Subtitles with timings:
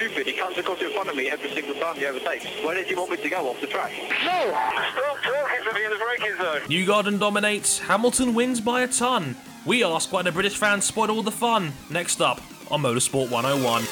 [0.00, 0.26] stupid.
[0.26, 2.46] He comes across in front of me every single time he overtakes.
[2.64, 3.92] Where did you want me to go off the track?
[3.92, 4.08] No!
[4.16, 6.60] Stop talking to me in the braking zone.
[6.68, 9.36] Newgarden dominates, Hamilton wins by a ton.
[9.66, 11.72] We ask why the British fans spoil all the fun.
[11.90, 13.82] Next up on Motorsport 101.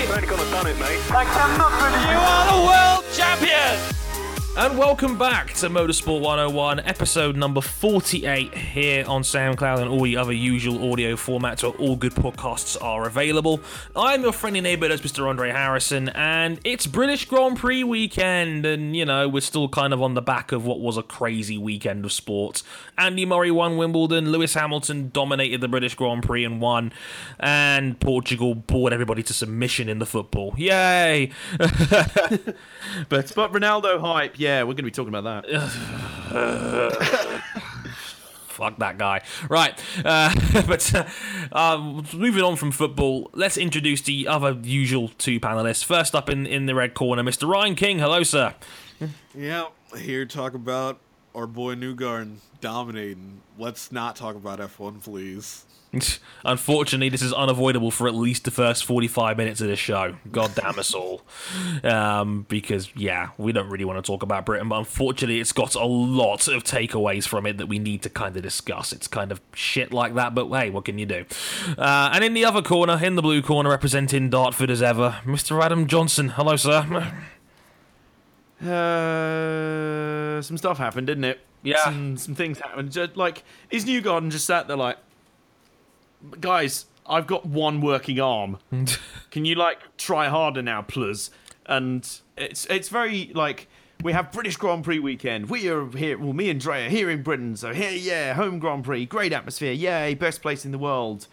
[0.00, 1.00] You've only gone and done it, mate.
[1.06, 2.69] You are the world champion!
[4.60, 10.18] And welcome back to Motorsport 101, episode number 48 here on SoundCloud and all the
[10.18, 13.62] other usual audio formats where all good podcasts are available.
[13.96, 15.26] I'm your friendly neighbour, that's Mr.
[15.26, 20.02] Andre Harrison, and it's British Grand Prix weekend, and you know, we're still kind of
[20.02, 22.62] on the back of what was a crazy weekend of sports.
[22.98, 26.92] Andy Murray won Wimbledon, Lewis Hamilton dominated the British Grand Prix and won,
[27.38, 30.52] and Portugal bored everybody to submission in the football.
[30.58, 31.30] Yay!
[33.08, 35.70] But but Ronaldo hype, yeah, we're going to be talking about that.
[38.48, 39.22] Fuck that guy.
[39.48, 40.34] Right, uh,
[40.66, 41.04] but uh,
[41.50, 45.82] uh, moving on from football, let's introduce the other usual two panelists.
[45.84, 47.48] First up in, in the red corner, Mr.
[47.48, 47.98] Ryan King.
[48.00, 48.54] Hello, sir.
[49.34, 50.98] Yeah, here to talk about
[51.34, 53.40] our boy Newgarden dominating.
[53.58, 55.64] Let's not talk about F1, please.
[56.44, 60.16] Unfortunately, this is unavoidable for at least the first 45 minutes of this show.
[60.30, 61.22] God damn us all.
[61.82, 65.74] Um, because, yeah, we don't really want to talk about Britain, but unfortunately, it's got
[65.74, 68.92] a lot of takeaways from it that we need to kind of discuss.
[68.92, 71.24] It's kind of shit like that, but hey, what can you do?
[71.76, 75.62] Uh, and in the other corner, in the blue corner, representing Dartford as ever, Mr.
[75.62, 76.30] Adam Johnson.
[76.30, 77.12] Hello, sir.
[78.62, 81.40] Uh, some stuff happened, didn't it?
[81.62, 81.82] Yeah.
[81.84, 82.92] Some, some things happened.
[82.92, 84.98] Just, like, Newgarden just sat there like,
[86.40, 88.58] guys, I've got one working arm.
[89.30, 91.30] Can you like try harder now, please?
[91.66, 93.68] And it's it's very like
[94.02, 95.50] we have British Grand Prix weekend.
[95.50, 96.18] We are here.
[96.18, 97.56] Well, me and Dre are here in Britain.
[97.56, 99.72] So here, yeah, home Grand Prix, great atmosphere.
[99.72, 101.26] Yay, best place in the world.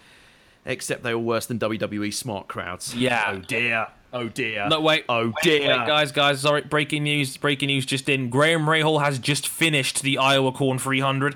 [0.66, 2.94] Except they were worse than WWE smart crowds.
[2.94, 3.24] Yeah.
[3.28, 3.88] Oh dear.
[4.12, 4.68] Oh dear.
[4.68, 5.06] No, wait.
[5.08, 5.68] Oh Wait, dear.
[5.78, 6.62] wait, guys, guys, sorry.
[6.62, 7.38] Breaking news.
[7.38, 8.30] Breaking news just in.
[8.30, 11.36] Graham Rahal has just finished the Iowa Corn 300.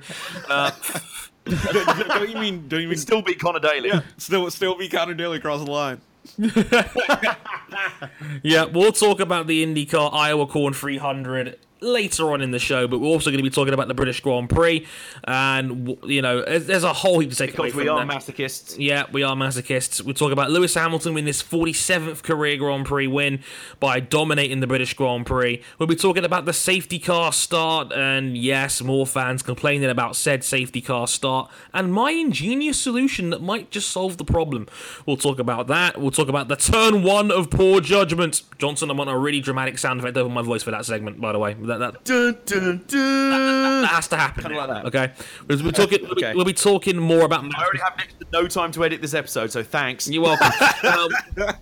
[0.50, 0.72] Uh,
[1.46, 1.66] don't,
[2.07, 2.68] don't you mean?
[2.68, 2.97] Don't you mean?
[2.97, 3.90] Still beat Conor Daly.
[3.90, 6.02] yeah, still, still be Conor Daly across the line.
[8.44, 13.00] yeah, we'll talk about the IndyCar Iowa Corn 300 later on in the show, but
[13.00, 14.86] we're also going to be talking about the British Grand Prix.
[15.25, 18.16] And, you know, there's, a whole heap to take away Because we from are that.
[18.22, 18.75] masochists.
[18.80, 20.03] Yeah, we are masochists.
[20.03, 23.40] We'll talk about Lewis Hamilton win this 47th career Grand Prix win
[23.80, 25.62] by dominating the British Grand Prix.
[25.80, 30.44] We'll be talking about the safety car start, and yes, more fans complaining about said
[30.44, 34.68] safety car start, and my ingenious solution that might just solve the problem.
[35.06, 36.00] We'll talk about that.
[36.00, 38.44] We'll talk about the turn one of poor judgment.
[38.58, 41.31] Johnson, I want a really dramatic sound effect over my voice for that segment, by
[41.31, 41.56] the way.
[41.72, 43.82] That, that, Dun, dun, dun.
[43.82, 44.44] that has to happen.
[44.44, 44.86] Kinda like that.
[44.86, 45.14] Okay?
[45.48, 48.00] We'll be talking, we'll, be, we'll be talking more about I already have
[48.32, 50.08] no time to edit this episode, so thanks.
[50.08, 50.52] You're welcome.
[51.38, 51.56] um,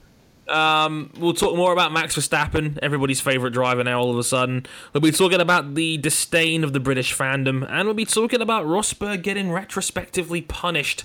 [0.50, 4.00] um, we'll talk more about Max Verstappen, everybody's favourite driver now.
[4.00, 7.86] All of a sudden, we'll be talking about the disdain of the British fandom, and
[7.86, 11.03] we'll be talking about Rosberg getting retrospectively punished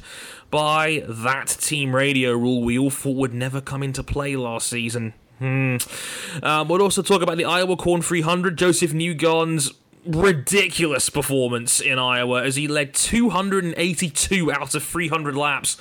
[0.51, 5.15] by that team radio rule we all thought would never come into play last season.
[5.39, 5.77] Hmm.
[6.43, 8.57] Um, we'll also talk about the Iowa Corn 300.
[8.57, 9.73] Josef Newgarden's
[10.07, 15.79] ridiculous performance in Iowa as he led 282 out of 300 laps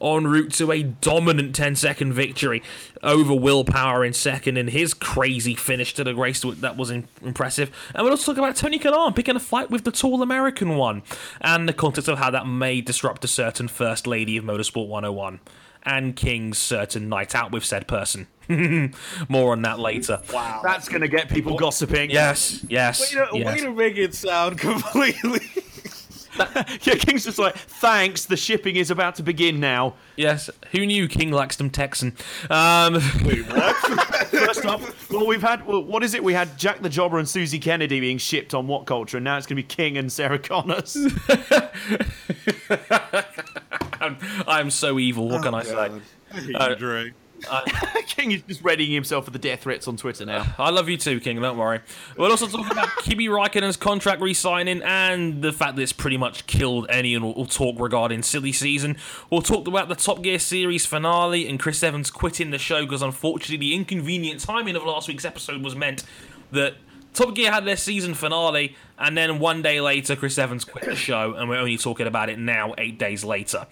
[0.00, 2.62] en route to a dominant 10 second victory
[3.02, 7.70] over Will Power in second and his crazy finish to the race that was impressive.
[7.94, 11.02] And we'll also talk about Tony Kanaan picking a fight with the tall American one
[11.40, 15.40] and the context of how that may disrupt a certain First Lady of Motorsport 101
[15.84, 18.26] and King's certain night out with said person.
[19.28, 20.20] More on that later.
[20.32, 20.60] Wow.
[20.62, 22.10] That's going to get people gossiping.
[22.10, 23.00] Yes, yes.
[23.00, 23.46] Way to, yes.
[23.46, 25.40] way to make it sound completely.
[26.82, 29.94] yeah, King's just like, thanks, the shipping is about to begin now.
[30.16, 32.16] Yes, who knew King likes them Texan?
[32.50, 32.94] Um,
[33.24, 33.76] Wait, what?
[34.26, 36.24] First up, well, we've had, well, what is it?
[36.24, 39.36] We had Jack the Jobber and Susie Kennedy being shipped on What Culture, and now
[39.36, 40.96] it's going to be King and Sarah Connors.
[44.00, 44.16] I'm,
[44.46, 45.28] I'm so evil.
[45.28, 45.74] What can I say?
[45.74, 46.02] God.
[46.32, 47.12] I hate Uh, you, Dre.
[48.06, 50.54] King is just readying himself for the death threats on Twitter now.
[50.58, 51.40] I love you too, King.
[51.42, 51.80] Don't worry.
[52.16, 56.46] We'll also talk about Kimi Raikkonen's contract re-signing and the fact that it's pretty much
[56.46, 58.96] killed any and all talk regarding silly season.
[59.30, 63.02] We'll talk about the Top Gear series finale and Chris Evans quitting the show because
[63.02, 66.04] unfortunately the inconvenient timing of last week's episode was meant
[66.52, 66.76] that
[67.14, 70.96] Top Gear had their season finale and then one day later Chris Evans quit the
[70.96, 73.66] show and we're only talking about it now, eight days later.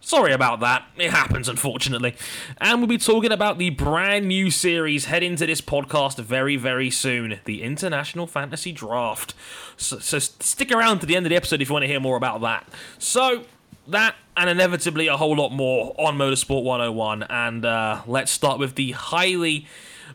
[0.00, 0.86] Sorry about that.
[0.96, 2.14] It happens, unfortunately.
[2.60, 6.88] And we'll be talking about the brand new series heading to this podcast very, very
[6.88, 9.34] soon the International Fantasy Draft.
[9.76, 12.00] So, so stick around to the end of the episode if you want to hear
[12.00, 12.66] more about that.
[12.98, 13.44] So,
[13.88, 17.24] that and inevitably a whole lot more on Motorsport 101.
[17.24, 19.66] And uh, let's start with the highly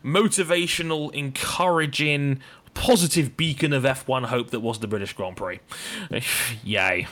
[0.02, 2.40] motivational, encouraging,
[2.74, 5.60] positive beacon of F1 hope that was the British Grand Prix.
[6.64, 7.06] Yay.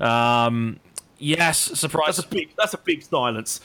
[0.00, 0.80] Um,
[1.18, 2.16] yes, surprise.
[2.16, 2.50] That's a big.
[2.56, 3.60] That's a big silence.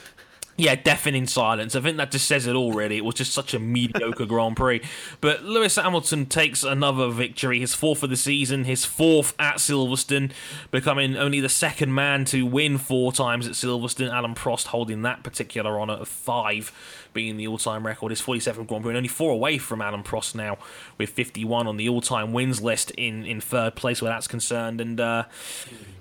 [0.56, 1.74] Yeah, deafening silence.
[1.74, 2.96] I think that just says it all, really.
[2.96, 4.82] It was just such a mediocre Grand Prix.
[5.20, 10.30] But Lewis Hamilton takes another victory, his fourth of the season, his fourth at Silverstone,
[10.70, 14.16] becoming only the second man to win four times at Silverstone.
[14.16, 16.70] Alain Prost holding that particular honour of five,
[17.14, 18.10] being the all time record.
[18.10, 20.58] His 47th Grand Prix, and only four away from Alain Prost now,
[20.98, 24.80] with 51 on the all time wins list in, in third place where that's concerned.
[24.80, 25.24] And, uh,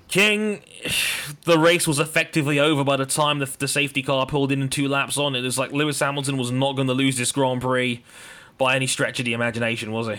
[0.09, 0.61] King,
[1.45, 4.71] the race was effectively over by the time the, the safety car pulled in and
[4.71, 5.35] two laps on.
[5.35, 8.03] It was like Lewis Hamilton was not going to lose this Grand Prix
[8.59, 10.15] by any stretch of the imagination, was he?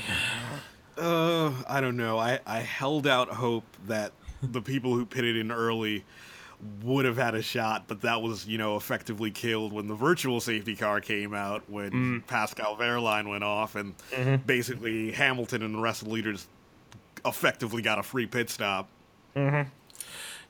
[0.97, 2.19] Uh, I don't know.
[2.19, 4.13] I, I held out hope that
[4.43, 6.05] the people who pitted in early
[6.83, 10.41] would have had a shot, but that was, you know, effectively killed when the virtual
[10.41, 13.95] safety car came out, when Pascal Wehrlein went off, and
[14.47, 16.47] basically Hamilton and the rest of the leaders
[17.25, 18.89] effectively got a free pit stop.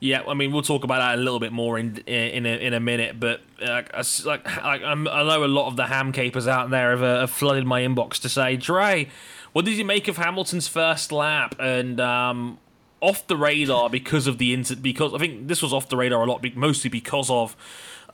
[0.00, 2.74] Yeah, I mean we'll talk about that a little bit more in in a, in
[2.74, 3.82] a minute, but uh,
[4.24, 7.20] like like I'm, I know a lot of the ham capers out there have, uh,
[7.20, 9.08] have flooded my inbox to say, Dre,
[9.52, 11.54] what did you make of Hamilton's first lap?
[11.58, 12.58] And um,
[13.04, 16.22] off the radar because of the inter- because I think this was off the radar
[16.22, 17.54] a lot, mostly because of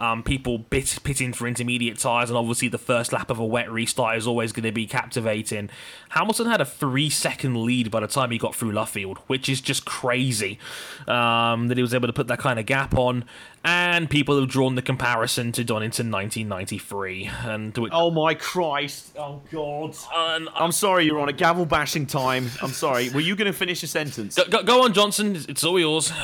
[0.01, 3.71] um, people bit- pitting for intermediate tyres, and obviously the first lap of a wet
[3.71, 5.69] restart is always going to be captivating.
[6.09, 9.61] Hamilton had a three second lead by the time he got through Luffield, which is
[9.61, 10.59] just crazy
[11.07, 13.25] um, that he was able to put that kind of gap on.
[13.63, 19.15] And people have drawn the comparison to Donington 1993, and which, Oh my Christ!
[19.19, 19.95] Oh God!
[20.15, 22.49] I'm sorry, you're on a gavel bashing time.
[22.63, 23.11] I'm sorry.
[23.11, 24.37] Were you going to finish a sentence?
[24.37, 25.37] go, go, go on, Johnson.
[25.49, 26.11] It's all yours.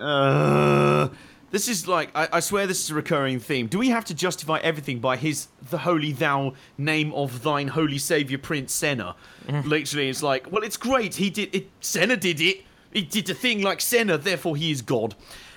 [0.00, 1.10] Uh,
[1.50, 3.66] this is like I, I swear this is a recurring theme.
[3.66, 7.98] Do we have to justify everything by his the holy thou name of thine holy
[7.98, 9.14] savior Prince Senna?
[9.48, 11.16] Literally, it's like, well, it's great.
[11.16, 11.68] He did it.
[11.80, 12.64] Senna did it.
[12.92, 15.14] He did a thing like Senna, therefore he is God.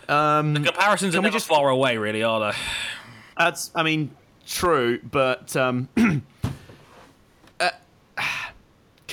[0.10, 2.58] Um, Comparisons are never just- far away, really, are they?
[3.38, 4.12] That's, I mean,
[4.46, 5.90] true, but um,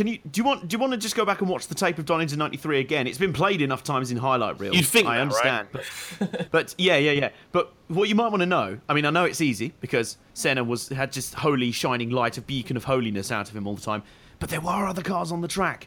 [0.00, 1.74] can you do you want do you want to just go back and watch the
[1.74, 3.06] tape of Donington '93 again?
[3.06, 4.74] It's been played enough times in highlight reels.
[4.74, 7.28] You'd think I that, understand, but, but yeah, yeah, yeah.
[7.52, 10.64] But what you might want to know, I mean, I know it's easy because Senna
[10.64, 13.82] was had just holy shining light, a beacon of holiness out of him all the
[13.82, 14.02] time.
[14.38, 15.86] But there were other cars on the track,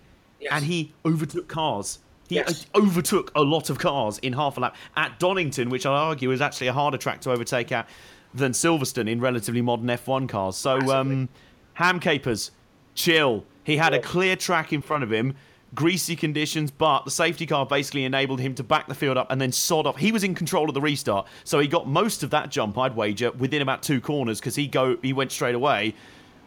[0.51, 1.98] and he overtook cars.
[2.30, 2.68] He Yes.
[2.75, 6.39] overtook a lot of cars in half a lap at Donington, which I'll argue is
[6.39, 7.89] actually a harder track to overtake at
[8.31, 10.56] than Silverstone in relatively modern F1 cars.
[10.56, 11.30] So, um,
[11.74, 12.52] ham capers,
[12.94, 13.45] chill.
[13.64, 15.36] He had a clear track in front of him,
[15.74, 19.40] greasy conditions, but the safety car basically enabled him to back the field up and
[19.40, 19.98] then sod off.
[19.98, 22.96] He was in control of the restart, so he got most of that jump, I'd
[22.96, 25.96] wager, within about two corners because he go he went straight away.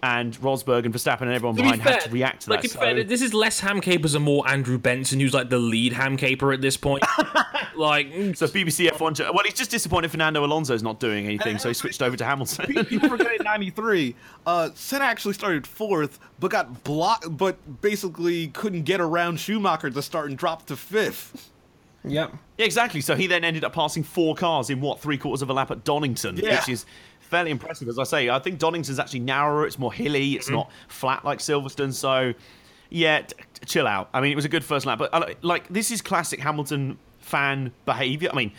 [0.09, 2.63] And Rosberg and Verstappen and everyone To be behind fair, had to react to like,
[2.63, 2.69] that.
[2.71, 5.59] to be fair, this is less ham capers and more Andrew Benson, who's like the
[5.59, 7.03] lead ham caper at this point.
[7.75, 9.19] like, So BBC F1.
[9.35, 12.85] Well, he's just disappointed Fernando Alonso's not doing anything, so he switched over to Hamilton.
[12.85, 14.15] People forget in '93,
[14.47, 20.03] uh, Senna actually started fourth, but got blocked, but basically couldn't get around Schumacher to
[20.03, 21.51] start and dropped to fifth.
[22.05, 22.33] yep.
[22.59, 23.01] yeah, exactly.
[23.01, 25.71] So he then ended up passing four cars in what three quarters of a lap
[25.73, 26.57] at Donington, Yeah.
[26.61, 26.87] which is
[27.27, 27.89] fairly impressive.
[27.89, 29.67] As I say, I think Donington's actually narrower.
[29.67, 30.33] It's more hilly.
[30.33, 31.93] It's not flat like Silverstone.
[31.93, 32.33] So
[32.91, 34.09] yeah, t- t- chill out.
[34.13, 36.99] I mean, it was a good first lap, but uh, like this is classic Hamilton
[37.19, 38.31] fan behaviour.
[38.33, 38.53] I mean,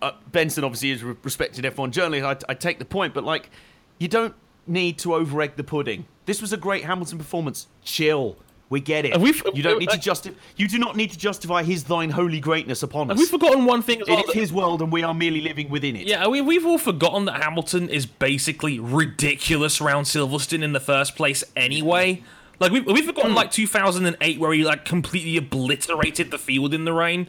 [0.00, 2.44] uh, Benson obviously is a respected F1 journalist.
[2.48, 3.50] I, I take the point, but like,
[3.98, 4.34] you don't
[4.66, 6.06] need to over egg the pudding.
[6.26, 7.66] This was a great Hamilton performance.
[7.82, 8.36] Chill.
[8.72, 9.20] We get it.
[9.20, 10.34] We f- you don't need to uh, justify.
[10.56, 13.18] You do not need to justify his thine holy greatness upon us.
[13.18, 14.16] We've we forgotten one thing as well?
[14.18, 16.06] It is that- his world, and we are merely living within it.
[16.06, 21.16] Yeah, we, we've all forgotten that Hamilton is basically ridiculous around Silverstone in the first
[21.16, 22.22] place anyway.
[22.60, 26.94] Like, we've, we've forgotten, like, 2008 where he, like, completely obliterated the field in the
[26.94, 27.26] rain.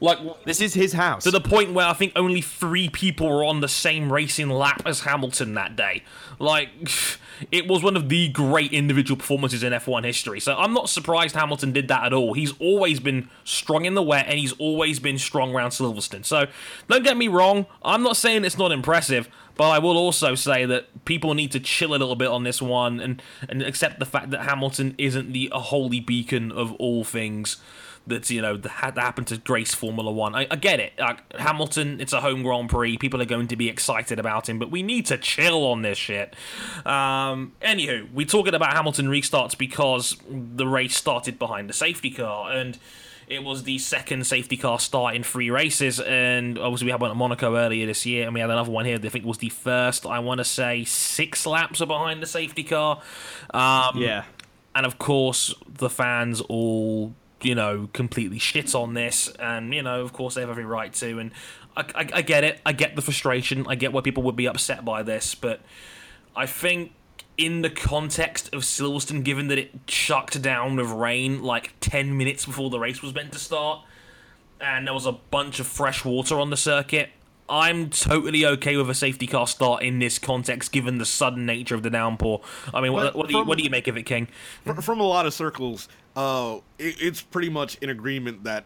[0.00, 1.24] Like, This is his house.
[1.24, 4.82] to the point where I think only three people were on the same racing lap
[4.86, 6.04] as Hamilton that day.
[6.38, 6.68] Like,
[7.50, 10.40] it was one of the great individual performances in F1 history.
[10.40, 12.34] So I'm not surprised Hamilton did that at all.
[12.34, 16.24] He's always been strong in the wet and he's always been strong around Silverstone.
[16.24, 16.46] So
[16.88, 19.28] don't get me wrong, I'm not saying it's not impressive.
[19.56, 22.60] But I will also say that people need to chill a little bit on this
[22.60, 27.58] one and, and accept the fact that Hamilton isn't the holy beacon of all things
[28.06, 30.34] that's you know that had happened to grace Formula One.
[30.34, 30.92] I, I get it.
[30.98, 32.98] Like, Hamilton, it's a home Grand Prix.
[32.98, 35.96] People are going to be excited about him, but we need to chill on this
[35.98, 36.34] shit.
[36.84, 42.52] Um, anywho, we're talking about Hamilton restarts because the race started behind the safety car
[42.52, 42.78] and.
[43.26, 47.10] It was the second safety car start in three races, and obviously we had one
[47.10, 48.98] at Monaco earlier this year, and we had another one here.
[48.98, 50.04] That I think was the first.
[50.04, 53.00] I want to say six laps are behind the safety car.
[53.54, 54.24] Um, Yeah.
[54.74, 59.28] and of course the fans all you know completely shit on this.
[59.38, 61.18] And you know of course they have every right to.
[61.18, 61.30] And
[61.76, 62.60] I, I, I get it.
[62.64, 63.66] I get the frustration.
[63.68, 65.34] I get why people would be upset by this.
[65.34, 65.60] But
[66.36, 66.92] i think
[67.36, 72.46] in the context of silverstone given that it chucked down with rain like 10 minutes
[72.46, 73.80] before the race was meant to start
[74.60, 77.10] and there was a bunch of fresh water on the circuit
[77.48, 81.74] I'm totally okay with a safety car start in this context, given the sudden nature
[81.74, 82.40] of the downpour.
[82.72, 84.28] I mean, what, what, do, you, from- what do you make of it, King?
[84.80, 88.64] From a lot of circles, uh, it, it's pretty much in agreement that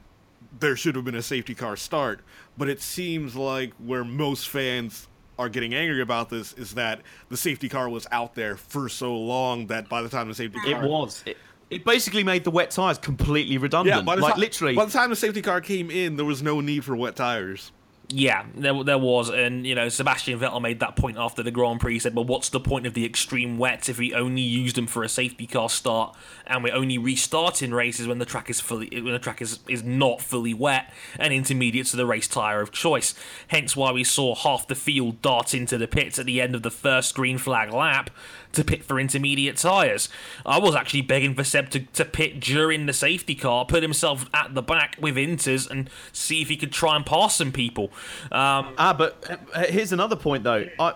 [0.61, 2.21] there should have been a safety car start.
[2.57, 5.09] But it seems like where most fans
[5.39, 9.17] are getting angry about this is that the safety car was out there for so
[9.17, 11.23] long that by the time the safety car It car was.
[11.27, 11.37] It,
[11.71, 13.97] it basically made the wet tires completely redundant.
[13.99, 14.75] yeah, by the like time, literally.
[14.75, 17.73] by the time the safety car came in, there was no need for wet tires.
[18.11, 21.79] Yeah, there, there was, and you know, Sebastian Vettel made that point after the Grand
[21.81, 21.93] Prix.
[21.95, 24.87] He said, "Well, what's the point of the extreme wets if we only use them
[24.87, 28.89] for a safety car start, and we're only restarting races when the track is fully
[28.93, 32.73] when the track is is not fully wet and intermediate to the race tire of
[32.73, 33.15] choice.
[33.49, 36.63] Hence, why we saw half the field dart into the pits at the end of
[36.63, 38.09] the first green flag lap
[38.53, 40.09] to pit for intermediate tires.
[40.45, 44.27] I was actually begging for Seb to, to pit during the safety car, put himself
[44.33, 47.91] at the back with inters, and see if he could try and pass some people."
[48.33, 50.67] Um, Ah, but uh, here's another point though.
[50.79, 50.95] I,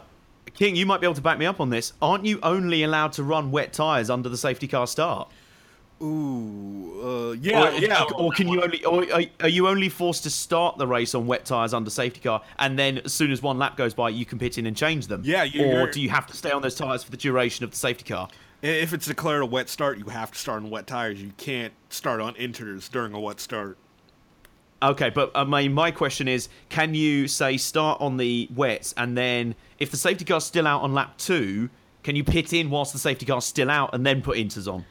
[0.54, 1.92] King, you might be able to back me up on this.
[2.02, 5.30] Aren't you only allowed to run wet tires under the safety car start?
[6.02, 8.04] Ooh, uh, yeah, or, yeah.
[8.16, 8.84] Or can you only?
[8.84, 12.20] Or are, are you only forced to start the race on wet tires under safety
[12.20, 14.76] car, and then as soon as one lap goes by, you can pit in and
[14.76, 15.22] change them?
[15.24, 17.70] Yeah, you- Or do you have to stay on those tires for the duration of
[17.70, 18.28] the safety car?
[18.62, 21.20] If it's declared a wet start, you have to start on wet tires.
[21.20, 23.76] You can't start on inters during a wet start.
[24.82, 29.16] Okay, but uh, my my question is, can you say start on the wets, and
[29.16, 31.70] then if the safety car's still out on lap two,
[32.02, 34.84] can you pit in whilst the safety car's still out and then put inters on?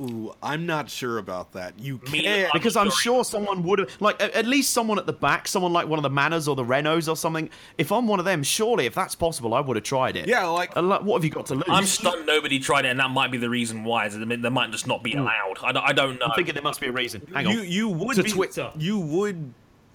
[0.00, 1.78] Ooh, I'm not sure about that.
[1.78, 2.52] You can't.
[2.52, 5.72] Because I'm sure- sure someone would have, like, at least someone at the back, someone
[5.72, 7.50] like one of the Manors or the Renaults or something.
[7.76, 10.26] If I'm one of them, surely if that's possible, I would have tried it.
[10.28, 11.64] Yeah, like- uh, like, what have you got to lose?
[11.68, 14.06] I'm stunned nobody tried it, and that might be the reason why.
[14.06, 15.18] is that They they might just not be hmm.
[15.20, 15.56] allowed.
[15.62, 16.26] I don't, I don't know.
[16.26, 17.26] I'm thinking there must be a reason.
[17.34, 17.52] Hang on.
[17.52, 18.70] you you would To be, Twitter.
[18.78, 19.52] You would,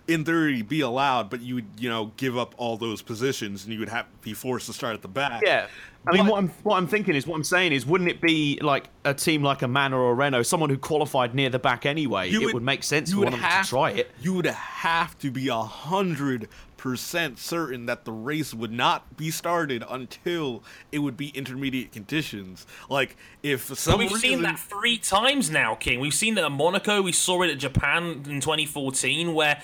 [0.07, 3.73] in theory, be allowed, but you would you know give up all those positions, and
[3.73, 5.41] you would have be forced to start at the back.
[5.45, 5.67] Yeah.
[6.07, 8.21] I mean, But- what I'm what I'm thinking is what I'm saying is, wouldn't it
[8.21, 11.57] be like a team like a Manor or a Renault, someone who qualified near the
[11.59, 12.29] back anyway?
[12.29, 14.11] You it would, make sense you for would one of them to try it.
[14.21, 16.47] You would have to be a hundred
[16.77, 22.67] percent certain that the race would not be started until it would be intermediate conditions.
[22.87, 25.99] Like if for some we've reason, seen that three times now, King.
[25.99, 27.01] We've seen that at Monaco.
[27.01, 29.59] We saw it at Japan in 2014, where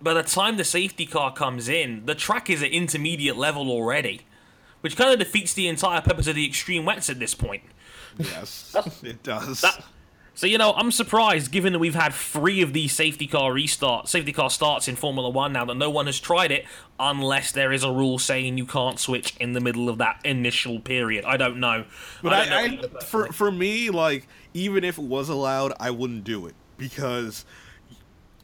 [0.00, 4.22] by the time the safety car comes in, the track is at intermediate level already,
[4.80, 7.62] which kind of defeats the entire purpose of the extreme wets at this point.
[8.18, 9.64] yes, it does.
[10.36, 14.08] So you know, I'm surprised, given that we've had three of these safety car restarts,
[14.08, 16.66] safety car starts in Formula One now, that no one has tried it,
[17.00, 20.78] unless there is a rule saying you can't switch in the middle of that initial
[20.78, 21.24] period.
[21.24, 21.86] I don't know.
[22.22, 22.82] But don't I, know.
[23.00, 27.46] I, for for me, like even if it was allowed, I wouldn't do it because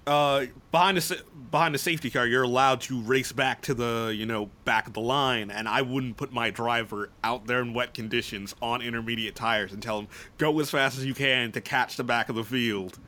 [0.06, 4.26] uh, behind the behind the safety car, you're allowed to race back to the you
[4.26, 7.94] know back of the line, and I wouldn't put my driver out there in wet
[7.94, 11.96] conditions on intermediate tires and tell him go as fast as you can to catch
[11.96, 12.98] the back of the field.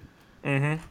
[0.44, 0.82] Mm-hmm.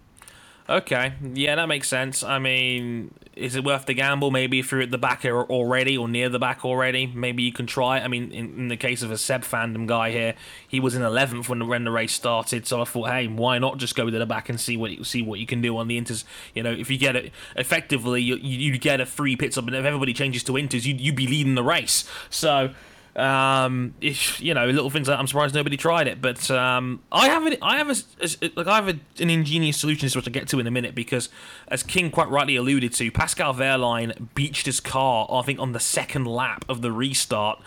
[0.69, 2.23] Okay, yeah, that makes sense.
[2.23, 4.31] I mean, is it worth the gamble?
[4.31, 7.65] Maybe if you're at the back already or near the back already, maybe you can
[7.65, 7.99] try.
[7.99, 10.35] I mean, in, in the case of a Seb fandom guy here,
[10.67, 13.57] he was in 11th when the, when the race started, so I thought, hey, why
[13.57, 15.77] not just go to the back and see what you, see what you can do
[15.77, 16.23] on the inters?
[16.53, 19.75] You know, if you get it effectively, you you get a free pit stop, and
[19.75, 22.09] if everybody changes to inters, you you'd be leading the race.
[22.29, 22.73] So.
[23.15, 26.21] Um, if you know little things like I'm surprised nobody tried it.
[26.21, 27.59] But um, I have it.
[27.61, 30.59] I have a, like I have a, an ingenious solution to which I'll get to
[30.59, 31.29] in a minute because,
[31.67, 35.27] as King quite rightly alluded to, Pascal Wehrlein beached his car.
[35.29, 37.61] I think on the second lap of the restart,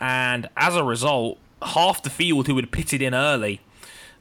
[0.00, 3.60] and as a result, half the field who had pitted in early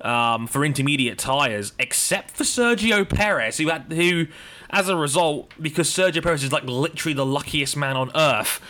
[0.01, 4.27] um, for intermediate tires, except for Sergio Perez, who had who
[4.71, 8.61] as a result, because Sergio Perez is like literally the luckiest man on earth,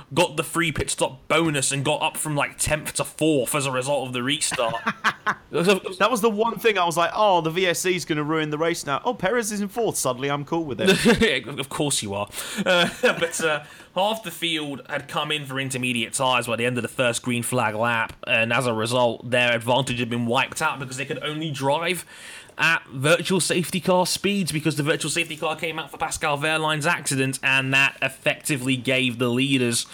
[0.14, 3.66] got the free pit stop bonus and got up from like 10th to 4th as
[3.66, 4.74] a result of the restart.
[5.50, 8.50] That was the one thing I was like, oh, the VSC is going to ruin
[8.50, 9.00] the race now.
[9.04, 9.96] Oh, Perez is in fourth.
[9.96, 11.46] Suddenly, I'm cool with it.
[11.46, 12.28] of course you are.
[12.64, 13.62] Uh, but uh,
[13.94, 17.22] half the field had come in for intermediate tyres by the end of the first
[17.22, 21.06] green flag lap, and as a result, their advantage had been wiped out because they
[21.06, 22.04] could only drive
[22.58, 26.86] at virtual safety car speeds because the virtual safety car came out for Pascal Wehrlein's
[26.86, 29.86] accident, and that effectively gave the leaders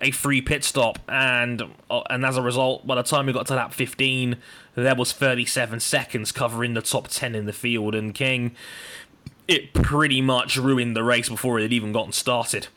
[0.00, 3.46] a free pit stop, and uh, and as a result, by the time we got
[3.46, 4.36] to lap 15,
[4.74, 8.54] there was 37 seconds covering the top 10 in the field, and King,
[9.48, 12.68] it pretty much ruined the race before it had even gotten started.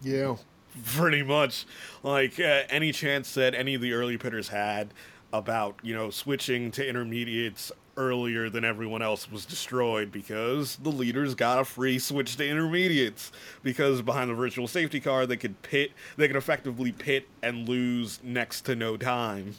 [0.00, 0.36] Yeah,
[0.84, 1.66] pretty much.
[2.02, 4.94] Like uh, any chance that any of the early pitters had
[5.32, 11.34] about you know switching to intermediates earlier than everyone else was destroyed because the leaders
[11.34, 15.92] got a free switch to intermediates because behind the virtual safety car they could pit
[16.16, 19.54] they could effectively pit and lose next to no time.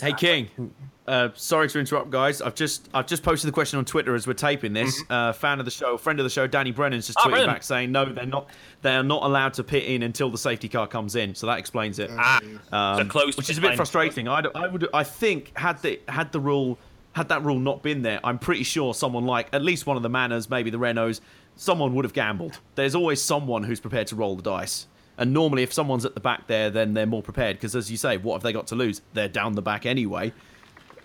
[0.00, 0.48] Hey King,
[1.08, 2.40] uh, sorry to interrupt, guys.
[2.40, 5.02] I've just I've just posted the question on Twitter as we're taping this.
[5.10, 7.46] Uh, fan of the show, friend of the show, Danny Brennan's just Ah, tweeted Brennan.
[7.48, 8.48] back saying no, they're not
[8.82, 11.34] they are not allowed to pit in until the safety car comes in.
[11.34, 12.10] So that explains it.
[12.16, 12.38] Ah,
[12.70, 14.28] Um, so close which is a bit frustrating.
[14.28, 16.78] I, I would I think had the had the rule
[17.12, 20.02] had that rule not been there, I'm pretty sure someone like at least one of
[20.02, 21.20] the Manors, maybe the Renaults,
[21.56, 22.58] someone would have gambled.
[22.74, 24.86] There's always someone who's prepared to roll the dice.
[25.18, 27.96] And normally, if someone's at the back there, then they're more prepared because, as you
[27.96, 29.02] say, what have they got to lose?
[29.12, 30.32] They're down the back anyway.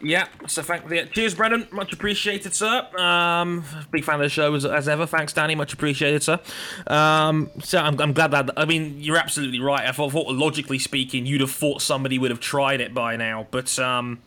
[0.01, 1.67] Yeah, so thank yeah, cheers, Brennan.
[1.71, 2.87] Much appreciated, sir.
[2.97, 5.07] Um, big fan of the show as, as ever.
[5.07, 5.55] Thanks, Danny.
[5.55, 6.39] Much appreciated, sir.
[6.85, 9.87] Um, so I'm, I'm glad that I mean you're absolutely right.
[9.87, 13.47] I thought, thought logically speaking, you'd have thought somebody would have tried it by now,
[13.49, 14.21] but um,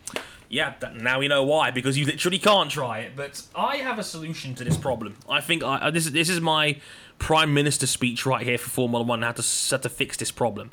[0.51, 3.13] yeah, that, now we know why because you literally can't try it.
[3.15, 5.15] But I have a solution to this problem.
[5.29, 6.81] I think I, this is this is my
[7.19, 9.23] prime minister speech right here for Formula One.
[9.23, 10.73] How to how to fix this problem.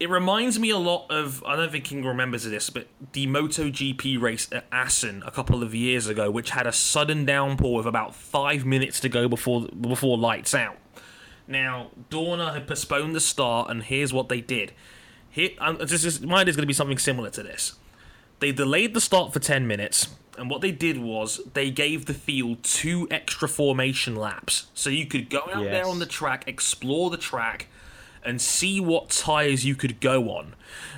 [0.00, 4.18] It reminds me a lot of I don't think King remembers this, but the MotoGP
[4.18, 8.14] race at Assen a couple of years ago, which had a sudden downpour with about
[8.14, 10.78] five minutes to go before before lights out.
[11.46, 14.72] Now Dorna had postponed the start, and here's what they did.
[15.28, 17.74] Here, um, this is mine is going to be something similar to this.
[18.40, 22.14] They delayed the start for ten minutes, and what they did was they gave the
[22.14, 27.10] field two extra formation laps, so you could go out there on the track, explore
[27.10, 27.68] the track,
[28.24, 30.54] and see what tires you could go on.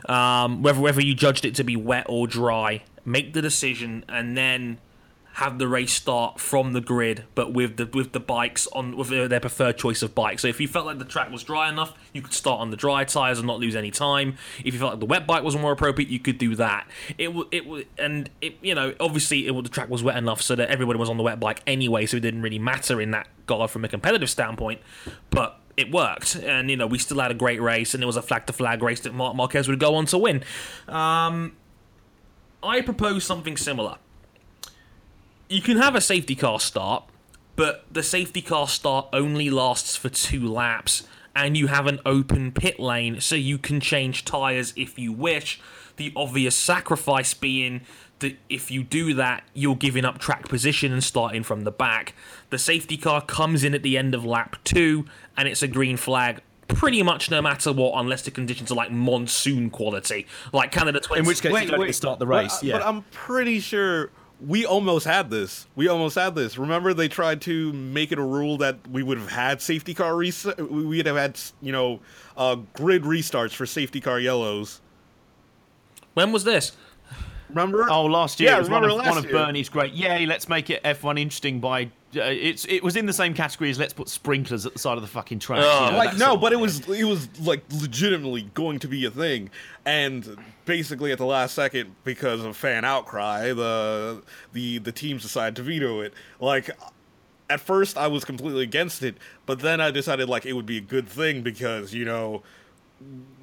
[0.09, 4.37] Um, whether whether you judged it to be wet or dry, make the decision, and
[4.37, 4.79] then
[5.37, 9.09] have the race start from the grid, but with the with the bikes on with
[9.11, 10.39] their preferred choice of bike.
[10.39, 12.77] So if you felt like the track was dry enough, you could start on the
[12.77, 14.39] dry tires and not lose any time.
[14.65, 16.89] If you felt like the wet bike was more appropriate, you could do that.
[17.19, 20.71] It it and it you know obviously it, the track was wet enough so that
[20.71, 23.71] everybody was on the wet bike anyway, so it didn't really matter in that regard
[23.71, 24.81] from a competitive standpoint.
[25.29, 28.17] But it worked, and you know we still had a great race, and it was
[28.17, 30.43] a flag to flag race that Marc Marquez would go on to win.
[30.89, 31.59] Um,
[32.63, 33.99] I propose something similar
[35.49, 37.05] you can have a safety car start,
[37.55, 42.53] but the safety car start only lasts for two laps, and you have an open
[42.53, 45.61] pit lane, so you can change tyres if you wish.
[45.97, 47.83] The obvious sacrifice being
[48.19, 52.15] that if you do that, you're giving up track position and starting from the back.
[52.51, 55.05] The safety car comes in at the end of lap two,
[55.37, 56.41] and it's a green flag.
[56.69, 61.21] Pretty much no matter what, unless the conditions are like monsoon quality, like Canada 20.
[61.21, 62.57] In which case, you don't get to start the race.
[62.57, 62.79] But, yeah.
[62.79, 65.67] but I'm pretty sure we almost had this.
[65.75, 66.59] We almost had this.
[66.59, 70.15] Remember, they tried to make it a rule that we would have had safety car
[70.15, 70.71] restart.
[70.71, 72.01] We'd have had, you know,
[72.37, 74.81] uh, grid restarts for safety car yellows.
[76.15, 76.73] when was this?
[77.49, 77.87] Remember?
[77.91, 79.29] Oh, last year Yeah, it was one of, one of.
[79.29, 79.93] Bernie's great.
[79.93, 81.85] Yay, let's make it F1 interesting by.
[82.17, 84.97] Uh, it's it was in the same category as let's put sprinklers at the side
[84.97, 85.61] of the fucking track.
[85.63, 89.05] Oh, you know, like no, but it was it was like legitimately going to be
[89.05, 89.51] a thing,
[89.85, 95.57] and basically at the last second, because of fan outcry, the the the teams decided
[95.57, 96.15] to veto it.
[96.41, 96.71] Like
[97.51, 100.79] at first, I was completely against it, but then I decided like it would be
[100.79, 102.43] a good thing because you know.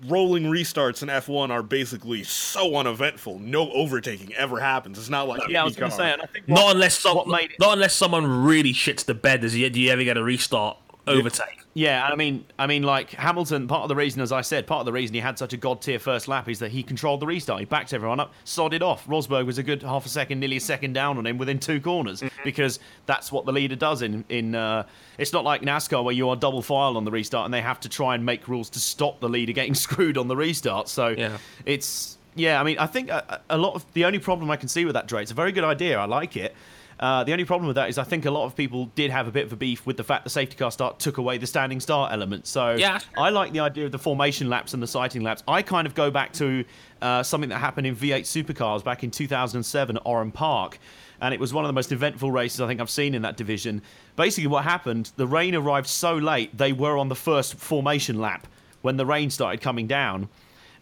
[0.07, 3.39] Rolling restarts in F1 are basically so uneventful.
[3.39, 4.97] No overtaking ever happens.
[4.99, 5.79] It's not like Yeah, I was IndyCar.
[5.79, 7.27] going to say, and I think what, Not unless some, what
[7.59, 9.41] not unless someone really shits the bed.
[9.41, 11.59] Does he, do you ever get a restart overtake?
[11.75, 13.67] Yeah, I mean, I mean, like Hamilton.
[13.67, 15.57] Part of the reason, as I said, part of the reason he had such a
[15.57, 17.59] god tier first lap is that he controlled the restart.
[17.61, 19.07] He backed everyone up, sodded off.
[19.07, 21.81] Rosberg was a good half a second, nearly a second down on him within two
[21.81, 22.43] corners Mm-hmm.
[22.43, 24.03] because that's what the leader does.
[24.03, 24.85] In in uh,
[25.17, 27.79] it's not like NASCAR where you are double file on the restart and they have
[27.79, 30.89] to try and make rules to stop the leader getting screwed on the restart.
[30.89, 31.37] So Yeah.
[31.65, 32.59] it's yeah.
[32.59, 34.93] I mean, I think a, a lot of the only problem I can see with
[34.93, 35.97] that, Dre, it's a very good idea.
[35.97, 36.53] I like it.
[36.99, 39.27] Uh, the only problem with that is I think a lot of people did have
[39.27, 41.47] a bit of a beef with the fact the safety car start took away the
[41.47, 42.47] standing start element.
[42.47, 42.99] So Yeah.
[43.17, 45.43] I like the idea of the formation laps and the sighting laps.
[45.47, 46.63] I kind of go back to
[47.01, 50.79] uh, something that happened in V8 Supercars back in 2007 at Oran Park.
[51.21, 53.37] And it was one of the most eventful races I think I've seen in that
[53.37, 53.81] division.
[54.15, 58.45] Basically, what happened, the rain arrived so late, they were on the first formation lap
[58.81, 60.27] when the rain started coming down.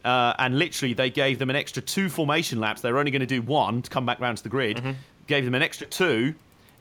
[0.04, 2.82] Uh, and literally, they gave them an extra two formation laps.
[2.82, 4.82] They were only going to do one to come back round to the grid.
[5.32, 6.36] Gave them an extra two,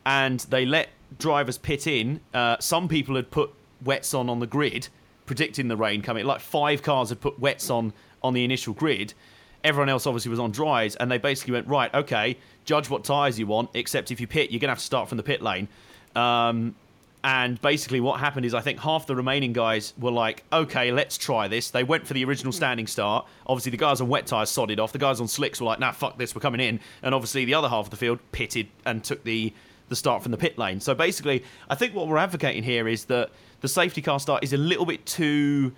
[0.04, 0.88] and they let
[1.20, 2.18] drivers pit in.
[2.34, 4.88] Uh, some people had put wets on on the grid,
[5.24, 6.26] predicting the rain coming.
[6.26, 7.92] Like five cars had put wets on
[8.24, 9.14] on the initial grid.
[9.62, 11.94] Everyone else obviously was on dries, and they basically went right.
[11.94, 13.70] Okay, judge what tyres you want.
[13.74, 15.68] Except if you pit, you're to have to start from the pit lane.
[16.16, 16.74] Um,
[17.22, 21.18] and basically, what happened is I think half the remaining guys were like, okay, let's
[21.18, 21.70] try this.
[21.70, 22.56] They went for the original hmm.
[22.56, 23.26] standing start.
[23.46, 24.92] Obviously, the guys on wet tyres sodded off.
[24.92, 26.80] The guys on slicks were like, nah, fuck this, we're coming in.
[27.02, 29.52] And obviously, the other half of the field pitted and took the,
[29.88, 30.80] the start from the pit lane.
[30.80, 33.30] So basically, I think what we're advocating here is that
[33.60, 35.72] the safety car start is a little bit too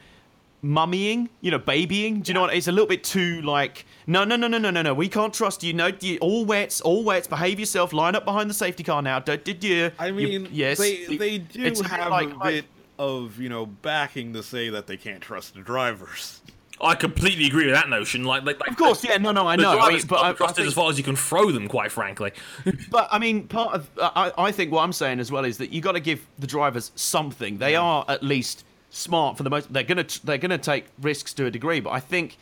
[0.63, 2.21] mummying, you know, babying.
[2.21, 2.55] Do you know what?
[2.55, 4.95] It's a little bit too like, no, no, no, no, no, no, no.
[4.95, 5.73] We can't trust you.
[5.73, 7.27] No, you, all wets, all wets.
[7.27, 7.93] Behave yourself.
[7.93, 9.19] Line up behind the safety car now.
[9.19, 9.91] Do, do, do.
[9.99, 12.65] I You- mean, yes, they they do it's have like- a bit
[12.99, 16.41] of you know backing to say that they can't trust the drivers.
[16.81, 18.25] I completely agree with that notion.
[18.25, 19.79] Like, like, like Of course, yeah, no, no, I know.
[19.79, 21.69] I mean, but I, be trusted I as far as you can throw them.
[21.69, 22.33] Quite frankly,
[22.91, 25.71] but I mean, part of I, I think what I'm saying as well is that
[25.73, 27.59] you got to give the drivers something.
[27.59, 29.73] They are at least smart for the most.
[29.73, 32.37] They're gonna they're gonna take risks to a degree, but I think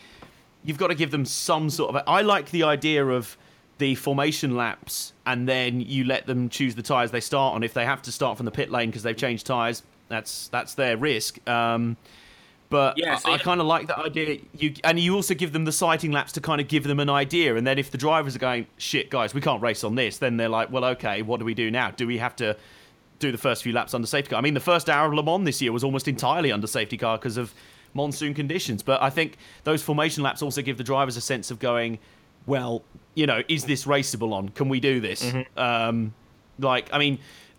[0.65, 2.03] you've got to give them some sort of.
[2.07, 3.37] I like the idea of
[3.79, 7.63] the formation laps, and then you let them choose the tires they start on.
[7.63, 10.75] If they have to start from the pit lane because they've changed tires, that's that's
[10.75, 11.47] their risk.
[11.49, 11.97] Um,
[12.69, 14.39] but Yeah, I, I kind of like that idea.
[14.57, 17.11] You and you also give them the sighting laps to kind of give them an
[17.11, 20.19] idea, and then if the drivers are going, "Shit, guys, we can't race on this,"
[20.19, 21.91] then they're like, "Well, okay, what do we do now?
[21.91, 22.57] Do we have to
[23.19, 25.23] do the first few laps under safety car?" I mean, the first hour of Le
[25.23, 27.53] Mans this year was almost entirely under safety car because of
[27.95, 28.83] monsoon conditions.
[28.83, 31.99] But I think those formation laps also give the drivers a sense of going,
[32.47, 32.83] "Well,
[33.15, 34.49] you know, is this raceable on?
[34.51, 36.15] Can we do this?" Um,
[36.59, 37.19] like, I mean,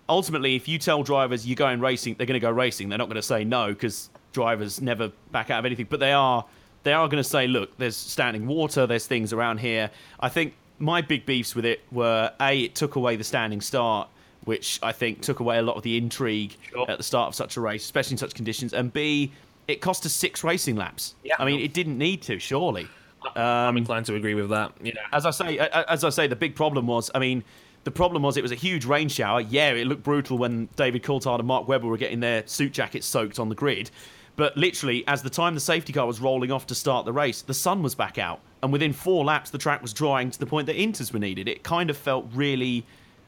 [0.10, 2.90] ultimately, if you tell drivers you're going racing, they're going to go racing.
[2.90, 5.88] They're not going to say no because drivers never back out of anything.
[5.90, 6.46] But they are,
[6.84, 9.90] they are going to say, look, there's standing water, there's things around here.
[10.20, 14.08] I think my big beefs with it were a, it took away the standing start,
[14.46, 16.90] which I think took away a lot of the intrigue Sure.
[16.90, 18.74] at the start of such a race, especially in such conditions.
[18.74, 19.32] And b,
[19.68, 21.16] it cost us six racing laps.
[21.24, 21.36] Yeah.
[21.40, 22.88] I mean, it didn't need to, surely
[23.36, 24.74] I'm um, inclined to agree with that.
[24.82, 24.94] Yeah.
[25.14, 27.44] as I say, as I say, the big problem was, I mean,
[27.84, 29.42] the problem was it was a huge rain shower.
[29.42, 33.08] Yeah, it looked brutal when David Coulthard and Mark Webber were getting their suit jackets
[33.08, 33.90] soaked on the grid.
[34.36, 37.42] But literally, as the time the safety car was rolling off to start the race,
[37.42, 40.46] the sun was back out, and within four laps, the track was drying to the
[40.46, 41.48] point that inters were needed.
[41.48, 42.86] It kind of felt really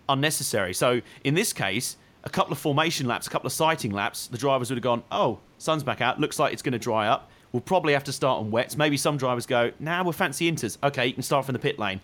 [0.07, 0.73] unnecessary.
[0.73, 4.37] So in this case, a couple of formation laps, a couple of sighting laps, the
[4.37, 6.19] drivers would have gone, "Oh, sun's back out.
[6.19, 7.29] Looks like it's going to dry up.
[7.51, 10.77] We'll probably have to start on wets." Maybe some drivers go, "Nah, we're fancy inters.
[10.83, 12.01] Okay, you can start from the pit lane,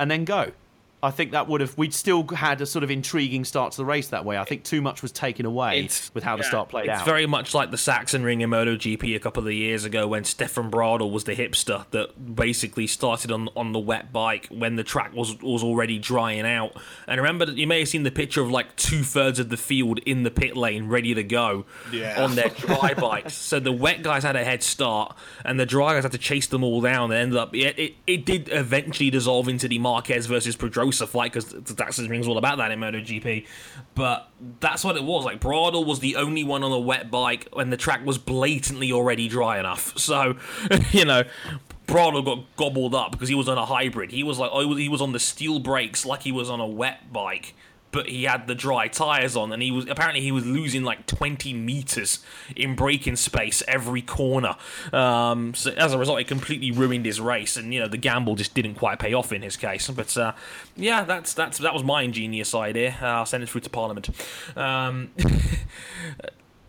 [0.00, 0.52] and then go."
[1.00, 3.84] I think that would have we'd still had a sort of intriguing start to the
[3.84, 4.36] race that way.
[4.36, 6.94] I think too much was taken away It's- with how the start played it's out.
[6.96, 10.72] It's very much like the Sachsenring in MotoGP a couple of years ago when Stefan
[10.72, 15.14] Bradl was the hipster that basically started on on the wet bike when the track
[15.14, 16.72] was was already drying out.
[17.06, 19.56] And remember that you may have seen the picture of like two thirds of the
[19.56, 22.24] field in the pit lane ready to go Yeah.
[22.24, 23.34] on their dry bikes.
[23.34, 26.48] So the wet guys had a head start, and the dry guys had to chase
[26.48, 27.12] them all down.
[27.12, 31.32] And ended up it it, it did eventually dissolve into the Marquez versus Pedrosa fight
[31.32, 33.46] because the Sachsenring's all about that in MotoGP.
[33.94, 35.24] But that's what it was.
[35.24, 38.92] Like Bradl was the only one on a wet bike when the track was blatantly
[38.92, 39.94] already dry enough.
[40.08, 40.36] So,
[40.90, 41.24] you know,
[41.86, 44.10] Bradl got gobbled up because he was on a hybrid.
[44.10, 46.66] He was like, oh, he was on the steel brakes like he was on a
[46.66, 47.54] wet bike.
[47.90, 51.06] But he had the dry tires on, and he was apparently he was losing like
[51.06, 52.18] 20 meters
[52.54, 54.56] in braking space every corner.
[54.92, 58.34] Um, so as a result, it completely ruined his race, and you know the gamble
[58.34, 59.88] just didn't quite pay off in his case.
[59.88, 60.32] But uh,
[60.76, 62.96] yeah, that's that's that was my ingenious idea.
[63.00, 64.10] Uh, I'll send it through to Parliament.
[64.54, 65.10] Um,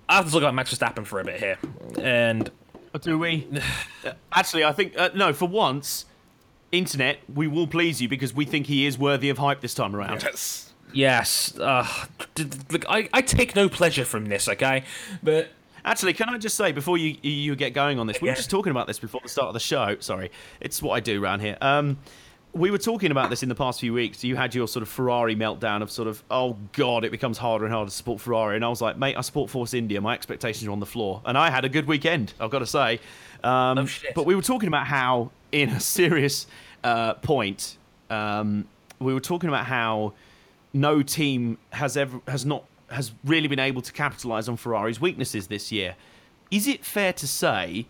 [0.10, 1.58] I have to talk about Max Verstappen for a bit here,
[2.02, 2.50] and
[3.02, 3.48] Do we?
[4.32, 5.34] Actually, I think uh, no.
[5.34, 6.06] For once,
[6.72, 9.96] internet, we will please you because we think he is worthy of hype this time
[9.96, 10.24] around.
[10.24, 10.69] Yes.
[10.94, 11.88] Yes, uh,
[12.72, 14.48] look, I, I take no pleasure from this.
[14.48, 14.84] Okay,
[15.24, 15.50] but
[15.86, 18.50] Actually, can I just say before you you get going on this, we were just
[18.50, 19.96] talking about this before the start of the show.
[20.00, 21.58] Sorry, it's what I do around here.
[21.62, 21.98] Um,
[22.52, 24.24] we were talking about this in the past few weeks.
[24.24, 27.66] You had your sort of Ferrari meltdown of sort of, oh god, it becomes harder
[27.66, 28.56] and harder to support Ferrari.
[28.56, 30.02] And I was like, mate, I support Force India.
[30.02, 32.34] My expectations are on the floor, and I had a good weekend.
[32.40, 33.00] I've got to say.
[33.44, 34.14] Um, Oh, shit.
[34.16, 36.48] But we were talking about how, in a serious
[36.84, 37.78] uh, point,
[38.10, 38.68] um,
[39.00, 40.14] we were talking about how
[40.74, 45.48] no team has ever has not has really been able to capitalize on Ferrari's weaknesses
[45.48, 45.96] this year.
[46.52, 47.86] Is it fair to say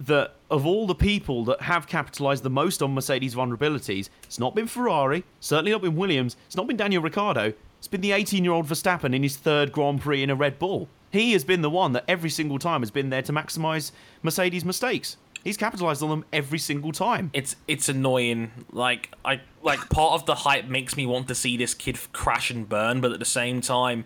[0.00, 4.54] that of all the people that have capitalized the most on Mercedes vulnerabilities, it's not
[4.54, 8.66] been Ferrari, certainly not been Williams, it's not been Daniel Ricciardo, it's been the 18-year-old
[8.66, 10.88] Verstappen in his third Grand Prix in a Red Bull.
[11.10, 14.64] He has been the one that every single time has been there to maximize Mercedes'
[14.64, 15.16] mistakes.
[15.44, 17.30] He's capitalized on them every single time.
[17.32, 18.52] It's it's annoying.
[18.70, 22.50] Like I like part of the hype makes me want to see this kid crash
[22.50, 24.04] and burn, but at the same time,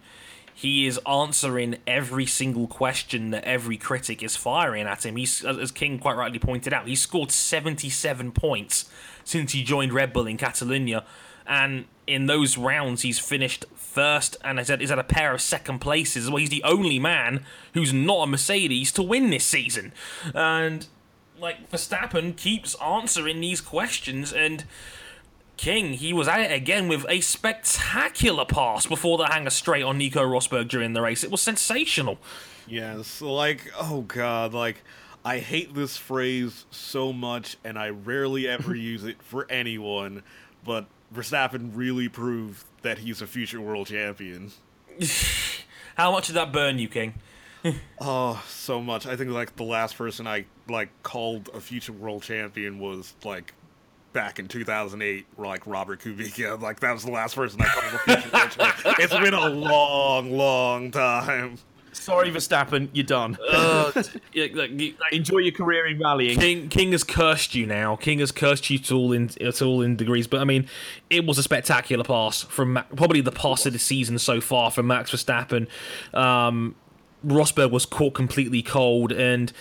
[0.54, 5.16] he is answering every single question that every critic is firing at him.
[5.16, 8.90] He's as King quite rightly pointed out, he's scored 77 points
[9.22, 11.04] since he joined Red Bull in Catalonia,
[11.46, 15.42] and in those rounds he's finished first and is at, is at a pair of
[15.42, 16.30] second places.
[16.30, 17.44] Well, he's the only man
[17.74, 19.92] who's not a Mercedes to win this season,
[20.34, 20.86] and
[21.40, 24.64] like Verstappen keeps answering these questions and.
[25.56, 29.96] King, he was at it again with a spectacular pass before the hangar straight on
[29.96, 31.24] Nico Rosberg during the race.
[31.24, 32.18] It was sensational.
[32.66, 34.82] Yes, like oh god, like
[35.24, 40.22] I hate this phrase so much, and I rarely ever use it for anyone.
[40.64, 44.52] But Verstappen really proved that he's a future world champion.
[45.96, 47.14] How much did that burn you, King?
[48.00, 49.06] Oh, so much.
[49.06, 53.54] I think like the last person I like called a future world champion was like
[54.12, 56.60] back in 2008, like Robert Kubica.
[56.62, 58.94] Like that was the last person I called a future world champion.
[59.00, 61.58] It's been a long, long time.
[61.92, 63.38] Sorry, Verstappen, you're done.
[63.50, 63.90] Uh,
[64.34, 66.38] yeah, like, you- like, Enjoy your career in rallying.
[66.38, 67.96] King King has cursed you now.
[67.96, 70.26] King has cursed you to all in to all in degrees.
[70.26, 70.68] But I mean,
[71.08, 74.70] it was a spectacular pass from Ma- probably the pass of the season so far
[74.70, 75.68] from Max Verstappen.
[76.12, 76.74] Um,
[77.24, 79.52] Rosberg was caught completely cold, and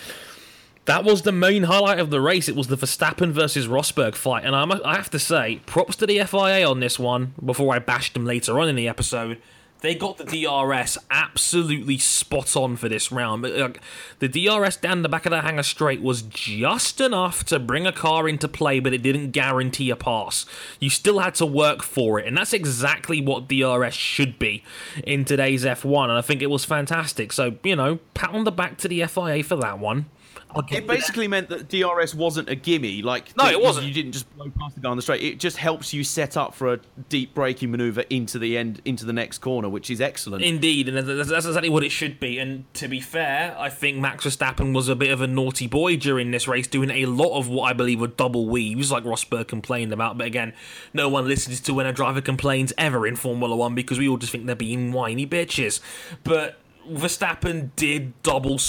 [0.86, 2.48] that was the main highlight of the race.
[2.48, 6.08] It was the Verstappen versus Rosberg fight, and I, I have to say, props to
[6.08, 7.34] the FIA on this one.
[7.44, 9.42] Before I bashed them later on in the episode,
[9.86, 13.44] they got the DRS absolutely spot on for this round.
[13.44, 17.92] The DRS down the back of the hangar straight was just enough to bring a
[17.92, 20.46] car into play, but it didn't guarantee a pass.
[20.80, 24.64] You still had to work for it, and that's exactly what DRS should be
[25.04, 26.06] in today's F1.
[26.06, 27.32] And I think it was fantastic.
[27.32, 30.08] So you know, pat on the back to the FIA for that one.
[30.56, 33.02] I'll It basically meant that DRS wasn't a gimme.
[33.02, 33.88] Like No, it wasn't.
[33.88, 35.22] You didn't just blow past the guy on the straight.
[35.22, 39.06] It just helps you set up for a deep braking maneuver into the end, into
[39.06, 40.44] the next corner, which is excellent.
[40.44, 42.40] Indeed, and that's, that's exactly what it should be.
[42.40, 45.98] And to be fair, I think Max Verstappen was a bit of a naughty boy
[45.98, 49.48] during this race, doing a lot of what I believe were double weaves, like Rosberg
[49.48, 50.18] complained about.
[50.18, 50.54] But again,
[50.94, 54.18] no one listens to when a driver complains ever in Formula One because we all
[54.18, 55.82] just think they're being whiny bitches.
[56.24, 56.58] But
[56.90, 58.60] Verstappen did double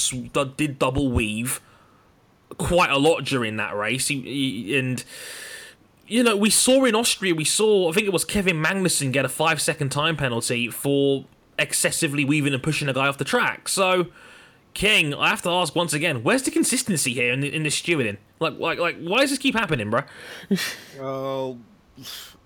[0.57, 1.61] did double weave
[2.59, 5.05] quite a lot during that race, he, he- and
[6.09, 9.25] you know, we saw in Austria, we saw, I think it was Kevin Magnussen get
[9.25, 11.25] a five second time penalty for
[11.59, 13.69] excessively weaving and pushing a guy off the track.
[13.69, 14.07] So,
[14.75, 18.19] King, I have to ask once again, where's the consistency here in, in this stewarding?
[18.39, 20.03] Like, like, like, why does this keep happening, bro?
[21.01, 21.59] Oh,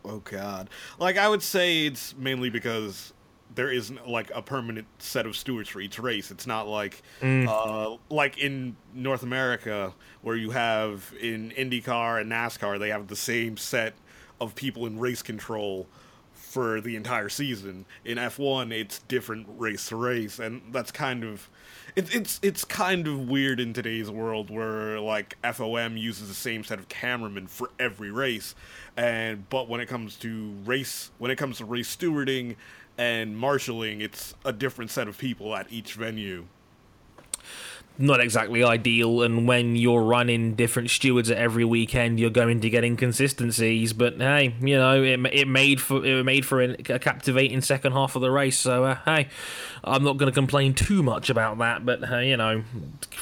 [0.04, 0.70] oh god.
[0.98, 3.12] Like I would say it's mainly because
[3.54, 6.30] there isn't like a permanent set of stewards for each race.
[6.30, 7.02] It's not like
[7.48, 13.16] uh like in North America where you have in IndyCar and NASCAR they have the
[13.16, 13.94] same set
[14.40, 15.86] of people in race control
[16.32, 17.86] for the entire season.
[18.04, 21.48] In F1 it's different race to race and that's kind of
[21.96, 26.64] it, it's it's kind of weird in today's world where like FOM uses the same
[26.64, 28.54] set of cameramen for every race,
[28.96, 32.56] and but when it comes to race when it comes to race stewarding
[33.00, 36.44] and marshaling, it's a different set of people at each venue.
[37.96, 42.70] Not exactly ideal, and when you're running different stewards at every weekend, you're going to
[42.70, 43.94] get inconsistencies.
[43.94, 48.16] But hey, you know, it, it made for it made for a captivating second half
[48.16, 48.58] of the race.
[48.58, 49.28] So uh, hey,
[49.82, 51.84] I'm not going to complain too much about that.
[51.84, 52.64] But uh, you know,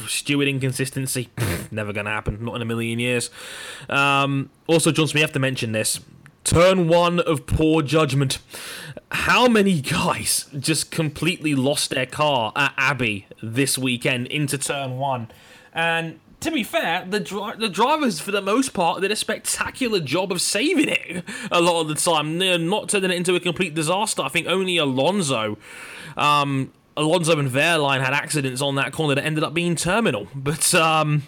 [0.06, 1.28] steward inconsistency,
[1.70, 2.44] never going to happen.
[2.44, 3.30] Not in a million years.
[3.88, 6.00] Um, also, Johnson, have to mention this.
[6.44, 8.38] Turn one of poor judgment.
[9.10, 15.28] How many guys just completely lost their car at Abbey this weekend into turn one?
[15.74, 20.00] And to be fair, the dri- the drivers for the most part did a spectacular
[20.00, 23.40] job of saving it a lot of the time, They're not turning it into a
[23.40, 24.22] complete disaster.
[24.22, 25.58] I think only Alonso,
[26.16, 30.28] um, Alonso and Wehrlein had accidents on that corner that ended up being terminal.
[30.34, 31.24] But um,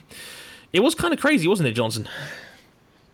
[0.72, 2.08] it was kind of crazy, wasn't it, Johnson?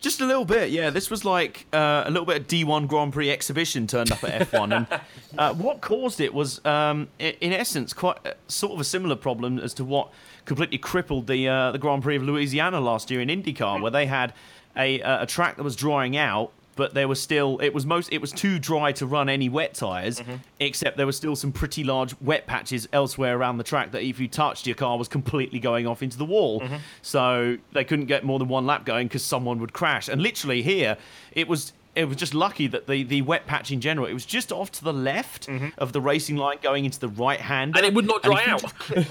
[0.00, 0.90] Just a little bit, yeah.
[0.90, 4.48] This was like uh, a little bit of D1 Grand Prix exhibition turned up at
[4.50, 5.00] F1, and
[5.38, 9.58] uh, what caused it was, um, in essence, quite uh, sort of a similar problem
[9.58, 10.10] as to what
[10.44, 14.06] completely crippled the uh, the Grand Prix of Louisiana last year in IndyCar, where they
[14.06, 14.34] had
[14.76, 18.12] a uh, a track that was drying out, but there was still it was most
[18.12, 20.36] it was too dry to run any wet tires, mm-hmm.
[20.60, 24.20] except there were still some pretty large wet patches elsewhere around the track that if
[24.20, 26.60] you touched, your car was completely going off into the wall.
[26.60, 26.76] Mm-hmm.
[27.02, 30.08] So they couldn't get more than one lap going because someone would crash.
[30.08, 30.96] And literally here,
[31.32, 34.26] it was it was just lucky that the, the wet patch in general, it was
[34.26, 35.68] just off to the left mm-hmm.
[35.78, 37.74] of the racing line going into the right hand.
[37.74, 38.70] And it would not dry out.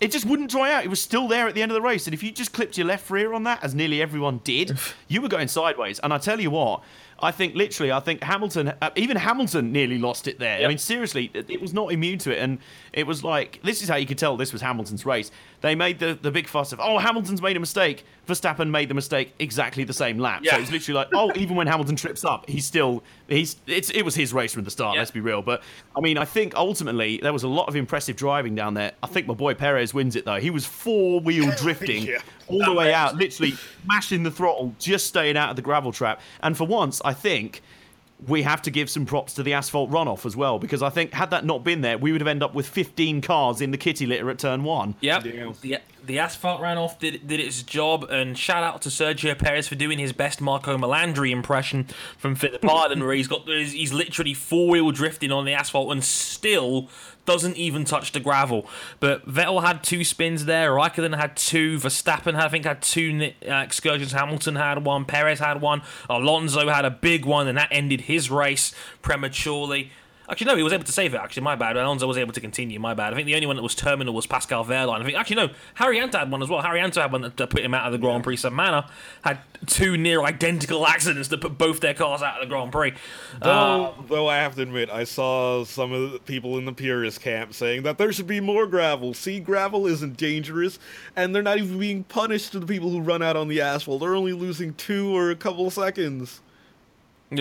[0.00, 0.84] It just wouldn't dry out.
[0.84, 2.06] It was still there at the end of the race.
[2.06, 5.20] And if you just clipped your left rear on that, as nearly everyone did, you
[5.20, 5.98] were going sideways.
[6.00, 6.82] And I tell you what,
[7.20, 10.64] I think literally, I think Hamilton, uh, even Hamilton nearly lost it there.
[10.64, 12.38] I mean, seriously, it was not immune to it.
[12.38, 12.58] And
[12.98, 15.30] it was like, this is how you could tell this was Hamilton's race.
[15.60, 18.04] They made the, the big fuss of, oh, Hamilton's made a mistake.
[18.26, 20.40] Verstappen made the mistake exactly the same lap.
[20.44, 20.52] Yeah.
[20.56, 24.02] So it's literally like, oh, even when Hamilton trips up, he's still, he's, it's, it
[24.02, 25.00] was his race from the start, Yeah.
[25.00, 25.40] let's be real.
[25.42, 25.62] But
[25.96, 28.92] I mean, I think ultimately there was a lot of impressive driving down there.
[29.02, 30.40] I think my boy Perez wins it though.
[30.40, 32.18] He was four wheel drifting Yeah.
[32.48, 33.54] all the way out, literally
[33.86, 36.20] mashing the throttle, just staying out of the gravel trap.
[36.42, 37.62] And for once, I think
[38.26, 41.12] we have to give some props to the asphalt runoff as well, because I think
[41.12, 43.78] had that not been there, we would have ended up with 15 cars in the
[43.78, 44.96] kitty litter at turn one.
[45.00, 45.24] Yep.
[45.24, 45.54] Damn.
[45.60, 49.68] The, the asphalt ran off, did, did its job, and shout out to Sergio Perez
[49.68, 53.92] for doing his best Marco Melandri impression from the Fittipaldi, where he's got he's, he's
[53.92, 56.88] literally four wheel drifting on the asphalt and still
[57.28, 58.66] doesn't even touch the gravel.
[59.00, 63.56] But Vettel had two spins there, Raikkonen had two, Verstappen I think had two uh,
[63.56, 68.02] excursions, Hamilton had one, Perez had one, Alonso had a big one, and that ended
[68.02, 69.92] his race prematurely.
[70.30, 71.16] Actually, no, he was able to save it.
[71.16, 71.76] Actually, my bad.
[71.76, 72.78] Alonso was able to continue.
[72.78, 73.12] My bad.
[73.12, 75.00] I think the only one that was terminal was Pascal Wehrlein.
[75.00, 76.62] I think actually no, Haryanto had one as well.
[76.62, 78.36] Haryanto had one that that put him out of the Grand Prix.
[78.36, 78.90] Samana
[79.22, 82.92] had two near identical accidents that put both their cars out of the Grand Prix.
[83.40, 86.72] Uh, Though, though I have to admit, I saw some of the people in the
[86.72, 89.14] purist camp saying that there should be more gravel.
[89.14, 90.78] See, gravel isn't dangerous,
[91.16, 94.00] and they're not even being punished to the people who run out on the asphalt.
[94.00, 96.42] They're only losing two or a couple seconds.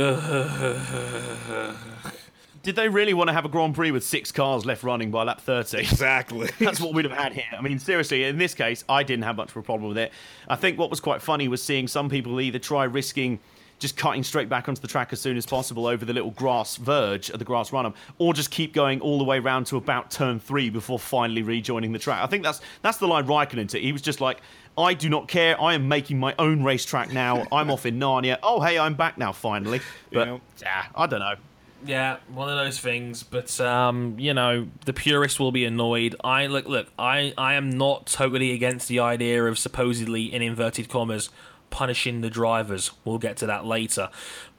[2.67, 5.23] Did they really want to have a Grand Prix with six cars left running by
[5.23, 5.77] lap 30?
[5.77, 6.49] Exactly.
[6.59, 7.45] That's what we'd have had here.
[7.57, 10.11] I mean, seriously, in this case, I didn't have much of a problem with it.
[10.49, 13.39] I think what was quite funny was seeing some people either try risking
[13.79, 16.75] just cutting straight back onto the track as soon as possible over the little grass
[16.75, 20.11] verge of the grass run-up, or just keep going all the way round to about
[20.11, 22.21] turn three before finally rejoining the track.
[22.21, 23.79] I think that's that's the line Raikkonen took.
[23.79, 24.41] He was just like,
[24.77, 25.61] I do not care.
[25.61, 27.45] I am making my own racetrack now.
[27.49, 28.39] I'm off in Narnia.
[28.43, 29.79] Oh, hey, I'm back now finally.
[30.11, 31.35] But yeah, I don't know.
[31.85, 33.23] Yeah, one of those things.
[33.23, 36.15] But um, you know, the purists will be annoyed.
[36.23, 36.87] I look, look.
[36.97, 41.29] I I am not totally against the idea of supposedly, in inverted commas,
[41.69, 42.91] punishing the drivers.
[43.05, 44.09] We'll get to that later.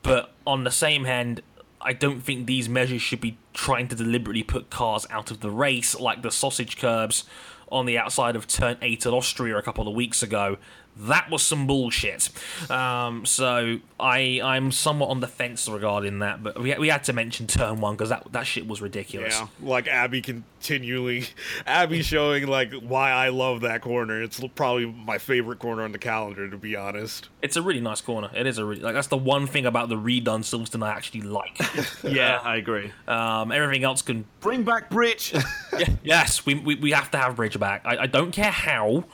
[0.03, 1.43] But on the same hand,
[1.81, 5.51] I don't think these measures should be trying to deliberately put cars out of the
[5.51, 7.25] race, like the sausage curbs
[7.71, 10.57] on the outside of Turn 8 at Austria a couple of weeks ago.
[10.99, 12.29] That was some bullshit.
[12.71, 17.13] Um, so I I'm somewhat on the fence regarding that, but we, we had to
[17.13, 19.35] mention Turn 1 because that, that shit was ridiculous.
[19.39, 21.27] Yeah, like Abbey continually,
[21.67, 24.23] Abbey showing like why I love that corner.
[24.23, 27.29] It's probably my favorite corner on the calendar, to be honest.
[27.43, 28.31] It's a really nice corner.
[28.35, 31.23] It is a really, like that's the one thing about the redone Silverstone I actually
[31.23, 31.61] like.
[32.09, 32.93] Yeah, I agree.
[33.07, 35.35] um, everything else can Bring back Bridge.
[35.79, 37.83] Yeah, yes, we, we, we have to have Bridge back.
[37.85, 39.05] I, I don't care how,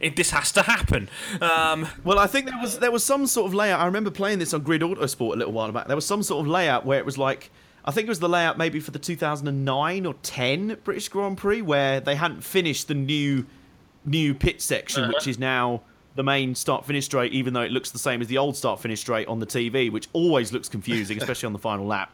[0.00, 1.10] it, this has to happen.
[1.40, 3.80] Um, Well, I think there was there was some sort of layout.
[3.80, 5.86] I remember playing this on Grid Autosport a little while back.
[5.86, 7.50] There was some sort of layout where it was like
[7.84, 11.62] I think it was the layout maybe for the 2009 or 10 British Grand Prix
[11.62, 13.46] where they hadn't finished the new
[14.04, 15.82] new pit section, which is now
[16.14, 18.80] the main start finish straight, even though it looks the same as the old start
[18.80, 22.12] finish straight on the TV, which always looks confusing, especially on the final lap.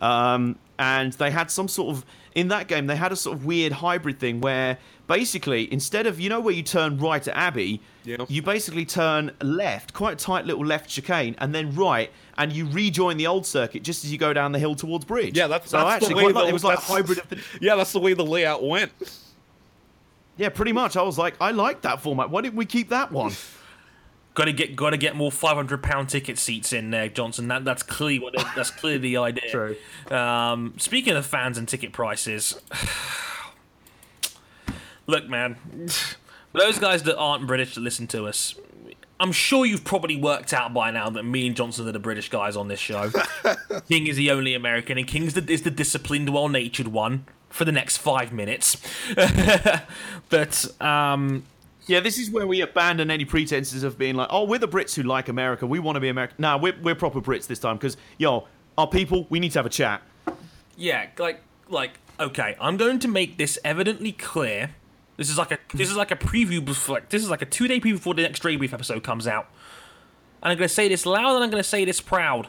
[0.00, 3.44] Um, and they had some sort of in that game they had a sort of
[3.46, 7.80] weird hybrid thing where basically instead of you know where you turn right at Abbey,
[8.04, 8.18] Yeah.
[8.28, 12.68] you basically turn left, quite a tight little left chicane, and then right, and you
[12.68, 15.36] rejoin the old circuit just as you go down the hill towards Bridge.
[15.36, 17.18] Yeah, that's, so that's actually the way quite like, the, it was like a hybrid
[17.18, 18.92] of the, Yeah, that's the way the layout went.
[20.36, 20.96] yeah, pretty much.
[20.96, 22.28] I was like, I like that format.
[22.30, 23.32] Why didn't we keep that one?
[24.34, 27.46] Got to get got to get more five hundred pound ticket seats in there, Johnson.
[27.46, 29.48] That that's clearly what it- that's clearly the idea.
[29.48, 29.76] True.
[30.10, 32.60] Um, speaking of fans and ticket prices,
[35.06, 35.56] look, man,
[36.54, 38.54] for those guys that aren't British that listen to us,
[39.18, 42.28] I'm sure you've probably worked out by now that me and Johnson are the British
[42.28, 43.10] guys on this show.
[43.88, 45.40] King is the only American, and King is the
[45.70, 48.80] disciplined, well-natured one for the next five minutes.
[50.28, 51.42] but um,
[51.88, 54.94] Yeah, this is where we abandon any pretenses of being like, oh, we're the Brits
[54.94, 55.66] who like America.
[55.66, 56.36] We want to be American.
[56.38, 58.46] Nah, we're, we're proper Brits this time because, yo,
[58.78, 60.02] our people, we need to have a chat.
[60.76, 64.70] Yeah, like like okay, I'm going to make this evidently clear.
[65.16, 67.46] This is like a this is like a preview before like this is like a
[67.46, 69.48] two day preview before the next Dre Brief episode comes out.
[70.42, 72.48] And I'm gonna say this loud and I'm gonna say this proud.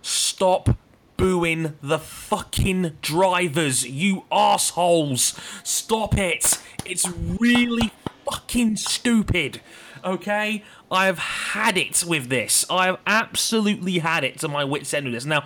[0.00, 0.76] stop
[1.18, 5.38] booing the fucking drivers, you assholes.
[5.64, 6.58] Stop it.
[6.86, 7.06] It's
[7.38, 7.92] really
[8.24, 9.60] fucking stupid.
[10.04, 10.62] Okay?
[10.90, 12.64] I have had it with this.
[12.70, 15.26] I have absolutely had it to my wits' end with this.
[15.26, 15.44] Now,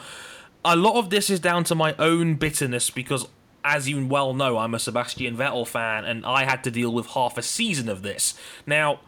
[0.64, 3.26] a lot of this is down to my own bitterness because,
[3.64, 7.08] as you well know, I'm a Sebastian Vettel fan and I had to deal with
[7.08, 8.34] half a season of this.
[8.66, 9.00] Now,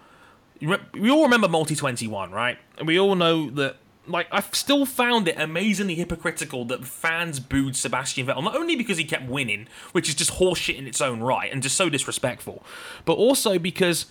[0.60, 2.58] we all remember Multi 21, right?
[2.78, 3.76] And we all know that
[4.06, 8.98] like I've still found it amazingly hypocritical that fans booed Sebastian Vettel not only because
[8.98, 12.62] he kept winning, which is just horseshit in its own right and just so disrespectful,
[13.04, 14.06] but also because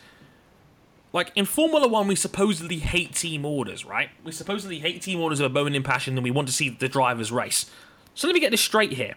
[1.12, 4.10] like in Formula One we supposedly hate team orders, right?
[4.24, 6.89] We supposedly hate team orders of a in passion and we want to see the
[6.89, 7.70] drivers race.
[8.16, 9.16] So let me get this straight here.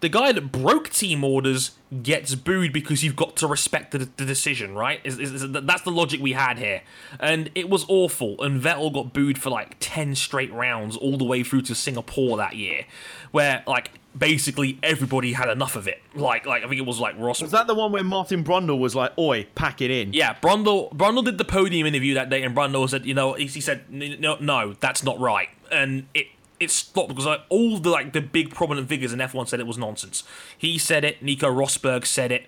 [0.00, 1.72] The guy that broke team orders
[2.02, 5.00] gets booed because you've got to respect the, the decision, right?
[5.02, 6.82] Is, is, is- that's the logic we had here.
[7.18, 8.40] And it was awful.
[8.42, 12.36] And Vettel got booed for like 10 straight rounds all the way through to Singapore
[12.36, 12.84] that year,
[13.32, 16.00] where like basically everybody had enough of it.
[16.14, 17.40] Like, like I think it was like Ross.
[17.42, 20.12] Was that the one where Martin Brundle was like, "Oi, pack it in"?
[20.12, 23.46] Yeah, Brundle Brundle did the podium interview that day, and Brundle said, you know, he,
[23.46, 26.26] he said, no, no, that's not right, and it
[26.60, 29.66] it stopped because like all the like the big prominent figures in F1 said it
[29.66, 30.24] was nonsense.
[30.56, 32.46] He said it, Nico Rosberg said it,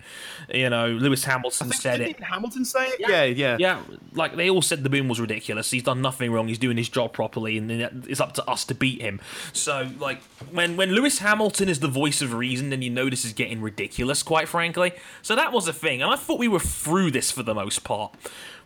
[0.49, 2.23] you know, Lewis Hamilton said Didn't it.
[2.23, 2.99] Hamilton say it?
[2.99, 3.57] Yeah, yeah.
[3.59, 3.81] Yeah,
[4.13, 5.71] like they all said the boom was ridiculous.
[5.71, 6.47] He's done nothing wrong.
[6.47, 9.21] He's doing his job properly, and it's up to us to beat him.
[9.53, 13.23] So, like, when when Lewis Hamilton is the voice of reason, then you know this
[13.23, 14.91] is getting ridiculous, quite frankly.
[15.21, 17.83] So that was a thing, and I thought we were through this for the most
[17.83, 18.15] part.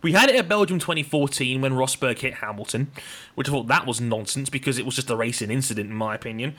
[0.05, 2.91] We had it at Belgium 2014 when Rosberg hit Hamilton,
[3.33, 6.13] which I thought that was nonsense because it was just a racing incident, in my
[6.13, 6.53] opinion.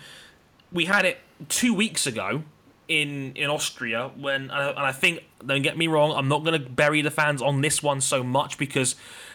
[0.73, 1.19] We had it
[1.49, 2.43] two weeks ago
[2.89, 6.69] in in Austria when and I, think don't get me wrong I'm not going to
[6.69, 8.95] bury the fans on this one so much because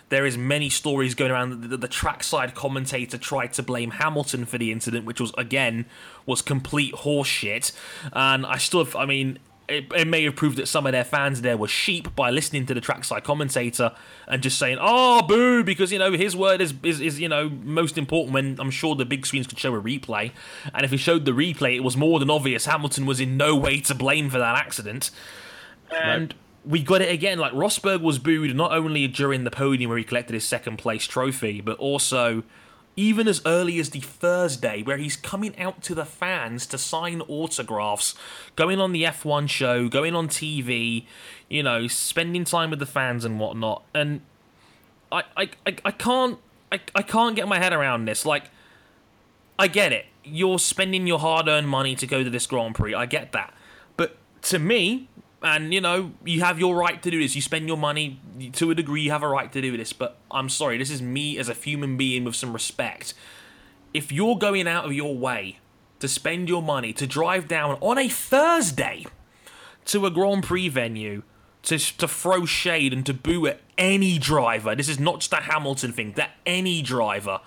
[0.09, 4.45] there is many stories going around that the, the trackside commentator tried to blame Hamilton
[4.45, 5.86] for the incident which was again
[6.26, 7.74] was complete horseshit
[8.14, 9.39] and I still I mean
[9.72, 12.65] it, it may have proved that some of their fans there were sheep by listening
[12.65, 13.93] to the trackside commentator
[14.28, 17.49] and just saying, "Oh, boo," because you know his word is, is is you know
[17.49, 18.34] most important.
[18.34, 20.32] When I'm sure the big screens could show a replay,
[20.74, 23.55] and if he showed the replay, it was more than obvious Hamilton was in no
[23.55, 25.11] way to blame for that accident.
[26.03, 26.34] And
[26.65, 27.39] we got it again.
[27.39, 31.05] Like Rosberg was booed not only during the podium where he collected his second place
[31.05, 32.43] trophy, but also
[32.95, 37.21] even as early as the Thursday, where he's coming out to the fans to sign
[37.21, 38.15] autographs,
[38.55, 41.05] going on the F1 show, going on TV,
[41.49, 43.83] you know, spending time with the fans and whatnot.
[43.93, 44.21] And
[45.11, 46.37] I, I, I, I can't,
[46.71, 48.25] I, I can't get my head around this.
[48.25, 48.45] Like,
[49.57, 50.05] I get it.
[50.23, 52.93] You're spending your hard-earned money to go to this Grand Prix.
[52.93, 53.53] I get that.
[53.95, 55.07] But to me,
[55.41, 57.35] and you know, you have your right to do this.
[57.35, 58.19] You spend your money
[58.53, 59.01] to a degree.
[59.01, 59.93] You have a right to do this.
[59.93, 63.13] But I'm sorry, this is me as a human being with some respect.
[63.93, 65.59] If you're going out of your way
[65.99, 69.05] to spend your money to drive down on a Thursday
[69.85, 71.23] to a Grand Prix venue
[71.63, 75.37] to to throw shade and to boo at any driver, this is not just a
[75.37, 76.13] Hamilton thing.
[76.13, 77.39] That any driver.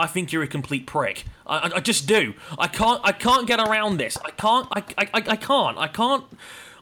[0.00, 1.24] I think you're a complete prick.
[1.44, 2.34] I, I, I just do.
[2.56, 3.00] I can't.
[3.02, 4.16] I can't get around this.
[4.24, 4.68] I can't.
[4.70, 5.76] I, I, I I can't.
[5.78, 6.24] I can't.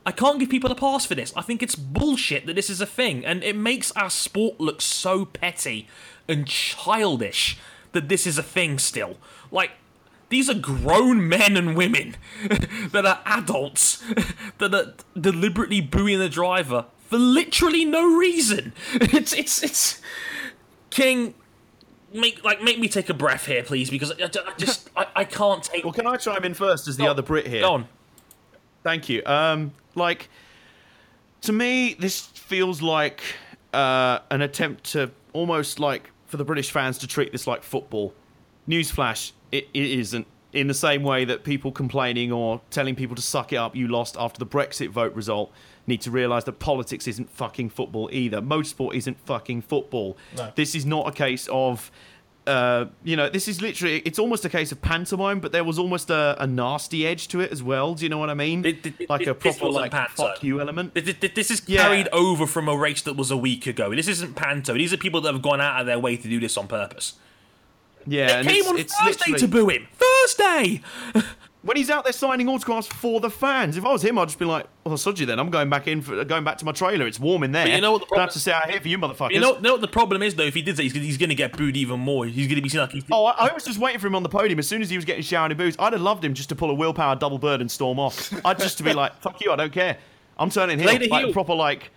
[0.06, 1.32] I can't give people a pass for this.
[1.36, 4.80] I think it's bullshit that this is a thing, and it makes our sport look
[4.80, 5.88] so petty
[6.28, 7.58] and childish
[7.90, 9.16] that this is a thing still.
[9.50, 9.72] Like,
[10.28, 12.16] these are grown men and women
[12.92, 14.02] that are adults
[14.58, 18.72] that are deliberately booing the driver for literally no reason.
[19.00, 20.00] It's it's it's
[20.90, 21.34] King.
[22.14, 25.24] Make like make me take a breath here, please, because I, I just I, I
[25.24, 25.82] can't take.
[25.82, 27.62] Well, can I chime in first as the Go- other Brit here?
[27.62, 27.88] Go on.
[28.84, 29.22] Thank you.
[29.26, 30.28] Um, like,
[31.42, 33.22] to me, this feels like
[33.72, 38.14] uh, an attempt to almost like for the British fans to treat this like football.
[38.68, 40.26] Newsflash: it, it isn't.
[40.52, 43.88] In the same way that people complaining or telling people to suck it up, you
[43.88, 45.52] lost after the Brexit vote result,
[45.86, 48.40] need to realise that politics isn't fucking football either.
[48.40, 50.16] Motorsport isn't fucking football.
[50.36, 50.50] No.
[50.54, 51.90] This is not a case of
[52.46, 55.78] uh, you know, this is literally, it's almost a case of pantomime, but there was
[55.78, 57.94] almost a, a nasty edge to it as well.
[57.94, 58.62] Do you know what I mean?
[58.62, 60.12] Th- th- like a proper, like, panto.
[60.14, 60.94] fuck you element.
[60.94, 61.82] Th- th- This is Yeah.
[61.82, 63.94] carried over from a race that was a week ago.
[63.94, 64.74] This isn't panto.
[64.74, 67.14] These are people that have gone out of their way to do this on purpose.
[68.06, 69.88] Yeah, They came it's, on it's Thursday literally, to boo him.
[69.98, 70.80] Thursday.
[71.66, 73.76] when he's out there signing autographs for the fans.
[73.76, 75.38] If I was him, I'd just be like, "Well, sod you then.
[75.38, 77.06] I'm going back in, for, going back to my trailer.
[77.06, 77.66] It's warm in there.
[77.68, 79.58] you know what the problem- have to sit out here for you, motherfuckers." You know,
[79.58, 80.44] know what the problem is though?
[80.44, 82.24] If he did that, he's, he's going to get booed even more.
[82.24, 83.04] He's going to be seen like he's.
[83.10, 84.58] Oh, I, I was just waiting for him on the podium.
[84.58, 86.54] As soon as he was getting showered in booze, I'd have loved him just to
[86.54, 88.32] pull a Will Power double bird and storm off.
[88.44, 89.98] I'd just to be like, "Fuck you, I don't care.
[90.38, 91.32] I'm turning heel." Play the like heel.
[91.32, 91.90] proper like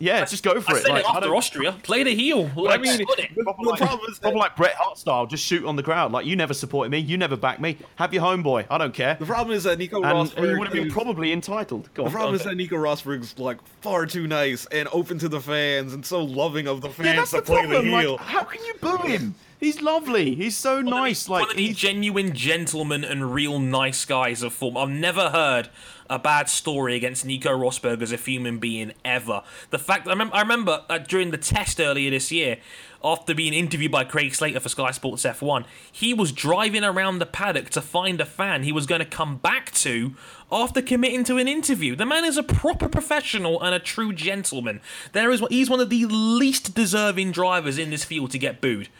[0.00, 0.88] yeah, just go for I it.
[0.88, 1.72] Like, it after don't- Austria.
[1.82, 2.50] Play the heel.
[2.56, 3.34] Like, I mean, it.
[3.44, 6.12] proper like, problem proper like Bret Hart style, just shoot on the crowd.
[6.12, 7.76] Like you never supported me, you never backed me.
[7.96, 8.66] Have your homeboy.
[8.70, 9.16] I don't care.
[9.20, 11.92] The problem is that Nico And he Rosberg would have been probably entitled.
[11.94, 12.12] Go The on.
[12.12, 16.04] problem is that Nico Rosberg's like far too nice and open to the fans and
[16.04, 17.90] so loving of the fans yeah, that's to the play problem.
[17.90, 18.12] the heel.
[18.12, 19.34] Like, how can you boo him?
[19.60, 20.34] He's lovely.
[20.34, 21.28] He's so nice.
[21.28, 24.76] one Like of the he's genuine gentlemen and real nice guys of form.
[24.76, 25.68] I've never heard
[26.12, 29.42] a bad story against Nico Rosberg as a human being ever.
[29.70, 32.58] The fact I remember, I remember uh, during the test earlier this year,
[33.02, 37.26] after being interviewed by Craig Slater for Sky Sports F1, he was driving around the
[37.26, 40.14] paddock to find a fan he was going to come back to
[40.52, 41.96] after committing to an interview.
[41.96, 44.82] The man is a proper professional and a true gentleman.
[45.12, 48.90] There is he's one of the least deserving drivers in this field to get booed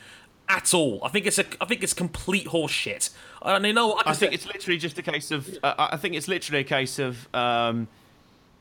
[0.48, 1.00] at all.
[1.04, 3.10] I think it's a I think it's complete horseshit.
[3.44, 4.06] And you know what?
[4.06, 5.58] I think it's literally just a case of.
[5.62, 7.28] Uh, I think it's literally a case of.
[7.34, 7.88] Um,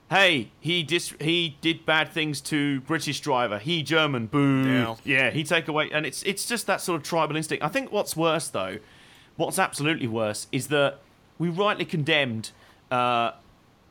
[0.09, 3.57] hey, he dis- he did bad things to British driver.
[3.59, 4.67] He German, boo.
[4.67, 4.95] Yeah.
[5.03, 7.63] Yeah, he take away, and it's it's just that sort of tribal instinct.
[7.63, 8.79] I think what's worse though,
[9.37, 10.99] what's absolutely worse is that
[11.39, 12.51] we rightly condemned
[12.91, 13.31] uh,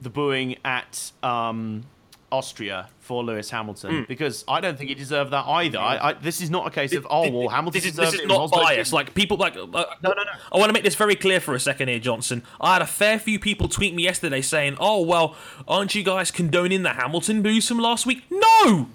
[0.01, 1.84] the booing at um,
[2.33, 5.78] Austria for Lewis Hamilton because I don't think he deserved that either.
[5.78, 8.20] I, I, this is not a case of oh well, Hamilton this is, deserved this
[8.20, 8.93] is it, not biased.
[8.93, 10.22] Like people like uh, no, no, no.
[10.53, 12.43] I want to make this very clear for a second here, Johnson.
[12.61, 15.35] I had a fair few people tweet me yesterday saying, "Oh well,
[15.66, 18.89] aren't you guys condoning the Hamilton boos from last week?" No,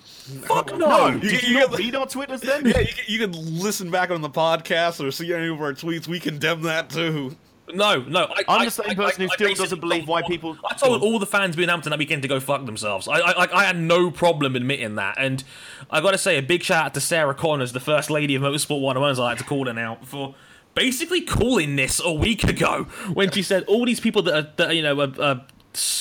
[0.43, 0.87] fuck no.
[0.87, 2.65] No, You- did you you not get the- read our Twitters then?
[2.65, 5.73] Yeah, you can, you can listen back on the podcast or see any of our
[5.73, 6.07] tweets.
[6.07, 7.35] We condemn that too.
[7.73, 8.25] No, no.
[8.25, 10.75] I, I'm the same I- person who I- I still doesn't believe why people- I
[10.75, 13.07] told all the fans being Hampton that weekend to go fuck themselves.
[13.07, 15.43] I, I, I had no problem admitting that, and
[15.89, 18.41] I got to say a big shout out to Sarah Connors, the first lady of
[18.43, 20.35] Motorsport 101, as I like to call her now, for
[20.75, 24.75] basically calling this a week ago when she said all these people that are, that
[24.75, 25.41] you know are, are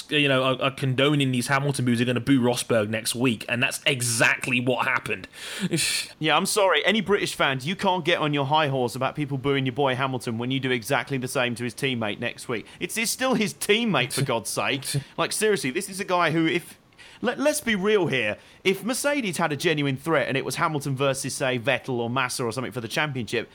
[0.09, 3.45] you know are, are condoning these Hamilton boos are going to boo Rosberg next week,
[3.49, 5.29] and that's exactly what happened.
[6.19, 6.85] Yeah, I'm sorry.
[6.87, 9.95] Any British fans, you can't get on your high horse about people booing your boy
[9.95, 12.67] Hamilton when you do exactly the same to his teammate next week.
[12.81, 14.85] It's, it's still his teammate, for God's sake.
[15.17, 16.79] Like, seriously, this is a guy who, if.
[17.21, 18.37] Let, let's be real here.
[18.65, 22.45] If Mercedes had a genuine threat and it was Hamilton versus, say, Vettel or Massa
[22.45, 23.51] or something for the championship,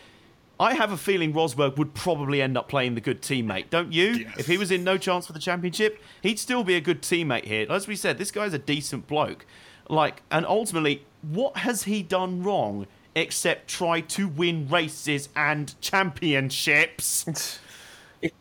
[0.59, 4.07] I have a feeling Rosberg would probably end up playing the good teammate, don't you?
[4.11, 4.39] Yes.
[4.39, 7.45] If he was in no chance for the championship, he'd still be a good teammate
[7.45, 7.65] here.
[7.69, 9.45] As we said, this guy's a decent bloke.
[9.89, 17.59] Like, and ultimately, what has he done wrong except try to win races and championships?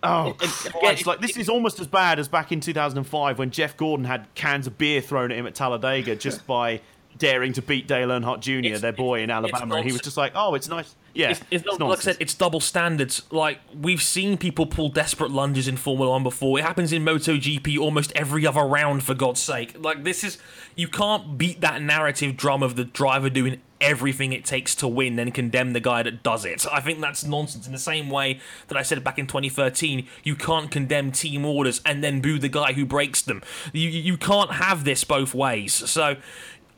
[0.03, 0.35] Oh,
[0.81, 4.27] Christ, like this is almost as bad as back in 2005 when Jeff Gordon had
[4.35, 6.81] cans of beer thrown at him at Talladega just by
[7.17, 10.17] daring to beat Dale Earnhardt Jr., It's- their boy in Alabama, and he was just
[10.17, 13.25] like, "Oh, it's nice." Yeah, it's, it's, not, like I said, it's double standards.
[13.33, 16.61] Like we've seen people pull desperate lunges in Formula One before.
[16.61, 19.03] It happens in MotoGP almost every other round.
[19.03, 20.39] For God's sake, like this is
[20.77, 25.17] you can't beat that narrative drum of the driver doing everything it takes to win,
[25.17, 26.65] then condemn the guy that does it.
[26.71, 27.67] I think that's nonsense.
[27.67, 28.39] In the same way
[28.69, 32.49] that I said back in 2013, you can't condemn team orders and then boo the
[32.49, 33.43] guy who breaks them.
[33.73, 35.75] You you can't have this both ways.
[35.75, 36.17] So.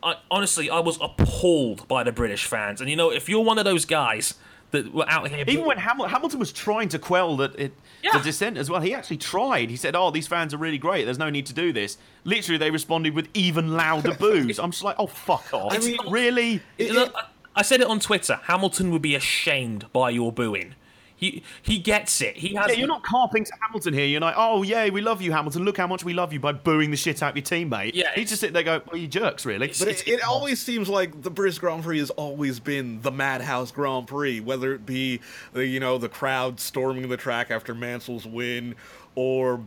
[0.03, 3.59] I, honestly, I was appalled by the British fans, and you know, if you're one
[3.59, 4.35] of those guys
[4.73, 7.73] that were out here, Even when Hamil- Hamilton was trying to quell the, it,
[8.05, 8.13] Yeah.
[8.13, 9.69] the dissent as well, he actually tried.
[9.69, 11.05] He said, "Oh, these fans are really great.
[11.05, 14.59] There's no need to do this." Literally, they responded with even louder boos.
[14.61, 16.63] I'm just like, "Oh, fuck off!" I mean- really?
[16.79, 17.25] Look, I-
[17.57, 18.39] I said it on Twitter.
[18.45, 20.77] Hamilton would be ashamed by your booing.
[21.21, 22.39] He he gets it.
[22.39, 22.71] He has.
[22.71, 24.07] Yeah, you're not carping to Hamilton here.
[24.07, 25.65] You're like, "Oh, yeah, we love you, Hamilton.
[25.67, 28.07] Look how much we love you by booing the shit out of your teammate." Yeah,
[28.15, 30.89] he it's- just sit there, go, "Well, you jerks, really." But it, it always seems
[30.89, 35.21] like the British Grand Prix has always been the Madhouse Grand Prix, whether it be
[35.53, 38.75] the you know the crowd storming the track after Mansell's win,
[39.15, 39.61] or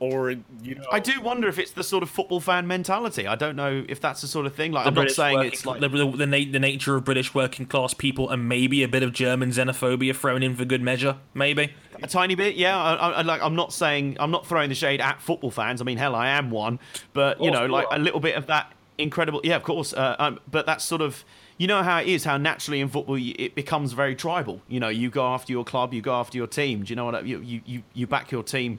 [0.00, 3.26] or you know I do wonder if it's the sort of football fan mentality.
[3.26, 4.72] I don't know if that's the sort of thing.
[4.72, 7.66] Like, I'm not saying working- it's like the, the, the, the nature of British working
[7.66, 11.18] class people, and maybe a bit of German xenophobia thrown in for good measure.
[11.34, 11.72] Maybe.
[12.02, 12.76] A tiny bit, yeah.
[12.76, 15.80] I, I, I- like, I'm not saying I'm not throwing the shade at football fans.
[15.80, 16.80] I mean, hell, I am one.
[17.12, 17.96] But you know, like are.
[17.96, 19.40] a little bit of that incredible.
[19.44, 19.92] Yeah, of course.
[19.92, 21.24] Uh, um, but that's sort of
[21.58, 22.24] you know how it is.
[22.24, 24.62] How naturally in football it becomes very tribal.
[24.66, 26.84] You know, you go after your club, you go after your team.
[26.84, 27.16] Do you know what?
[27.16, 28.78] I, you, you you you back your team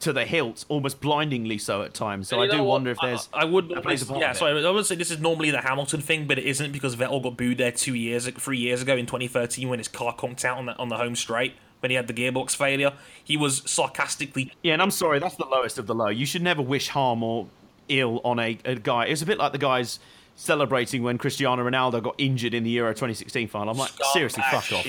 [0.00, 2.28] to the hilt, almost blindingly so at times.
[2.28, 3.28] So I do wonder if there's.
[3.32, 3.68] I, I would.
[3.70, 6.38] that plays a yeah, so I, would say this is normally the Hamilton thing, but
[6.38, 9.78] it isn't because Vettel got booed there two years, three years ago in 2013 when
[9.78, 12.56] his car conked out on the on the home straight when he had the gearbox
[12.56, 12.92] failure.
[13.22, 16.08] He was sarcastically Yeah, and I'm sorry, that's the lowest of the low.
[16.08, 17.46] You should never wish harm or
[17.88, 19.06] ill on a, a guy.
[19.06, 19.98] It's a bit like the guys
[20.34, 23.70] celebrating when Cristiano Ronaldo got injured in the Euro 2016 final.
[23.70, 24.86] I'm like, seriously, Ah, fuck off.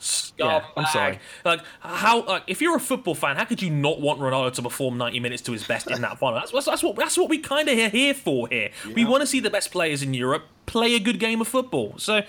[0.00, 0.28] Shit.
[0.38, 0.64] Scumbag.
[0.76, 1.18] I'm sorry.
[1.44, 2.24] Like how?
[2.24, 5.20] Like if you're a football fan, how could you not want Ronaldo to perform 90
[5.20, 6.38] minutes to his best in that final?
[6.38, 8.70] That's, that's, that's what that's what we kind of are here for here.
[8.94, 11.94] We want to see the best players in Europe play a good game of football.
[11.98, 12.22] So.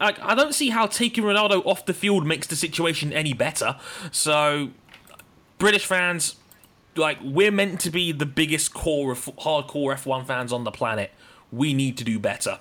[0.00, 3.76] Like, I don't see how taking Ronaldo off the field makes the situation any better.
[4.10, 4.70] So,
[5.58, 6.34] British fans,
[6.96, 11.12] like we're meant to be the biggest core of hardcore F1 fans on the planet.
[11.52, 12.58] We need to do better.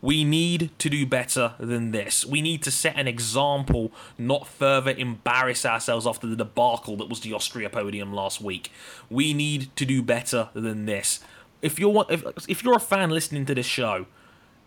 [0.00, 2.24] We need to do better than this.
[2.24, 7.20] We need to set an example, not further embarrass ourselves after the debacle that was
[7.20, 8.70] the Austria podium last week.
[9.10, 11.20] We need to do better than this.
[11.62, 14.06] If you're if, if you're a fan listening to this show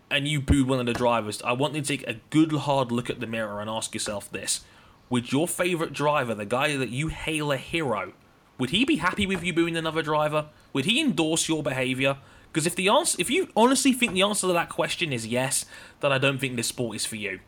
[0.09, 2.91] and you booed one of the drivers, I want you to take a good hard
[2.91, 4.61] look at the mirror and ask yourself this.
[5.09, 8.13] Would your favourite driver, the guy that you hail a hero,
[8.57, 10.47] would he be happy with you booing another driver?
[10.73, 12.17] Would he endorse your behaviour?
[12.51, 15.65] Because if the answer, if you honestly think the answer to that question is yes,
[16.01, 17.39] then I don't think this sport is for you.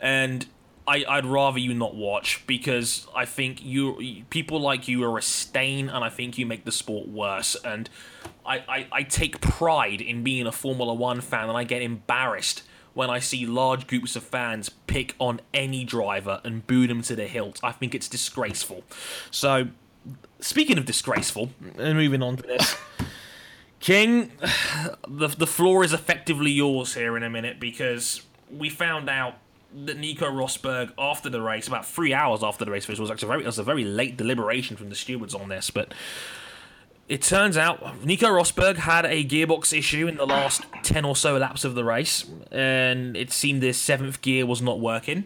[0.00, 0.46] And
[0.88, 5.22] I, I'd rather you not watch because I think you people like you are a
[5.22, 7.56] stain, and I think you make the sport worse.
[7.64, 7.90] And
[8.44, 12.62] I, I, I take pride in being a Formula One fan, and I get embarrassed
[12.94, 17.16] when I see large groups of fans pick on any driver and boo them to
[17.16, 17.60] the hilt.
[17.62, 18.84] I think it's disgraceful.
[19.30, 19.68] So,
[20.40, 22.76] speaking of disgraceful, and moving on to this.
[23.80, 24.32] King,
[25.08, 29.34] the the floor is effectively yours here in a minute because we found out
[29.84, 33.28] that Nico Rosberg after the race, about three hours after the race, which was actually
[33.28, 35.92] very, it was a very late deliberation from the stewards on this, but
[37.08, 41.36] it turns out Nico Rosberg had a gearbox issue in the last 10 or so
[41.36, 45.24] laps of the race, and it seemed his seventh gear was not working.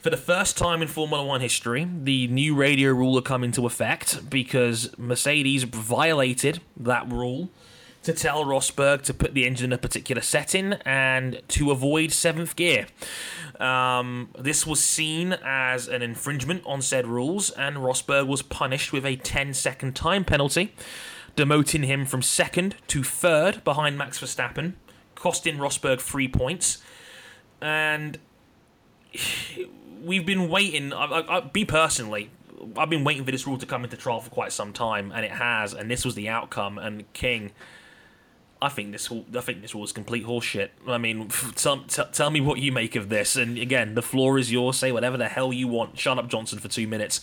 [0.00, 3.66] For the first time in Formula One history, the new radio rule will come into
[3.66, 7.50] effect because Mercedes violated that rule
[8.04, 12.56] to tell Rosberg to put the engine in a particular setting and to avoid seventh
[12.56, 12.86] gear.
[13.58, 19.04] Um, this was seen as an infringement on said rules, and Rosberg was punished with
[19.04, 20.72] a 10 second time penalty,
[21.36, 24.76] demoting him from second to third behind Max Verstappen,
[25.14, 26.78] costing Rosberg three points.
[27.60, 28.18] And
[30.02, 32.30] we've been waiting, I, I, I, me personally,
[32.76, 35.24] I've been waiting for this rule to come into trial for quite some time, and
[35.24, 36.78] it has, and this was the outcome.
[36.78, 37.52] And King,
[38.62, 40.70] I think this I think this was complete horseshit.
[40.86, 43.36] I mean, tell, t- tell me what you make of this.
[43.36, 44.76] And again, the floor is yours.
[44.78, 45.98] Say whatever the hell you want.
[45.98, 47.20] Shut up, Johnson, for two minutes.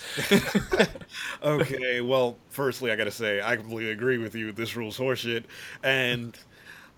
[1.43, 4.51] okay, well, firstly, I gotta say I completely agree with you.
[4.51, 5.43] This rule's horseshit,
[5.83, 6.35] and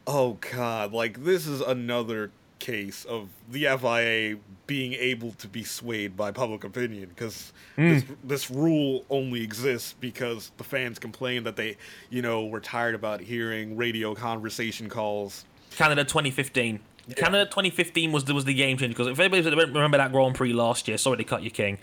[0.07, 4.37] oh god, like this is another case of the FIA
[4.67, 7.93] being able to be swayed by public opinion because mm.
[7.93, 11.77] this, this, rule only exists because the fans complained that they,
[12.09, 15.45] you know, were tired about hearing radio conversation calls.
[15.71, 16.79] Canada 2015.
[17.07, 17.15] Yeah.
[17.15, 20.53] Canada 2015 was the, was the game changer because if anybody remember that Grand Prix
[20.53, 21.79] last year, sorry to cut you, King,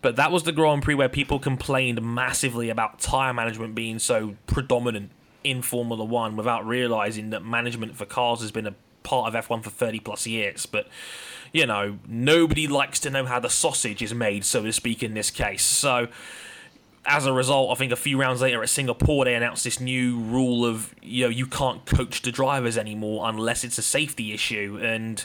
[0.00, 4.36] but that was the Grand Prix where people complained massively about tire management being so
[4.46, 5.10] predominant
[5.42, 9.62] in Formula One without realizing that management for cars has been a part of F1
[9.62, 10.88] for 30 plus years, but
[11.52, 15.14] you know, nobody likes to know how the sausage is made, so to speak, in
[15.14, 15.62] this case.
[15.62, 16.08] So,
[17.06, 20.18] as a result, I think a few rounds later at Singapore, they announced this new
[20.18, 24.78] rule of, you know, you can't coach the drivers anymore unless it's a safety issue.
[24.82, 25.24] And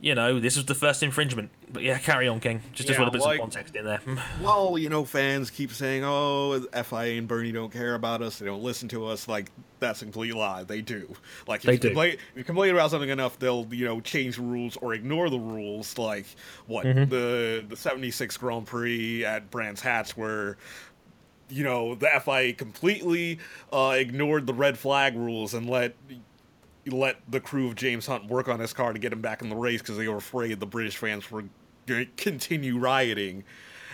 [0.00, 1.50] you know, this was the first infringement.
[1.72, 2.62] But yeah, carry on, King.
[2.72, 4.00] Just, just want to put like, some context in there.
[4.42, 8.38] well, you know, fans keep saying, "Oh, FIA and Bernie don't care about us.
[8.38, 10.64] They don't listen to us." Like that's a complete lie.
[10.64, 11.14] They do.
[11.48, 11.88] Like if they you do.
[11.88, 15.30] Complain, if you complain about something enough, they'll you know change the rules or ignore
[15.30, 15.96] the rules.
[15.96, 16.26] Like
[16.66, 17.08] what mm-hmm.
[17.08, 20.58] the the '76 Grand Prix at Brands Hatch, where
[21.48, 23.38] you know the FIA completely
[23.72, 25.94] uh, ignored the red flag rules and let
[26.86, 29.48] let the crew of James Hunt work on his car to get him back in
[29.48, 31.44] the race because they were afraid the British fans were
[31.86, 33.44] going to continue rioting,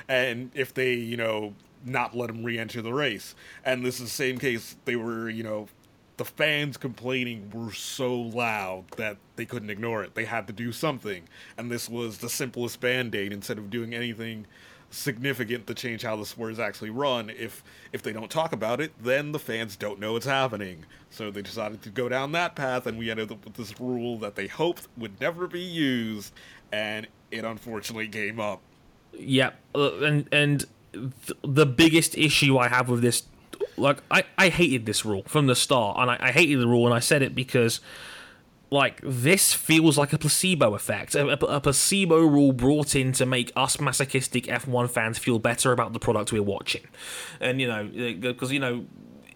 [0.09, 3.35] and if they, you know, not let him re-enter the race.
[3.65, 4.77] And this is the same case.
[4.85, 5.69] They were, you know,
[6.17, 10.15] the fans complaining were so loud that they couldn't ignore it.
[10.15, 14.47] They had to do something, and this was the simplest band-aid instead of doing anything
[14.93, 17.31] significant to change how the sport is actually run.
[17.31, 20.85] If if they don't talk about it, then the fans don't know it's happening.
[21.11, 24.19] So they decided to go down that path, and we ended up with this rule
[24.19, 26.33] that they hoped would never be used,
[26.71, 28.61] and it unfortunately came up.
[29.13, 33.25] Yeah, uh, and and th- the biggest issue I have with this,
[33.77, 36.87] like I I hated this rule from the start, and I, I hated the rule,
[36.87, 37.81] and I said it because
[38.73, 43.53] like this feels like a placebo effect, a, a, placebo rule brought in to make
[43.55, 46.83] us masochistic F1 fans feel better about the product we're watching,
[47.41, 47.85] and you know
[48.21, 48.87] because you know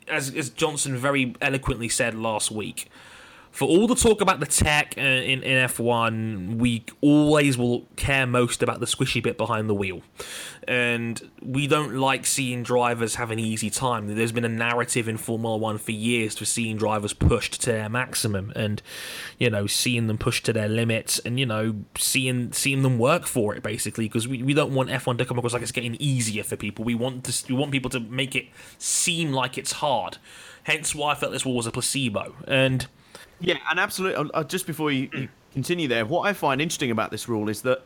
[0.09, 2.89] as as Johnson very eloquently said last week.
[3.57, 8.27] For all the talk about the tech uh, in, in F1, we always will care
[8.27, 10.03] most about the squishy bit behind the wheel.
[10.69, 14.15] And we don't like seeing drivers have an easy time.
[14.15, 17.89] There's been a narrative in Formula One for years for seeing drivers pushed to their
[17.89, 18.83] maximum and,
[19.39, 23.25] you know, seeing them pushed to their limits and, you know, seeing seeing them work
[23.25, 25.95] for it, basically, because we, we don't want F1 to come across like it's getting
[25.95, 26.85] easier for people.
[26.85, 30.19] We want, to, we want people to make it seem like it's hard.
[30.65, 32.35] Hence why I felt this war was a placebo.
[32.47, 32.87] And
[33.41, 34.31] Yeah, and absolutely.
[34.35, 37.63] Uh, just before you, you continue there, what I find interesting about this rule is
[37.63, 37.83] that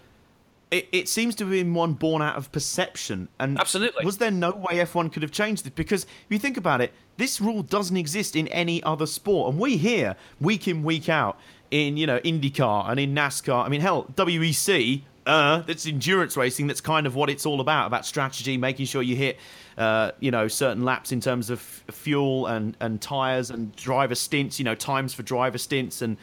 [0.70, 3.28] it, it seems to have been one born out of perception.
[3.38, 4.04] And Absolutely.
[4.04, 5.74] was there no way F1 could have changed it?
[5.74, 9.60] Because if you think about it, this rule doesn't exist in any other sport, and
[9.60, 11.38] we hear week in week out
[11.70, 13.64] in you know IndyCar and in NASCAR.
[13.64, 15.02] I mean, hell, WEC.
[15.26, 16.66] Uh, that's endurance racing.
[16.66, 17.86] That's kind of what it's all about.
[17.86, 19.38] About strategy, making sure you hit,
[19.80, 24.58] uh, you know, certain laps in terms of fuel and and tires and driver stints.
[24.58, 26.18] You know, times for driver stints and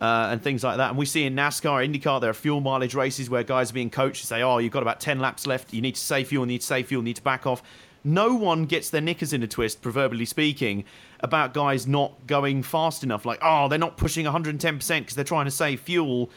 [0.00, 0.90] uh, and things like that.
[0.90, 3.90] And we see in NASCAR, IndyCar, there are fuel mileage races where guys are being
[3.90, 5.74] coached to say, "Oh, you've got about ten laps left.
[5.74, 6.44] You need to save fuel.
[6.44, 7.02] You need to save fuel.
[7.02, 7.64] You need to back off."
[8.04, 10.84] No one gets their knickers in a twist, proverbially speaking,
[11.18, 13.26] about guys not going fast enough.
[13.26, 16.30] Like, oh, they're not pushing 110% because they're trying to save fuel.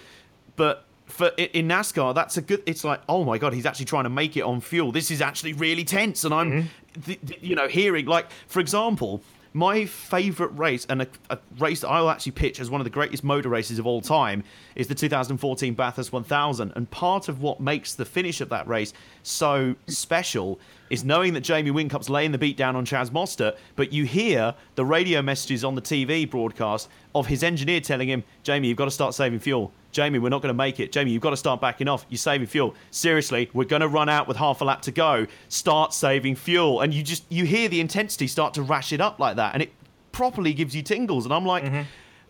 [0.58, 2.64] But for in NASCAR, that's a good.
[2.66, 4.92] It's like, oh my god, he's actually trying to make it on fuel.
[4.92, 7.02] This is actually really tense, and I'm, mm-hmm.
[7.02, 9.22] th- th- you know, hearing like, for example,
[9.54, 12.92] my favorite race and a, a race that I'll actually pitch as one of the
[12.92, 14.44] greatest motor races of all time
[14.76, 16.74] is the 2014 Bathurst 1000.
[16.76, 20.60] And part of what makes the finish of that race so special
[20.94, 24.54] is knowing that Jamie Whincup's laying the beat down on Chaz Mostert, but you hear
[24.76, 28.86] the radio messages on the TV broadcast of his engineer telling him, Jamie, you've got
[28.86, 29.72] to start saving fuel.
[29.92, 30.92] Jamie, we're not going to make it.
[30.92, 32.06] Jamie, you've got to start backing off.
[32.10, 32.76] You're saving fuel.
[32.92, 35.26] Seriously, we're going to run out with half a lap to go.
[35.50, 36.82] Start saving fuel.
[36.82, 39.64] And you just you hear the intensity start to rash it up like that, and
[39.64, 39.72] it
[40.12, 41.26] properly gives you tingles.
[41.26, 41.82] And I'm like, mm-hmm.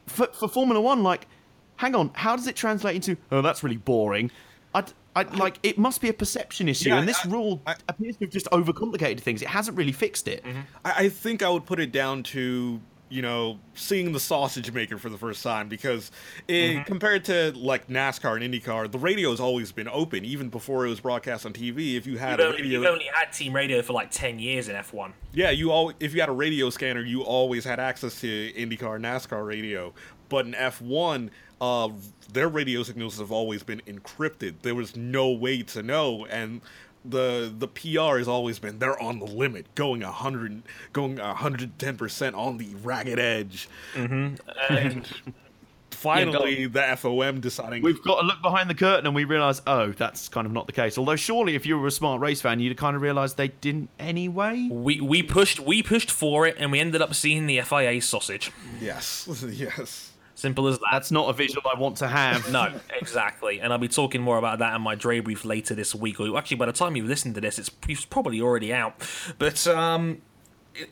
[0.08, 1.28] for, for Formula One, like,
[1.76, 3.18] hang on, how does it translate into?
[3.30, 4.32] Oh, that's really boring.
[4.74, 4.86] I,
[5.16, 8.18] I like it must be a perception issue, Yeah, and this I- rule I- appears
[8.18, 9.42] to have just overcomplicated things.
[9.42, 10.44] It hasn't really fixed it.
[10.44, 10.60] Mm-hmm.
[10.86, 14.98] I, I think I would put it down to you know seeing the sausage maker
[14.98, 16.10] for the first time because
[16.48, 16.84] it, mm-hmm.
[16.84, 20.90] compared to like NASCAR and IndyCar, the radio has always been open even before it
[20.90, 21.96] was broadcast on TV.
[21.96, 24.68] If you had You've a only, you've only had team radio for like 10 years
[24.68, 25.12] in F1.
[25.34, 29.00] yeah, you all if you had a radio scanner, you always had access to IndyCar,
[29.00, 29.94] NASCAR radio.
[30.30, 31.30] But in F1,
[31.62, 31.90] uh,
[32.32, 34.56] their radio signals have always been encrypted.
[34.62, 36.62] There was no way to know, and
[37.06, 41.98] the the PR has always been they're on the limit, going hundred, going hundred ten
[41.98, 43.70] percent on the ragged edge.
[43.96, 44.40] And
[45.92, 49.92] finally, the FOM deciding We've got to look behind the curtain and we realise, oh,
[49.92, 50.98] that's kind of not the case.
[50.98, 53.90] Although, surely, if you were a smart race fan, you'd kind of realise they didn't
[54.00, 54.68] anyway.
[54.70, 58.52] We we pushed we pushed for it and we ended up seeing the FIA sausage.
[58.80, 60.13] yes, yes.
[60.36, 60.88] Simple as that.
[60.92, 62.52] That's not a visual I want to have.
[62.52, 63.62] no, exactly.
[63.62, 66.20] And I'll be talking more about that in my Dre brief later this week.
[66.20, 68.96] Or actually, by the time you listen to this, it's, it's probably already out.
[69.38, 70.22] But um,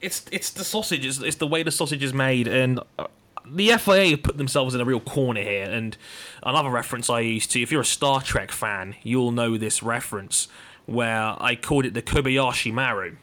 [0.01, 1.05] it's it's the sausage.
[1.05, 3.07] It's, it's the way the sausage is made, and uh,
[3.45, 5.63] the FIA have put themselves in a real corner here.
[5.63, 5.97] And
[6.43, 10.47] another reference I used to, if you're a Star Trek fan, you'll know this reference
[10.85, 13.17] where I called it the Kobayashi Maru,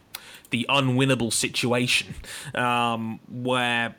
[0.51, 2.15] the unwinnable situation,
[2.55, 3.97] um, where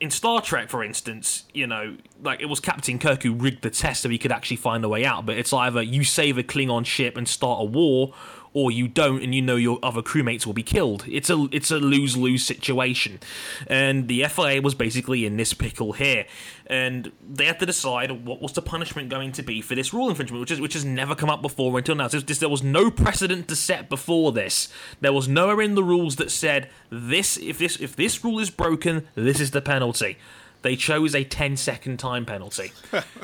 [0.00, 3.70] in Star Trek, for instance, you know, like it was Captain Kirk who rigged the
[3.70, 5.26] test so he could actually find a way out.
[5.26, 8.14] But it's either you save a Klingon ship and start a war,
[8.54, 11.04] or you don't, and you know your other crewmates will be killed.
[11.08, 13.18] It's a it's a lose lose situation,
[13.66, 16.24] and the FIA was basically in this pickle here,
[16.68, 20.08] and they had to decide what was the punishment going to be for this rule
[20.08, 22.06] infringement, which is which has never come up before until now.
[22.06, 24.68] So this, there was no precedent to set before this.
[25.00, 28.50] There was nowhere in the rules that said this if this if this rule is
[28.50, 30.16] broken, this is the penalty.
[30.62, 32.72] They chose a 10 second time penalty,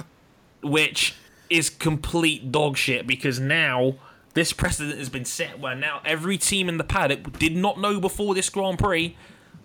[0.62, 1.14] which
[1.49, 3.95] is complete dog shit because now
[4.35, 8.01] this precedent has been set where now every team in the paddock did not know
[8.01, 9.16] before this Grand Prix,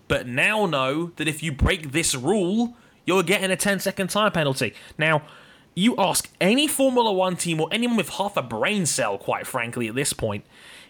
[0.08, 4.32] but now know that if you break this rule, you're getting a 10 second time
[4.32, 4.74] penalty.
[4.98, 5.22] Now,
[5.74, 9.88] you ask any Formula One team or anyone with half a brain cell, quite frankly,
[9.88, 10.44] at this point,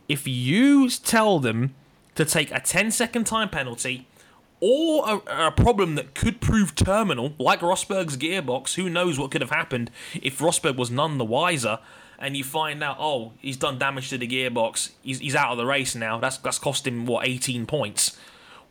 [0.09, 1.75] if you tell them
[2.15, 4.07] to take a 10 second time penalty
[4.61, 9.43] or a, a problem that could prove terminal, like Rosberg's gearbox, who knows what could
[9.43, 11.79] have happened if Rosberg was none the wiser,
[12.19, 15.59] and you find out, oh, he's done damage to the gearbox, he's, he's out of
[15.59, 18.19] the race now, that's, that's cost him, what, 18 points.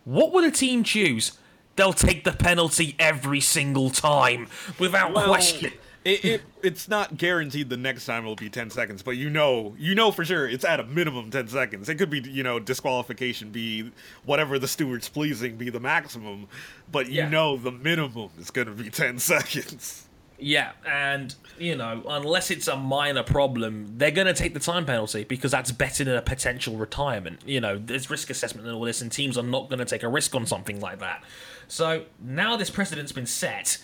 [0.03, 1.33] What would a team choose?
[1.75, 4.47] They'll take the penalty every single time,
[4.79, 5.73] without question.
[6.05, 9.75] It, it it's not guaranteed the next time it'll be 10 seconds, but you know,
[9.79, 11.89] you know for sure it's at a minimum 10 seconds.
[11.89, 13.91] It could be, you know, disqualification be
[14.23, 16.47] whatever the steward's pleasing be the maximum,
[16.91, 17.29] but you Yeah.
[17.29, 20.04] know the minimum is going to be 10 seconds.
[20.37, 24.85] Yeah, and you know, unless it's a minor problem, they're going to take the time
[24.85, 27.41] penalty because that's better than a potential retirement.
[27.45, 30.03] You know, there's risk assessment and all this, and teams are not going to take
[30.03, 31.23] a risk on something like that.
[31.67, 33.77] So now this precedent's been set.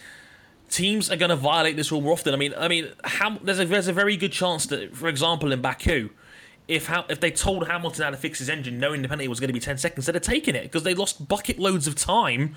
[0.69, 2.33] Teams are going to violate this rule more often.
[2.33, 2.89] I mean, I mean,
[3.41, 6.09] there's a there's a very good chance that, for example, in Baku,
[6.67, 9.39] if how, if they told Hamilton how to fix his engine, knowing the penalty was
[9.39, 11.95] going to be ten seconds, they'd have taken it because they lost bucket loads of
[11.95, 12.55] time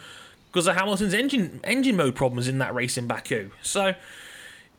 [0.55, 3.51] because of Hamilton's engine engine mode problems in that race in Baku.
[3.61, 3.95] So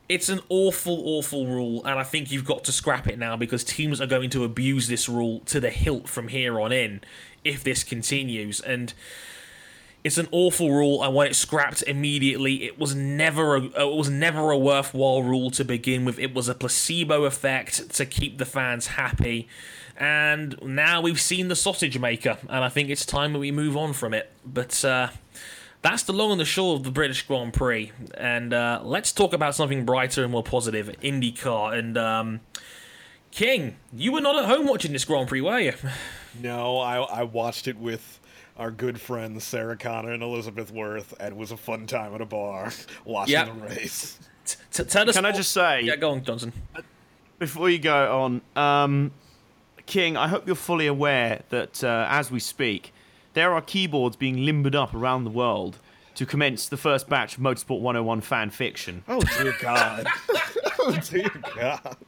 [0.08, 3.62] it's an awful, awful rule, and I think you've got to scrap it now because
[3.62, 7.02] teams are going to abuse this rule to the hilt from here on in
[7.44, 8.60] if this continues.
[8.60, 8.94] And
[10.02, 11.02] it's an awful rule.
[11.02, 12.64] I want it scrapped immediately.
[12.64, 16.18] It was never a, it was never a worthwhile rule to begin with.
[16.18, 19.46] It was a placebo effect to keep the fans happy.
[19.98, 23.76] And now we've seen the sausage maker, and I think it's time that we move
[23.76, 24.30] on from it.
[24.44, 25.08] But uh,
[25.82, 27.92] that's the long and the short of the British Grand Prix.
[28.16, 31.78] And uh, let's talk about something brighter and more positive IndyCar.
[31.78, 32.40] And um,
[33.30, 35.72] King, you were not at home watching this Grand Prix, were you?
[36.42, 38.20] No, I I watched it with
[38.58, 42.20] our good friends Sarah Connor and Elizabeth Worth, and it was a fun time at
[42.20, 42.70] a bar
[43.06, 43.46] watching Yep.
[43.46, 44.18] the race.
[44.44, 45.16] T- t- tell us.
[45.16, 46.52] Can I just say, Yeah, go on, Johnson.
[47.38, 49.12] before you go on, um,
[49.86, 52.92] King, I hope you're fully aware that uh, as we speak,
[53.36, 55.76] there are keyboards being limbered up around the world
[56.14, 59.04] to commence the first batch of Motorsport 101 fan fiction.
[59.06, 60.06] Oh dear God!
[60.78, 61.98] oh dear God!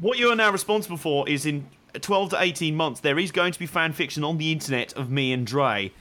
[0.00, 3.52] What you are now responsible for is in 12 to 18 months, there is going
[3.52, 5.92] to be fan fiction on the internet of me and Dre.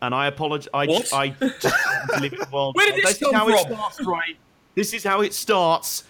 [0.00, 0.68] And I apologize.
[0.72, 1.12] I, What?
[1.12, 1.28] I
[1.60, 2.76] just live in the world.
[2.76, 3.54] Where did this is come how from?
[3.54, 4.36] it starts, Dre.
[4.76, 6.04] This is how it starts.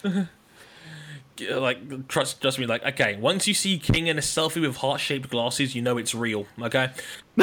[1.51, 2.67] Like, trust, trust me.
[2.67, 6.15] Like, okay, once you see King in a selfie with heart-shaped glasses, you know it's
[6.15, 6.47] real.
[6.61, 6.91] Okay.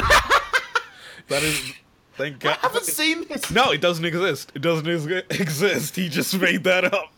[1.30, 1.72] That is.
[2.16, 2.58] Thank God.
[2.62, 3.50] I haven't seen this.
[3.50, 4.52] No, it doesn't exist.
[4.54, 5.96] It doesn't ex- exist.
[5.96, 7.10] He just made that up.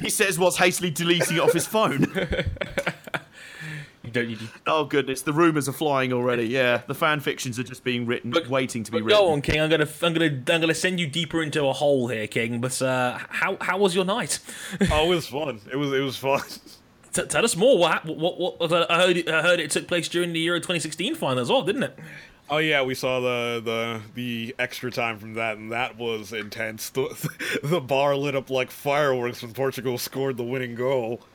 [0.00, 2.12] He says whilst hastily deleting it off his phone.
[4.04, 4.28] You don't.
[4.30, 6.44] You, Oh goodness, the rumours are flying already.
[6.48, 9.20] Yeah, the fan fictions are just being written, But- waiting to be but written.
[9.22, 9.60] go on, King.
[9.60, 12.60] I'm gonna, I'm gonna, I'm gonna send you deeper into a hole here, King.
[12.60, 14.40] But uh, how, how was your night?
[14.90, 15.60] Oh, it was fun.
[15.70, 15.92] It was.
[15.92, 16.40] It was fun.
[17.12, 17.78] T- tell us more.
[17.78, 18.90] What, hap- what, what?
[18.90, 21.62] I heard, it, I heard it took place during the Euro 2016 final as well,
[21.62, 21.96] didn't it?
[22.50, 26.90] Oh yeah, we saw the the the extra time from that, and that was intense.
[26.90, 27.30] The,
[27.62, 31.20] the bar lit up like fireworks when Portugal scored the winning goal.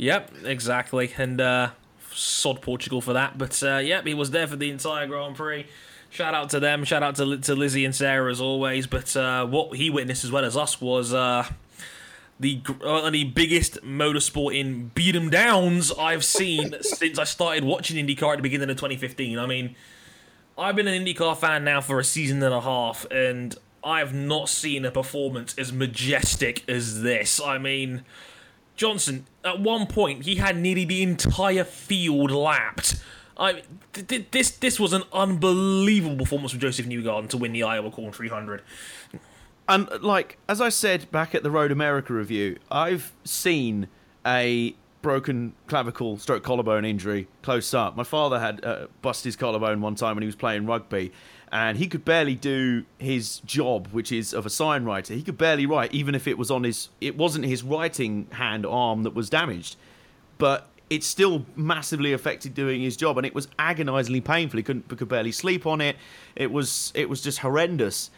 [0.00, 1.12] Yep, exactly.
[1.18, 1.72] And uh,
[2.10, 3.36] sod Portugal for that.
[3.36, 5.66] But uh, yep, he was there for the entire Grand Prix.
[6.08, 6.84] Shout out to them.
[6.84, 8.86] Shout out to, to Lizzie and Sarah as always.
[8.86, 11.46] But uh, what he witnessed as well as us was uh,
[12.40, 18.04] the uh, the biggest motorsport in beat 'em downs I've seen since I started watching
[18.04, 19.38] IndyCar at the beginning of 2015.
[19.38, 19.76] I mean,
[20.58, 24.14] I've been an IndyCar fan now for a season and a half, and I have
[24.14, 27.40] not seen a performance as majestic as this.
[27.40, 28.04] I mean,
[28.76, 32.96] Johnson, at one point, he had nearly the entire field lapped.
[33.36, 33.62] I
[33.94, 37.90] th- th- this this was an unbelievable performance from Josef Newgarden to win the Iowa
[37.90, 38.62] Corn 300.
[39.70, 43.86] And like as I said back at the Road America review, I've seen
[44.26, 47.96] a broken clavicle stroke collarbone injury close up.
[47.96, 51.12] My father had uh, busted his collarbone one time when he was playing rugby,
[51.52, 55.14] and he could barely do his job, which is of a sign writer.
[55.14, 56.88] He could barely write, even if it was on his.
[57.00, 59.76] It wasn't his writing hand arm that was damaged,
[60.36, 64.58] but it still massively affected doing his job, and it was agonisingly painful.
[64.58, 65.96] He couldn't could barely sleep on it.
[66.34, 68.10] It was it was just horrendous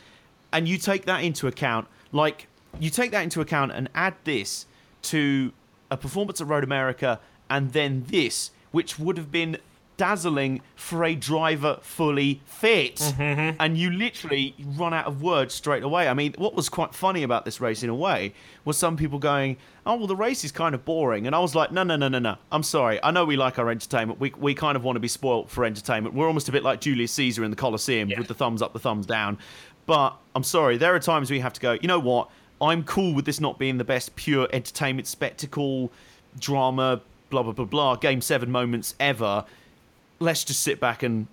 [0.52, 2.48] and you take that into account, like
[2.78, 4.66] you take that into account and add this
[5.02, 5.52] to
[5.90, 9.58] a performance at Road America, and then this, which would have been
[9.96, 13.56] dazzling for a driver fully fit, mm-hmm, mm-hmm.
[13.60, 16.08] and you literally run out of words straight away.
[16.08, 18.32] I mean, what was quite funny about this race in a way
[18.64, 21.54] was some people going, "Oh, well, the race is kind of boring," and I was
[21.54, 22.36] like, "No, no, no, no, no.
[22.50, 22.98] I'm sorry.
[23.02, 24.18] I know we like our entertainment.
[24.18, 26.14] We we kind of want to be spoilt for entertainment.
[26.14, 28.80] We're almost a bit like Julius Caesar in the Colosseum with the thumbs up, the
[28.80, 29.38] thumbs down."
[29.86, 32.30] But I'm sorry, there are times we have to go, you know what?
[32.60, 35.90] I'm cool with this not being the best pure entertainment spectacle,
[36.38, 39.44] drama, blah, blah, blah, blah, game seven moments ever.
[40.20, 41.26] Let's just sit back and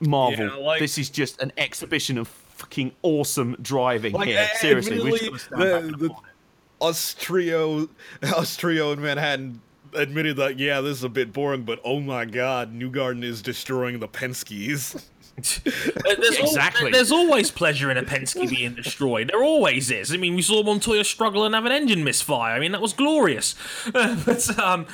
[0.00, 0.46] marvel.
[0.46, 4.40] Yeah, like- this is just an exhibition of fucking awesome driving Like, here.
[4.52, 6.32] eh, Seriously, we just gotta stand back and the- the- applaud it.
[6.80, 7.88] Us trio,
[8.22, 9.60] us trio in Manhattan
[9.94, 13.98] admitted that yeah, this is a bit boring, but oh my god, Newgarden is destroying
[14.00, 15.10] the Penske's.
[15.42, 16.90] there's al- Exactly.
[16.90, 19.30] there's always pleasure in a Penske being destroyed.
[19.32, 20.12] There always is.
[20.12, 22.54] I mean, we saw Montoya struggle and have an engine misfire.
[22.54, 23.54] I mean, that was glorious.
[23.92, 24.86] but um,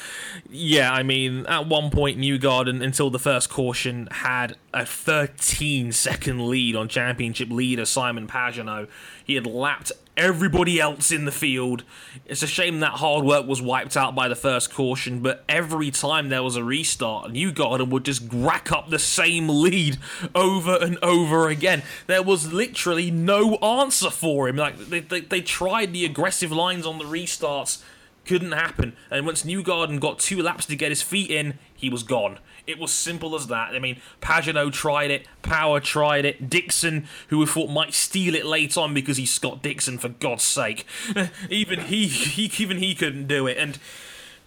[0.50, 6.48] yeah, I mean, at one point, Newgarden until the first caution had a 13 second
[6.48, 8.88] lead on championship leader Simon Pagenaud.
[9.24, 11.84] He had lapped everybody else in the field.
[12.26, 15.90] It's a shame that hard work was wiped out by the first caution, but every
[15.90, 19.98] time there was a restart, Newgarden would just rack up the same lead
[20.34, 21.82] over and over again.
[22.06, 24.56] There was literally no answer for him.
[24.56, 27.82] Like they, they, they tried the aggressive lines on the restarts,
[28.24, 28.96] couldn't happen.
[29.10, 32.38] And once Newgarden got two laps to get his feet in, he was gone.
[32.66, 33.74] It was simple as that.
[33.74, 38.46] I mean, Pagenaud tried it, Power tried it, Dixon, who we thought might steal it
[38.46, 40.86] late on because he's Scott Dixon, for God's sake,
[41.50, 43.58] even he, he, even he couldn't do it.
[43.58, 43.78] And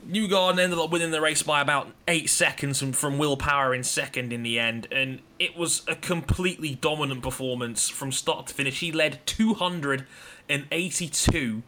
[0.10, 3.84] Newgarden ended up winning the race by about eight seconds from, from Will Power in
[3.84, 8.80] second in the end, and it was a completely dominant performance from start to finish.
[8.80, 11.64] He led 282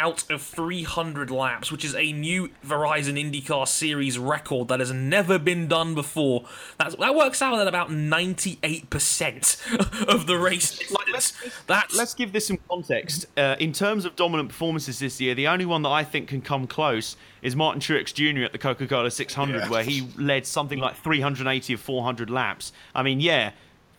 [0.00, 5.38] out of 300 laps, which is a new Verizon IndyCar Series record that has never
[5.38, 6.46] been done before.
[6.78, 11.34] That's, that works out at about 98% of the race distance.
[11.66, 13.26] That's Let's give this some context.
[13.36, 16.40] Uh, in terms of dominant performances this year, the only one that I think can
[16.40, 18.44] come close is Martin Truex Jr.
[18.44, 22.72] at the Coca-Cola 600, where he led something like 380 of 400 laps.
[22.94, 23.50] I mean, yeah,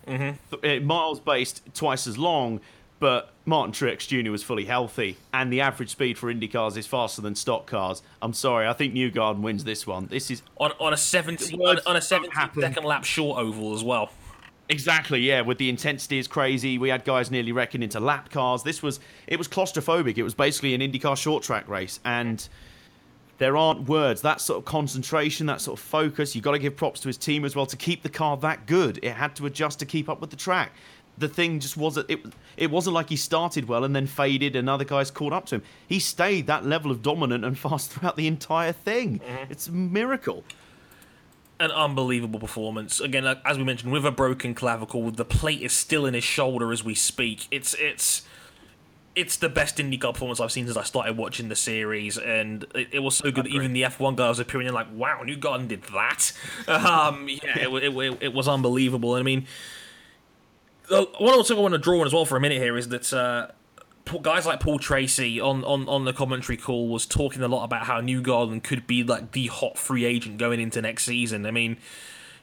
[0.07, 2.59] th- uh, miles based, twice as long,
[2.99, 4.31] but Martin Truex Jr.
[4.31, 8.03] was fully healthy, and the average speed for Indy cars is faster than stock cars.
[8.21, 10.07] I'm sorry, I think Newgarden wins this one.
[10.07, 12.61] This is on, on a 70 on, on a don't 70 happen.
[12.61, 14.11] second lap short oval as well.
[14.69, 15.41] Exactly, yeah.
[15.41, 16.77] With the intensity is crazy.
[16.77, 18.63] We had guys nearly wrecking into lap cars.
[18.63, 20.17] This was it was claustrophobic.
[20.17, 22.47] It was basically an IndyCar short track race, and
[23.39, 24.21] there aren't words.
[24.21, 26.35] That sort of concentration, that sort of focus.
[26.35, 28.67] You've got to give props to his team as well to keep the car that
[28.67, 28.99] good.
[29.03, 30.73] It had to adjust to keep up with the track.
[31.21, 32.09] The thing just wasn't.
[32.09, 32.19] It
[32.57, 35.55] it wasn't like he started well and then faded, and other guys caught up to
[35.55, 35.63] him.
[35.87, 39.21] He stayed that level of dominant and fast throughout the entire thing.
[39.49, 40.43] It's a miracle.
[41.59, 42.99] An unbelievable performance.
[42.99, 46.23] Again, like, as we mentioned, with a broken clavicle, the plate is still in his
[46.23, 47.47] shoulder as we speak.
[47.51, 48.23] It's it's
[49.15, 52.87] it's the best IndyCar performance I've seen since I started watching the series, and it,
[52.93, 53.45] it was so good.
[53.45, 56.31] that Even the F1 guy was appearing like, "Wow, Newgarden did that."
[56.67, 59.13] Um, yeah, it, it, it was unbelievable.
[59.13, 59.45] I mean,
[60.91, 62.89] the, one thing I want to draw on as well for a minute here is
[62.89, 63.47] that uh,
[64.21, 67.83] guys like Paul Tracy on, on, on the commentary call was talking a lot about
[67.83, 71.45] how Newgarden could be like the hot free agent going into next season.
[71.45, 71.77] I mean,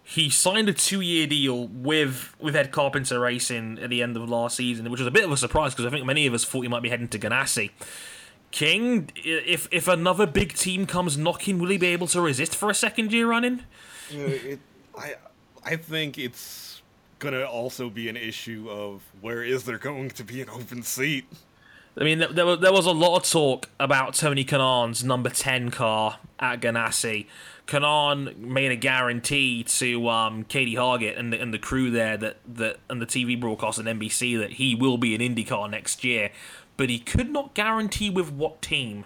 [0.02, 4.56] he signed a two-year deal with with Ed Carpenter Racing at the end of last
[4.56, 6.62] season, which was a bit of a surprise because I think many of us thought
[6.62, 7.70] he might be heading to Ganassi.
[8.50, 12.70] King, if if another big team comes knocking, will he be able to resist for
[12.70, 13.60] a second year running?
[14.10, 14.60] Uh, it,
[14.96, 15.16] I
[15.62, 16.67] I think it's
[17.18, 21.26] gonna also be an issue of where is there going to be an open seat.
[22.00, 25.72] I mean, there, was, there was a lot of talk about Tony Kanaan's number 10
[25.72, 27.26] car at Ganassi.
[27.66, 32.38] Kanaan made a guarantee to um, Katie Hargitt and the, and the crew there that,
[32.46, 36.30] that and the TV broadcast on NBC that he will be an IndyCar next year,
[36.78, 39.04] but he could not guarantee with what team,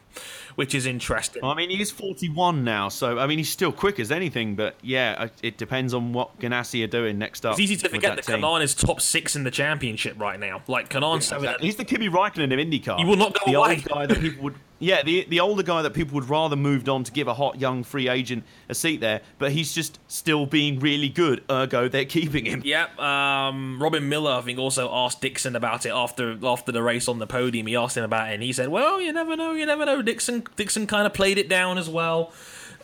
[0.56, 1.42] which is interesting.
[1.44, 4.54] I mean, he's 41 now, so I mean, he's still quick as anything.
[4.54, 7.52] But yeah, uh, it depends on what Ganassi are doing next up.
[7.52, 8.40] It's easy to forget that, team.
[8.40, 10.62] Kanaan is top six in the championship right now.
[10.66, 12.98] Like Kanaan's having a- He's the Kimi Raikkonen of IndyCar.
[12.98, 13.74] He will not go the away.
[13.76, 14.54] old guy that people would.
[14.78, 17.60] Yeah, the the older guy that people would rather moved on to give a hot
[17.60, 21.44] young free agent a seat there, but he's just still being really good.
[21.48, 22.62] Ergo, they're keeping him.
[22.64, 22.98] Yep.
[22.98, 27.20] Um, Robin Miller, I think, also asked Dixon about it after after the race on
[27.20, 27.68] the podium.
[27.68, 29.52] He asked him about it, and he said, "Well, you never know.
[29.52, 32.32] You never know." Dixon Dixon kind of played it down as well.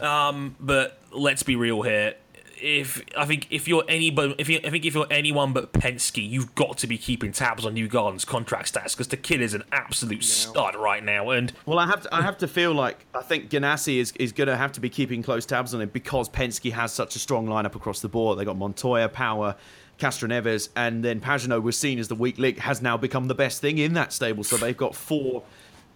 [0.00, 2.14] Um, but let's be real here.
[2.60, 6.28] If I think if you're anybody, if you, I think if you're anyone but Penske,
[6.28, 9.62] you've got to be keeping tabs on Newgarden's contract stats because the kid is an
[9.70, 11.30] absolute stud right now.
[11.30, 14.32] And Well, I have to, I have to feel like I think Ganassi is, is
[14.32, 17.20] going to have to be keeping close tabs on him because Penske has such a
[17.20, 18.40] strong lineup across the board.
[18.40, 19.54] They got Montoya, Power,
[20.00, 23.60] Castroneves, and then Pagenaud was seen as the weak link, has now become the best
[23.60, 24.42] thing in that stable.
[24.42, 25.44] So they've got four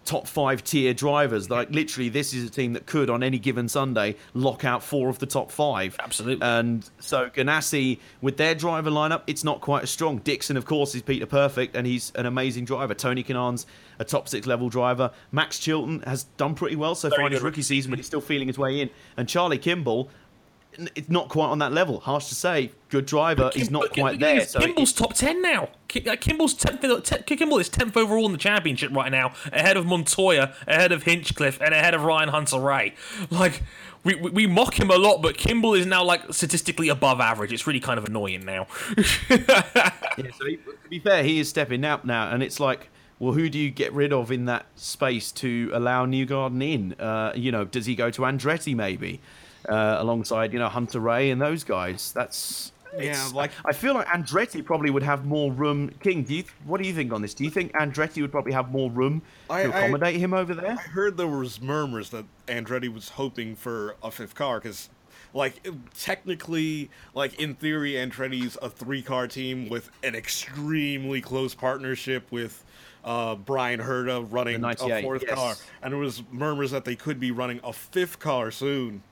[0.04, 1.50] top five tier drivers.
[1.50, 5.08] Like literally, this is a team that could on any given Sunday lock out four
[5.08, 5.96] of the top five.
[5.98, 6.46] Absolutely.
[6.46, 10.18] And so Ganassi, with their driver lineup, it's not quite as strong.
[10.18, 12.94] Dixon, of course, is Peter Perfect, and he's an amazing driver.
[12.94, 13.66] Tony Kanaan's
[13.98, 15.10] a top six level driver.
[15.30, 18.20] Max Chilton has done pretty well so far in his rookie season, but he's still
[18.20, 18.90] feeling his way in.
[19.16, 20.10] And Charlie Kimball,
[20.94, 22.00] it's not quite on that level.
[22.00, 23.50] Harsh to say, good driver.
[23.54, 24.46] He's not But quite thing there.
[24.46, 25.68] So Kimball's top ten now.
[25.94, 26.80] Uh, Kimball's tenth.
[27.26, 31.60] Kimball is tenth overall in the championship right now, ahead of Montoya, ahead of Hinchcliffe,
[31.60, 32.94] and ahead of Ryan Hunter-Reay.
[33.30, 33.62] Like
[34.04, 37.52] we, we we mock him a lot, but Kimball is now like statistically above average.
[37.52, 38.66] It's really kind of annoying now.
[40.18, 43.32] Yeah, so he, to be fair, he is stepping up now, and it's like, well,
[43.32, 46.92] who do you get rid of in that space to allow Newgarden in?
[47.00, 49.20] Uh, you know, does he go to Andretti maybe,
[49.68, 52.12] uh, alongside you know Hunter-Reay and those guys?
[52.12, 55.90] That's Yeah, like- I feel like Andretti probably would have more room.
[56.00, 57.32] King, do you what do you think on this?
[57.34, 60.54] Do you think Andretti would probably have more room I- to I- accommodate him over
[60.54, 60.72] there?
[60.72, 64.90] I heard there was murmurs that Andretti was hoping for a fifth car because,
[65.32, 65.66] like,
[65.98, 72.62] technically, like in theory, Andretti's a three-car team with an extremely close partnership with
[73.04, 75.34] uh, Bryan Herta running a fourth yes.
[75.34, 79.02] car, and there was murmurs that they could be running a fifth car soon.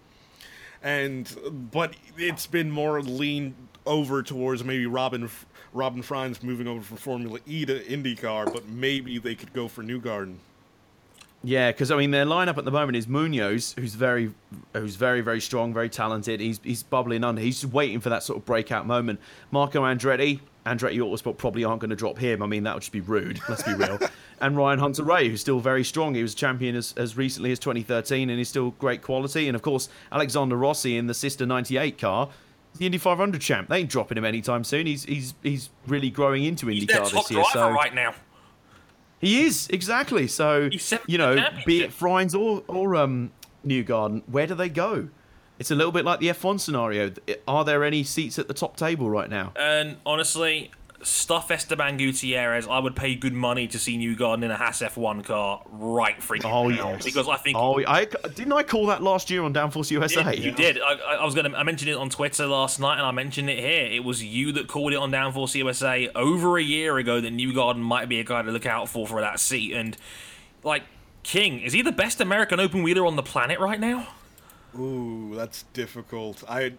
[0.83, 3.55] And but it's been more leaned
[3.87, 5.29] over towards maybe Robin
[5.73, 9.83] Robin Frijns moving over from Formula E to IndyCar, but maybe they could go for
[9.83, 10.37] Newgarden.
[11.43, 14.35] Yeah, because I mean their lineup at the moment is Munoz, who's very,
[14.75, 16.41] who's very very strong, very talented.
[16.41, 17.41] He's he's bubbling under.
[17.41, 19.21] He's just waiting for that sort of breakout moment.
[19.51, 22.43] Marco Andretti, Andretti Autosport probably aren't going to drop him.
[22.43, 23.41] I mean that would just be rude.
[23.49, 23.99] Let's be real.
[24.41, 26.15] and Ryan Hunter-Reay, who's still very strong.
[26.15, 29.49] He was champion as, as recently as 2013, and he's still great quality.
[29.49, 32.29] And of course Alexander Rossi in the sister 98 car.
[32.79, 33.69] The Indy 500 champ.
[33.69, 34.87] They ain't dropping him anytime soon.
[34.87, 37.45] He's he's he's really growing into He's their IndyCar top this year.
[37.53, 38.15] driver So right now.
[39.19, 40.27] he is exactly.
[40.29, 40.69] So
[41.07, 41.91] you know, be it championship.
[41.93, 43.33] Frijns or or um,
[43.67, 45.09] Newgarden, where do they go?
[45.61, 47.13] It's a little bit like the F1 scenario.
[47.47, 49.53] Are there any seats at the top table right now?
[49.57, 50.71] And honestly,
[51.03, 55.23] stuff Esteban Gutierrez, I would pay good money to see Newgarden in a Haas F1
[55.25, 59.03] car right freaking Oh now, yes, because I think Oh, I didn't I call that
[59.03, 60.35] last year on Downforce USA.
[60.35, 60.81] You did.
[60.81, 61.55] I, I- was gonna.
[61.55, 63.87] I mentioned it on Twitter last night, and I mentioned it here.
[63.93, 67.81] It was you that called it on Downforce USA over a year ago that Newgarden
[67.81, 69.75] might be a guy to look out for for that seat.
[69.75, 69.95] And
[70.65, 70.85] like
[71.23, 74.09] King, is he the best American open wheeler on the planet right now?
[74.79, 76.45] Ooh, that's difficult.
[76.49, 76.75] I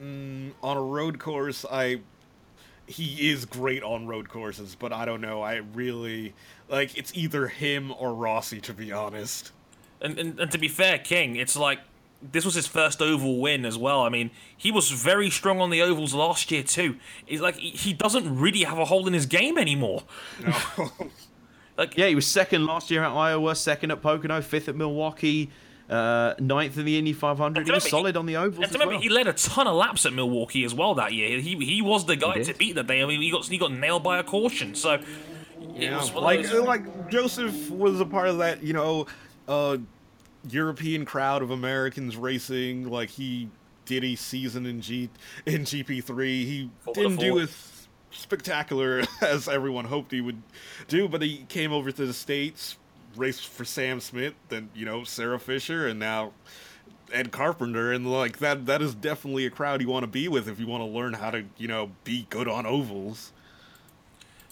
[0.00, 2.00] mm, on a road course, I
[2.86, 5.42] he is great on road courses, but I don't know.
[5.42, 6.34] I really
[6.68, 9.52] like it's either him or Rossi, to be honest.
[10.00, 11.80] And, and, and to be fair, King, it's like
[12.22, 14.02] this was his first oval win as well.
[14.02, 16.96] I mean, he was very strong on the ovals last year too.
[17.26, 20.04] It's like he, he doesn't really have a hole in his game anymore.
[20.44, 20.90] No.
[21.76, 25.48] Like Yeah, he was second last year at Iowa, second at Pocono, fifth at Milwaukee,
[25.90, 27.66] uh, ninth in the Indy 500.
[27.66, 29.02] He was remember, solid on the ovals And as remember, well.
[29.02, 31.40] he led a ton of laps at Milwaukee as well that year.
[31.40, 33.02] He he was the guy to beat that day.
[33.02, 34.74] I mean, he got he got nailed by a caution.
[34.74, 35.00] So
[35.74, 39.06] Yeah, was like those- like Josef was a part of that, you know,
[39.48, 39.78] uh,
[40.50, 42.88] European crowd of Americans racing.
[42.90, 43.48] Like he
[43.86, 45.08] did a season in G
[45.46, 46.44] in GP three.
[46.44, 47.42] He Formula didn't do Four.
[47.42, 50.42] as spectacular as everyone hoped he would
[50.86, 52.76] do, but he came over to the states,
[53.18, 56.32] raced for Sam Schmidt, then you know Sarah Fisher, and now.
[57.10, 60.46] Ed Carpenter and like that that is definitely a crowd you want to be with
[60.46, 63.32] if you want to learn how to, you know, be good on ovals.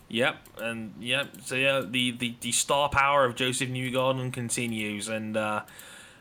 [0.09, 1.29] Yep, and yep.
[1.45, 5.63] So yeah, the, the, the star power of Josef Newgarden continues, and uh,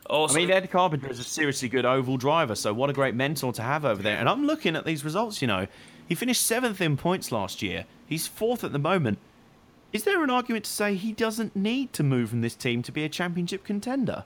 [0.09, 3.15] also I mean, Ed Carpenter is a seriously good oval driver, so what a great
[3.15, 4.17] mentor to have over there.
[4.17, 5.67] And I'm looking at these results, you know.
[6.07, 7.85] He finished seventh in points last year.
[8.05, 9.17] He's fourth at the moment.
[9.93, 12.91] Is there an argument to say he doesn't need to move from this team to
[12.91, 14.25] be a championship contender?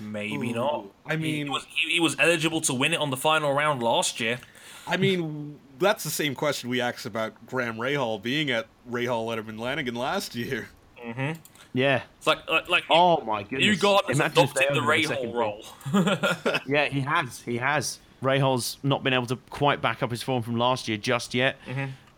[0.00, 0.84] maybe Ooh, not.
[1.06, 3.82] I mean- he was, he, he was eligible to win it on the final round
[3.82, 4.40] last year.
[4.86, 9.58] I mean, that's the same question we asked about Graham Rahal being at Rahal Letterman
[9.58, 10.68] Lanigan last year.
[11.02, 11.40] Mm-hmm.
[11.72, 12.02] Yeah.
[12.18, 13.62] It's like like, like Oh my goodness.
[13.62, 16.60] You got Imagine adopted the only got a second Rahal role.
[16.66, 17.40] Yeah, he has.
[17.40, 17.98] He has.
[18.22, 21.56] Rahal's not been able to quite back up his form from last year just yet.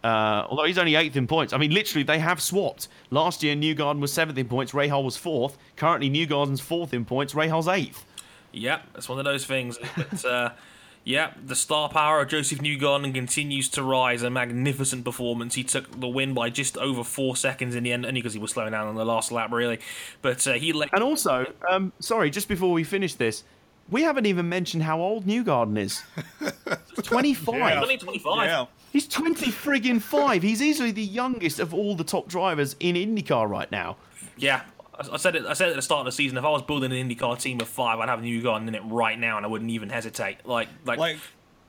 [0.06, 1.52] Uh, although he's only eighth in points.
[1.52, 2.86] I mean, literally, they have swapped.
[3.10, 4.70] Last year, Newgarden was seventh in points.
[4.70, 5.58] Rahal was fourth.
[5.74, 7.34] Currently, Newgarden's fourth in points.
[7.34, 8.04] Rahal's eighth.
[8.52, 9.80] Yep, it's one of those things.
[9.96, 10.50] But uh,
[11.04, 14.22] yeah, the star power of Josef Newgarden continues to rise.
[14.22, 15.56] A magnificent performance.
[15.56, 18.38] He took the win by just over four seconds in the end, only because he
[18.38, 19.80] was slowing down on the last lap, really.
[20.22, 20.90] But uh, he led.
[20.92, 23.42] And also, um, sorry, just before we finish this,
[23.90, 26.04] we haven't even mentioned how old Newgarden is.
[27.02, 27.54] 25.
[27.56, 27.96] Yeah.
[27.96, 28.46] 25.
[28.46, 28.66] Yeah.
[28.96, 30.42] He's 20 friggin' five.
[30.42, 33.98] He's easily the youngest of all the top drivers in IndyCar right now.
[34.38, 34.62] Yeah.
[34.94, 35.44] I I said it.
[35.44, 36.38] I said it at the start of the season.
[36.38, 38.80] If I was building an IndyCar team of five, I'd have new Newgarden in it
[38.86, 40.46] right now, and I wouldn't even hesitate.
[40.46, 41.18] Like, like, Like,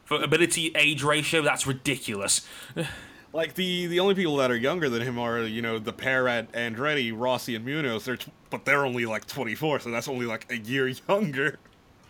[0.06, 2.48] for ability age ratio, that's ridiculous.
[3.34, 6.30] like the the only people that are younger than him are you know the pair
[6.30, 8.06] at Andretti, Rossi and Munoz.
[8.06, 11.60] They're t- but they're only like 24, so that's only like a year younger.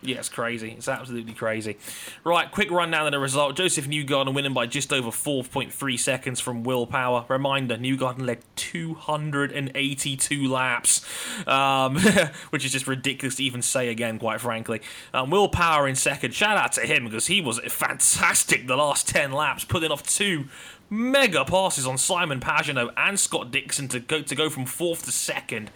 [0.00, 0.74] Yeah, it's crazy.
[0.78, 1.76] It's absolutely crazy.
[2.22, 3.56] Right, quick rundown of the result.
[3.56, 7.24] Josef Newgarden winning by just over 4.3 seconds from Will Power.
[7.28, 11.04] Reminder, Newgarden led 282 laps,
[11.48, 11.96] um,
[12.50, 14.80] which is just ridiculous to even say again, quite frankly.
[15.12, 16.32] Um, Will Power in second.
[16.32, 20.44] Shout out to him because he was fantastic the last 10 laps, putting off two
[20.90, 25.12] mega passes on Simon Pagenaud and Scott Dixon to go to go from fourth to
[25.12, 25.70] second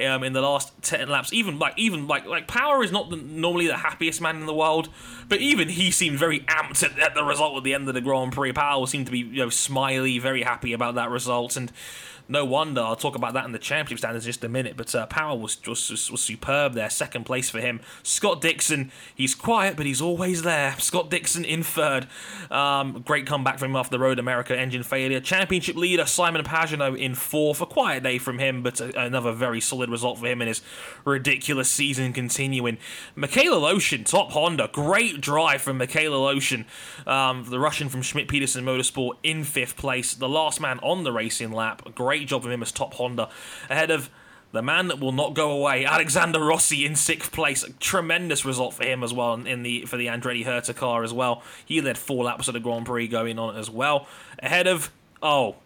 [0.00, 1.32] um, in the last ten laps.
[1.32, 4.54] Even like even like like Power is not the, normally the happiest man in the
[4.54, 4.88] world,
[5.28, 8.00] but even he seemed very amped at, at the result at the end of the
[8.00, 8.52] Grand Prix.
[8.52, 11.70] Power seemed to be you know smiley, very happy about that result and
[12.28, 12.80] no wonder.
[12.80, 14.76] I'll talk about that in the championship standings in just a minute.
[14.76, 16.88] But uh, Power was just was, was superb there.
[16.90, 17.80] Second place for him.
[18.02, 20.74] Scott Dixon, he's quiet, but he's always there.
[20.78, 22.06] Scott Dixon in third.
[22.50, 25.20] Um, great comeback from him off the Road America engine failure.
[25.20, 27.60] Championship leader Simon Pagenaud in fourth.
[27.60, 30.62] A quiet day from him, but a, another very solid result for him in his
[31.04, 32.78] ridiculous season continuing.
[33.16, 34.70] Mikhail Aleshin, top Honda.
[34.72, 36.64] Great drive from Mikhail Aleshin,
[37.06, 40.14] um, the Russian from Schmidt Peterson Motorsport in fifth place.
[40.14, 41.82] The last man on the racing lap.
[41.94, 43.28] Great Great job from him as top Honda.
[43.68, 44.08] Ahead of
[44.52, 47.64] the man that will not go away, Alexander Rossi in sixth place.
[47.64, 51.12] A tremendous result for him as well in the for the Andretti Herta car as
[51.12, 51.42] well.
[51.66, 54.06] He led four laps of the Grand Prix going on as well.
[54.38, 54.92] Ahead of
[55.24, 55.56] oh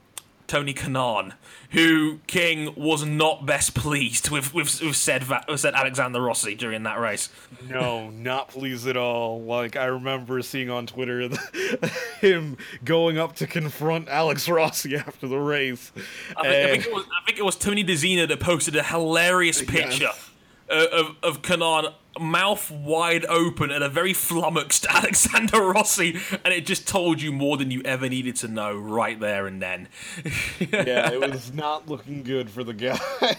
[0.48, 1.34] Tony Kanaan,
[1.70, 6.82] who King was not best pleased with with, with said with said Alexander Rossi during
[6.84, 7.28] that race.
[7.68, 9.42] No, not pleased at all.
[9.42, 15.28] Like I remember seeing on Twitter the, him going up to confront Alex Rossi after
[15.28, 15.92] the race.
[16.36, 18.82] I think, I think, it, was, I think it was Tony DiZinno that posted a
[18.82, 20.30] hilarious picture yes.
[20.70, 26.86] of of Kanaan mouth wide open at a very flummoxed Alexander Rossi, and it just
[26.86, 29.88] told you more than you ever needed to know right there and then.
[30.60, 32.98] yeah, it was not looking good for the guy.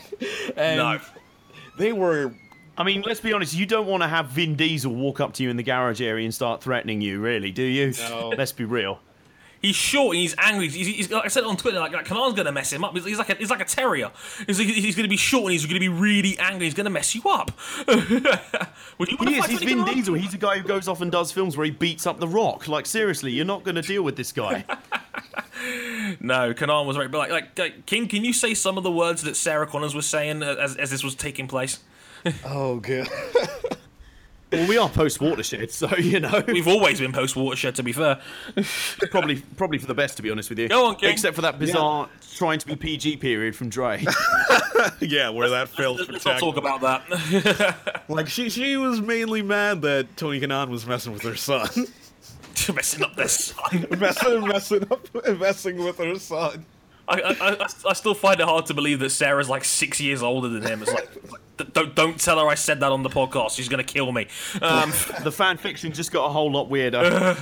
[0.55, 0.99] and no.
[1.77, 2.33] They were.
[2.77, 3.53] I mean, let's be honest.
[3.53, 6.23] You don't want to have Vin Diesel walk up to you in the garage area
[6.25, 7.93] and start threatening you, really, do you?
[8.09, 8.29] No.
[8.29, 8.99] Let's be real.
[9.61, 10.69] He's short and he's angry.
[10.69, 12.93] He's, he's, like I said on Twitter, like, like Kanaan's gonna mess him up.
[12.93, 14.11] He's, he's like a, he's like a terrier.
[14.47, 16.65] He's, like, he's gonna be short and he's gonna be really angry.
[16.65, 17.51] He's gonna mess you up.
[17.87, 19.45] Would you he is.
[19.45, 20.13] He's Vin Diesel.
[20.13, 22.67] He's a guy who goes off and does films where he beats up the Rock.
[22.67, 24.63] Like seriously, you're not gonna deal with this guy.
[26.19, 27.11] no, Kanaan was right.
[27.11, 29.93] But like, like, like, King, can you say some of the words that Sarah Connors
[29.93, 31.79] was saying as, as this was taking place?
[32.45, 33.07] oh, good.
[34.51, 37.75] Well, we are post watershed, so you know we've always been post watershed.
[37.75, 38.19] To be fair,
[39.11, 40.67] probably probably for the best, to be honest with you.
[40.69, 41.11] Go on, King.
[41.11, 42.27] Except for that bizarre yeah.
[42.35, 44.03] trying to be PG period from Dre.
[45.01, 46.01] yeah, where that failed.
[46.09, 48.03] Let's not talk about that.
[48.09, 51.69] like she she was mainly mad that Tony Kanaan was messing with her son.
[52.73, 53.87] messing up their son.
[53.99, 56.65] messing, messing up, messing with her son.
[57.09, 60.47] I, I, I, still find it hard to believe that Sarah's like six years older
[60.47, 60.83] than him.
[60.83, 61.09] It's like,
[61.73, 63.55] don't don't tell her I said that on the podcast.
[63.55, 64.27] She's gonna kill me.
[64.61, 64.91] Um,
[65.23, 66.99] the fan fiction just got a whole lot weirder.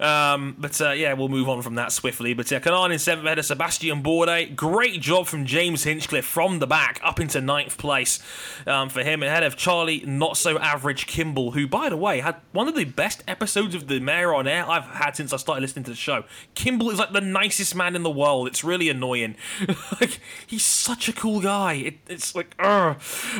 [0.00, 2.34] um, but uh, yeah, we'll move on from that swiftly.
[2.34, 4.54] But yeah, Kanaan in seventh ahead of Sebastian Bourdais.
[4.54, 8.20] Great job from James Hinchcliffe from the back up into ninth place
[8.66, 12.36] um, for him ahead of Charlie not so average Kimball, who by the way had
[12.52, 15.62] one of the best episodes of the Mayor on Air I've had since I started
[15.62, 16.24] listening to the show.
[16.54, 18.46] Kimball is like the nicest man in the world.
[18.46, 19.36] It's really annoying.
[20.00, 21.74] like he's such a cool guy.
[21.74, 22.94] It, it's like, uh.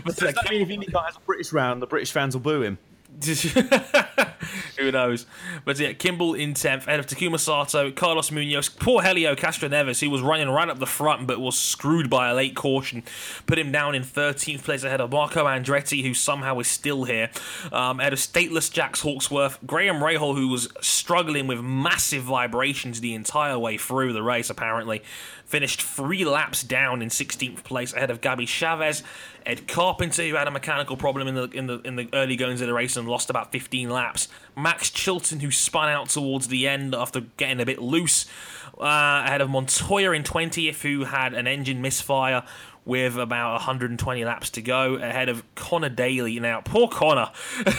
[0.04, 2.62] But like, I mean, if he has a British round, the British fans will boo
[2.62, 2.78] him.
[4.78, 5.26] Who knows?
[5.64, 10.08] But yeah, Kimball in 10th, ahead of Takuma Sato, Carlos Munoz, poor Helio Castroneves, who
[10.08, 13.02] was running right up the front but was screwed by a late caution,
[13.46, 17.30] put him down in 13th place ahead of Marco Andretti, who somehow is still here,
[17.72, 23.14] um, ahead of stateless Jax Hawksworth, Graham Rahal, who was struggling with massive vibrations the
[23.14, 25.02] entire way through the race, apparently,
[25.44, 29.02] finished three laps down in 16th place ahead of Gabby Chaves.
[29.44, 32.60] Ed Carpenter, who had a mechanical problem in the in the in the early goings
[32.60, 34.28] of the race and lost about 15 laps.
[34.56, 38.26] Max Chilton, who spun out towards the end after getting a bit loose,
[38.78, 42.44] uh, ahead of Montoya in 20th, who had an engine misfire
[42.84, 46.40] with about 120 laps to go ahead of Conor Daly.
[46.40, 47.30] Now, poor Conor.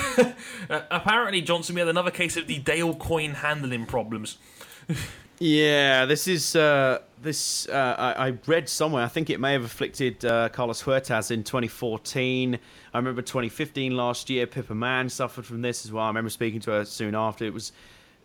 [0.69, 4.37] Apparently, Johnson, we had another case of the Dale Coyne handling problems.
[5.39, 7.67] Yeah, this is uh, this.
[7.67, 9.03] Uh, I, I, read somewhere.
[9.03, 12.59] I think it may have afflicted uh, Carlos Huertas in 2014.
[12.93, 14.47] I remember 2015 last year.
[14.47, 16.03] Pippa Mann suffered from this as well.
[16.03, 17.45] I remember speaking to her soon after.
[17.45, 17.71] It was,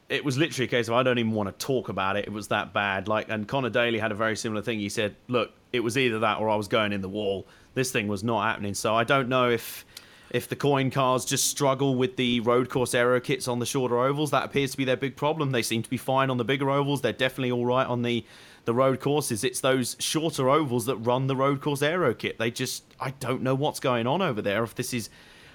[0.09, 2.27] it was literally a case of I don't even want to talk about it.
[2.27, 3.09] It was that bad.
[3.09, 4.78] Like, and Conor Daly had a very similar thing.
[4.78, 7.47] He said, "Look, it was either that or I was going in the wall.
[7.74, 9.85] This thing was not happening." So I don't know if
[10.31, 13.98] if the Coyne cars just struggle with the road course aero kits on the shorter
[13.98, 15.52] ovals, that appears to be their big problem.
[15.52, 17.01] They seem to be fine on the bigger ovals.
[17.01, 18.24] They're definitely all right on the
[18.67, 19.43] the road courses.
[19.43, 22.39] It's those shorter ovals that run the road course aero kit.
[22.39, 24.63] They just I don't know what's going on over there.
[24.63, 25.09] If this is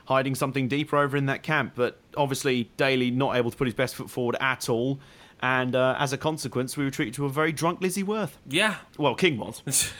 [0.05, 1.73] hiding something deeper over in that camp.
[1.75, 4.99] But obviously, Daly not able to put his best foot forward at all.
[5.41, 8.37] And uh, as a consequence, we were treated to a very drunk Lizzie Worth.
[8.47, 8.75] Yeah.
[8.97, 9.61] Well, King was.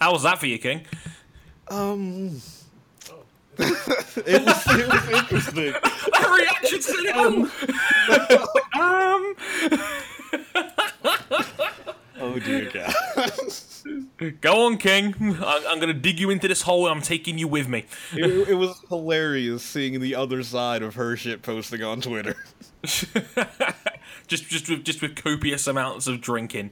[0.00, 0.86] How was that for you, King?
[1.68, 2.40] Um,
[3.58, 5.74] it was it was interesting.
[6.10, 7.50] That reaction to
[11.42, 11.56] um.
[12.20, 12.92] Oh dear God.
[14.42, 15.14] Go on, King.
[15.42, 16.86] I- I'm gonna dig you into this hole.
[16.86, 17.86] and I'm taking you with me.
[18.12, 22.36] it, it was hilarious seeing the other side of her shit posting on Twitter.
[24.26, 26.70] just just with just with copious amounts of drinking.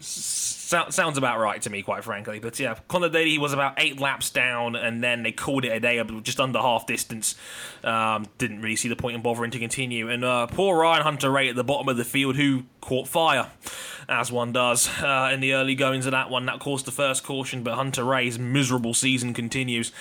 [0.00, 2.38] So, sounds about right to me, quite frankly.
[2.40, 5.78] But yeah, Conor Daly was about eight laps down, and then they called it a
[5.80, 7.36] day, just under half distance.
[7.84, 10.08] Um, didn't really see the point in bothering to continue.
[10.08, 13.50] And uh, poor Ryan Hunter-Reay at the bottom of the field, who caught fire,
[14.08, 16.46] as one does uh, in the early goings of that one.
[16.46, 19.92] That caused the first caution, but Hunter-Reay's miserable season continues.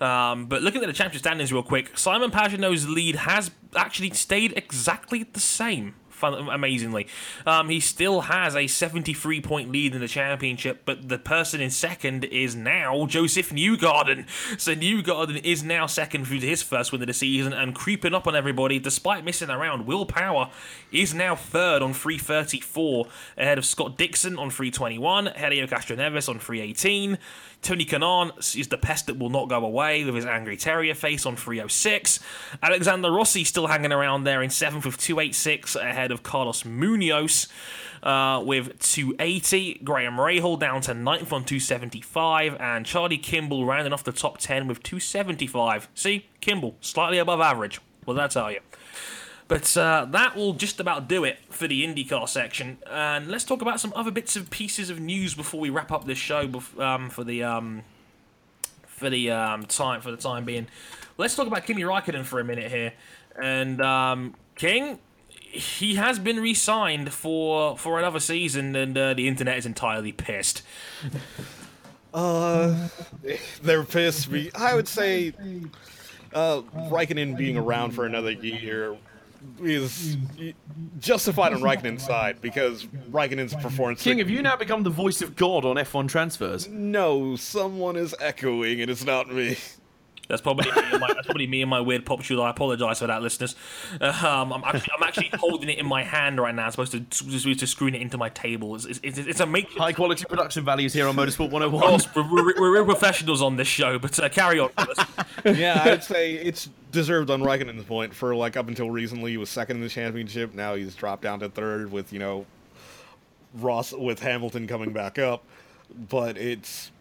[0.00, 4.52] Um, but looking at the championship standings real quick, Simon Pagenaud's lead has actually stayed
[4.56, 5.94] exactly the same.
[6.22, 7.06] Amazingly,
[7.46, 11.70] um, he still has a 73 point lead in the championship, but the person in
[11.70, 14.26] second is now Joseph Newgarden.
[14.58, 18.14] So Newgarden is now second through to his first win of the season and creeping
[18.14, 19.86] up on everybody despite missing around.
[19.86, 20.50] Will Power
[20.92, 23.06] is now third on 334,
[23.36, 27.18] ahead of Scott Dixon on 321, Helio Castroneves on 318.
[27.62, 31.26] Tony Kanaan is the pest that will not go away with his angry terrier face
[31.26, 32.20] on 306.
[32.62, 37.48] Alexander Rossi still hanging around there in 7th with 286 ahead of Carlos Munoz
[38.02, 39.80] uh, with 280.
[39.84, 42.56] Graham Rahal down to 9th on 275.
[42.58, 45.88] And Charlie Kimball rounding off the top 10 with 275.
[45.94, 47.80] See, Kimball, slightly above average.
[48.04, 48.60] What did I tell you?
[49.50, 52.78] But uh, that will just about do it for the IndyCar section.
[52.88, 56.04] And let's talk about some other bits and pieces of news before we wrap up
[56.04, 56.62] this show.
[56.78, 57.82] Um, for the um,
[58.86, 60.68] for the um, time for the time being,
[61.18, 62.92] let's talk about Kimi Raikkonen for a minute here.
[63.42, 69.58] And um, King, he has been re-signed for for another season, and uh, the internet
[69.58, 70.62] is entirely pissed.
[72.14, 72.88] Uh,
[73.64, 74.28] they're pissed.
[74.54, 75.32] I would say,
[76.32, 78.96] uh, Raikkonen being around for another year
[79.62, 80.16] is
[80.98, 84.02] justified on Raikkonen's side because Raikkonen's performance.
[84.02, 86.68] King, have you now become the voice of God on F1 transfers?
[86.68, 89.56] No, someone is echoing, and it's not me.
[90.30, 92.40] That's probably me and my, that's probably me and my weird pop shoe.
[92.40, 93.54] I apologise for that, listeners.
[94.00, 96.92] Uh, um, I'm, actually, I'm actually holding it in my hand right now, as opposed
[96.92, 98.74] to just to screwing it into my table.
[98.76, 99.70] It's, it's, it's, a make.
[99.72, 101.80] High quality production values here on Motorsport 101.
[101.82, 104.70] course, we're, we're, we're real professionals on this show, but uh, carry on.
[105.44, 109.50] yeah, I'd say it's deserved on Raikkonen's point for like up until recently he was
[109.50, 110.54] second in the championship.
[110.54, 112.46] Now he's dropped down to third with you know
[113.54, 115.44] Ross with Hamilton coming back up.
[116.08, 116.92] But it's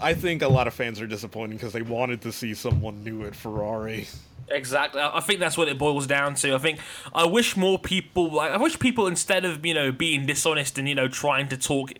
[0.00, 3.24] I think a lot of fans are disappointed because they wanted to see someone new
[3.24, 4.06] at Ferrari.
[4.48, 5.00] Exactly.
[5.00, 6.54] I think that's what it boils down to.
[6.54, 6.80] I think
[7.14, 10.88] I wish more people like I wish people instead of, you know, being dishonest and,
[10.88, 11.92] you know, trying to talk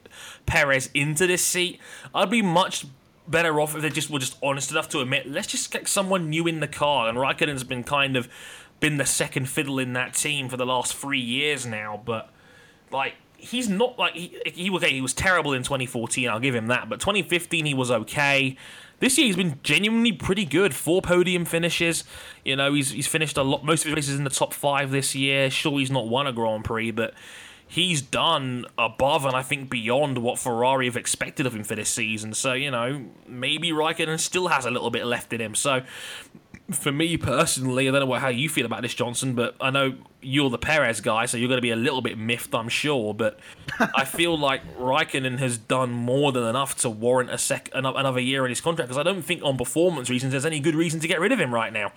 [0.46, 1.78] Perez into this seat,
[2.14, 2.86] I'd be much
[3.28, 6.28] better off if they just were just honest enough to admit, let's just get someone
[6.28, 7.08] new in the car.
[7.08, 8.28] And Raikkonen's been kind of
[8.80, 12.30] been the second fiddle in that team for the last three years now, but
[12.90, 16.66] like he's not like he, he okay he was terrible in 2014 i'll give him
[16.68, 18.56] that but 2015 he was okay
[18.98, 22.04] this year he's been genuinely pretty good four podium finishes
[22.44, 24.90] you know he's he's finished a lot most of his races in the top five
[24.90, 27.14] this year sure he's not won a grand prix but
[27.70, 31.88] he's done above and I think beyond what Ferrari have expected of him for this
[31.88, 32.34] season.
[32.34, 35.54] So, you know, maybe Raikkonen still has a little bit left in him.
[35.54, 35.82] So,
[36.72, 39.70] for me personally, I don't know what, how you feel about this, Johnson, but I
[39.70, 42.68] know you're the Perez guy, so you're going to be a little bit miffed, I'm
[42.68, 43.14] sure.
[43.14, 43.38] But
[43.78, 48.44] I feel like Raikkonen has done more than enough to warrant a sec another year
[48.44, 51.08] in his contract because I don't think, on performance reasons, there's any good reason to
[51.08, 51.92] get rid of him right now.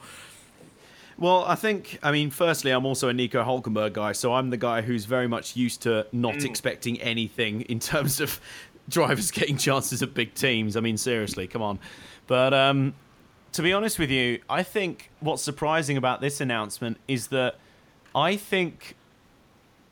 [1.17, 4.57] Well, I think, I mean, firstly, I'm also a Nico Hulkenberg guy, so I'm the
[4.57, 8.39] guy who's very much used to not expecting anything in terms of
[8.89, 10.75] drivers getting chances at big teams.
[10.75, 11.79] I mean, seriously, come on.
[12.25, 12.93] But um,
[13.53, 17.55] to be honest with you, I think what's surprising about this announcement is that
[18.15, 18.95] I think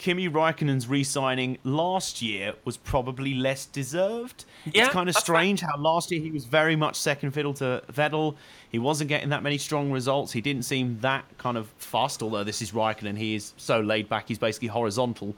[0.02, 4.46] Kimi Raikkonen's re-signing last year was probably less deserved.
[4.66, 7.84] Yeah, it's kind of strange how last year he was very much second fiddle to
[7.94, 8.36] Vettel.
[8.72, 10.32] He wasn't getting that many strong results.
[10.32, 12.24] He didn't seem that kind of fast.
[12.24, 14.28] Although this is Raikkonen, he is so laid back.
[14.28, 15.36] He's basically horizontal.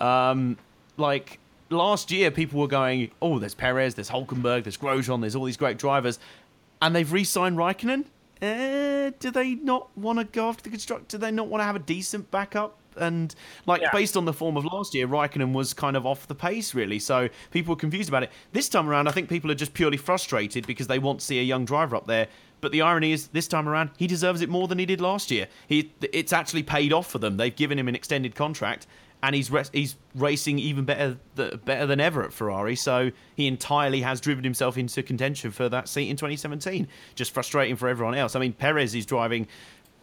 [0.00, 0.56] Um,
[0.96, 1.38] like
[1.68, 5.58] last year, people were going, "Oh, there's Perez, there's Hulkenberg, there's Grosjean, there's all these
[5.58, 6.18] great drivers,"
[6.82, 8.04] and they've re-signed Raikkonen.
[8.40, 11.16] Uh, do they not want to go after the constructor?
[11.16, 12.76] Do they not want to have a decent backup?
[12.96, 13.34] And
[13.66, 13.90] like Yeah.
[13.92, 16.98] based on the form of last year, Raikkonen was kind of off the pace, really.
[16.98, 18.30] So people were confused about it.
[18.52, 21.38] This time around, I think people are just purely frustrated because they want to see
[21.38, 22.28] a young driver up there
[22.60, 25.30] But the irony is, this time around, he deserves it more than he did last
[25.30, 25.46] year.
[25.68, 27.36] He, it's actually paid off for them.
[27.36, 28.86] They've given him an extended contract,
[29.22, 32.76] and he's re- he's racing even better th- better than ever at Ferrari.
[32.76, 36.86] So he entirely has driven himself into contention for that seat in 2017.
[37.14, 38.36] Just frustrating for everyone else.
[38.36, 39.48] I mean, Perez is driving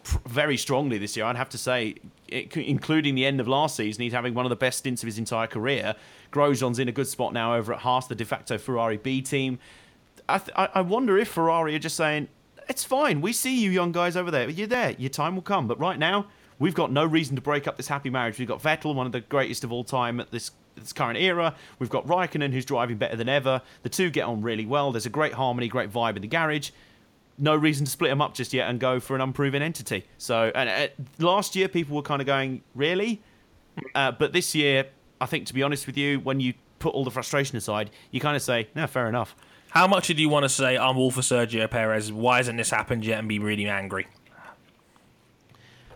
[0.03, 1.25] pr- very strongly this year.
[1.25, 1.95] I'd have to say,
[2.27, 5.07] it, including the end of last season, he's having one of the best stints of
[5.07, 5.95] his entire career.
[6.31, 9.59] Grosjean's in a good spot now over at Haas, the de facto Ferrari B team.
[10.27, 12.27] I, th- I wonder if Ferrari are just saying,
[12.67, 13.21] it's fine.
[13.21, 14.49] We see you young guys over there.
[14.49, 14.95] You're there.
[14.97, 15.67] Your time will come.
[15.67, 16.27] But right now,
[16.59, 18.39] we've got no reason to break up this happy marriage.
[18.39, 21.55] We've got Vettel, one of the greatest of all time at this this current era.
[21.79, 23.61] We've got Raikkonen, who's driving better than ever.
[23.83, 24.91] The two get on really well.
[24.91, 26.71] There's a great harmony, great vibe in the garage.
[27.37, 30.05] No reason to split them up just yet and go for an unproven entity.
[30.17, 30.87] So, and uh,
[31.19, 33.21] last year people were kind of going, really?
[33.93, 34.87] Uh, but this year,
[35.19, 38.19] I think to be honest with you, when you put all the frustration aside, you
[38.19, 39.35] kind of say, no, fair enough.
[39.69, 42.11] How much did you want to say I'm all for Sergio Perez?
[42.11, 43.19] Why hasn't this happened yet?
[43.19, 44.07] And be really angry.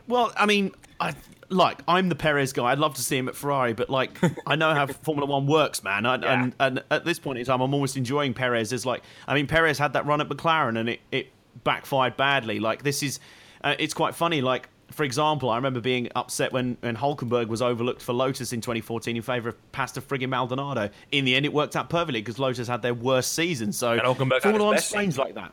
[0.10, 1.14] Well, I mean, I
[1.50, 2.66] like I'm the Perez guy.
[2.66, 5.84] I'd love to see him at Ferrari, but like I know how Formula One works,
[5.84, 6.06] man.
[6.06, 6.44] I, Yeah.
[6.44, 9.48] and and at this point in time, I'm almost enjoying Perez as like I mean,
[9.48, 11.32] Perez had that run at McLaren and it it
[11.64, 12.60] backfired badly.
[12.60, 13.20] Like this is,
[13.64, 14.42] uh, it's quite funny.
[14.42, 18.62] Like for example, I remember being upset when when Hulkenberg was overlooked for Lotus in
[18.62, 20.90] 2014 in favour of Pastor friggin' Maldonado.
[21.12, 23.72] In the end, it worked out perfectly because Lotus had their worst season.
[23.72, 25.52] So And Hulkenberg Formula One's strange like that.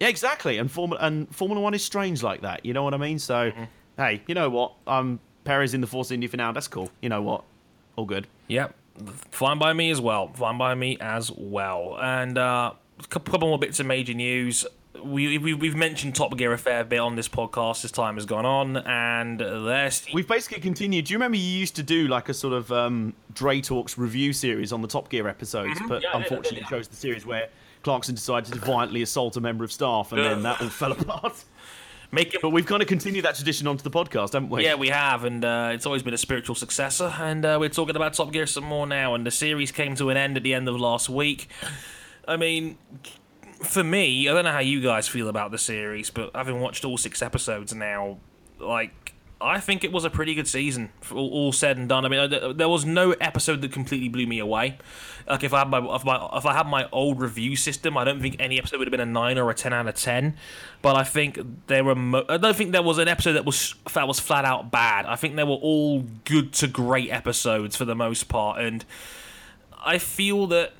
[0.00, 0.58] Yeah, exactly.
[0.58, 2.64] And Formula and Formula One is strange like that.
[2.64, 3.18] You know what I mean?
[3.18, 3.52] So,
[3.96, 4.72] hey, you know what?
[4.86, 6.52] Um, Perez in the Force India for now.
[6.52, 6.90] That's cool.
[7.00, 7.44] You know what?
[7.96, 8.26] All good.
[8.48, 8.74] Yep,
[9.30, 10.28] fine by me as well.
[10.28, 11.98] Fine by me as well.
[12.00, 12.72] And uh,
[13.02, 14.66] a couple, more bits of major news.
[15.02, 18.26] We, we we've mentioned Top Gear a fair bit on this podcast as time has
[18.26, 21.04] gone on, and there's We've basically continued.
[21.04, 24.32] Do you remember you used to do like a sort of um, Dre Talks review
[24.32, 26.68] series on the Top Gear episodes, but Yeah, I did, I unfortunately yeah.
[26.68, 27.48] chose the series where
[27.88, 31.42] Clarkson decided to violently assault a member of staff, and then that all fell apart.
[32.12, 34.62] making But we've kind of continued that tradition onto the podcast, haven't we?
[34.62, 37.14] Yeah, we have, and uh, it's always been a spiritual successor.
[37.18, 39.14] And uh, we're talking about Top Gear some more now.
[39.14, 41.48] And the series came to an end at the end of last week.
[42.26, 42.76] I mean,
[43.62, 46.84] for me, I don't know how you guys feel about the series, but having watched
[46.84, 48.18] all six episodes now,
[48.58, 49.07] like.
[49.40, 52.04] I think it was a pretty good season, all, said and done.
[52.04, 54.78] I mean, there was no episode that completely blew me away.
[55.28, 58.02] Like if I had my if, my, if I had my old review system, I
[58.02, 60.36] don't think any episode would have been a nine or a ten out of ten.
[60.82, 61.38] But I think
[61.68, 61.94] there were.
[61.94, 65.06] Mo- I don't think there was an episode that was that was flat out bad.
[65.06, 68.84] I think they were all good to great episodes for the most part, and
[69.84, 70.72] I feel that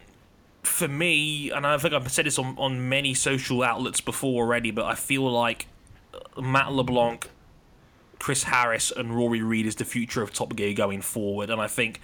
[0.62, 4.70] for me, and I think I've said this on, on many social outlets before already,
[4.70, 5.66] but I feel like
[6.40, 7.28] Matt LeBlanc,
[8.18, 11.50] Chris Harris, and Rory Reid is the future of Top Gear going forward.
[11.50, 12.00] And I think,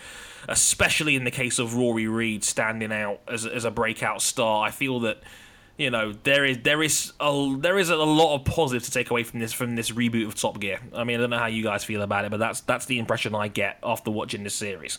[0.49, 4.71] especially in the case of Rory Reid standing out as, as a breakout star, I
[4.71, 5.19] feel that
[5.77, 9.11] you know there is there is a there is a lot of positive to take
[9.11, 10.81] away from this from this reboot of Top Gear.
[10.95, 12.99] I mean, I don't know how you guys feel about it, but that's that's the
[12.99, 14.99] impression I get after watching this series.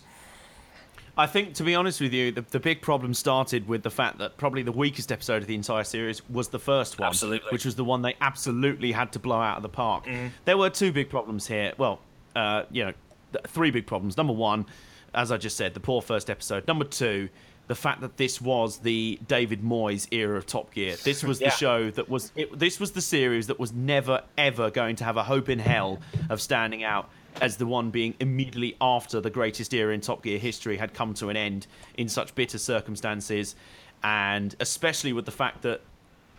[1.18, 4.18] I think, to be honest with you, the, the big problem started with the fact
[4.18, 7.50] that probably the weakest episode of the entire series was the first one, Absolutely.
[7.52, 10.06] which was the one they absolutely had to blow out of the park.
[10.46, 11.74] There were two big problems here.
[11.78, 12.00] Well,
[12.36, 12.94] uh, you know,
[13.32, 14.18] th- three big problems.
[14.18, 14.66] Number one,
[15.14, 16.68] as I just said, the poor first episode.
[16.68, 17.30] Number two,
[17.68, 20.98] the fact that this was the David Moyes era of Top Gear.
[20.98, 21.50] This was Yeah.
[21.50, 22.32] the show that was.
[22.36, 25.60] It, this was the series that was never ever going to have a hope in
[25.60, 27.10] hell of standing out
[27.42, 31.14] as the one being immediately after the greatest era in Top Gear history had come
[31.16, 31.68] to an end
[31.98, 33.56] in such bitter circumstances,
[34.04, 35.82] and especially with the fact that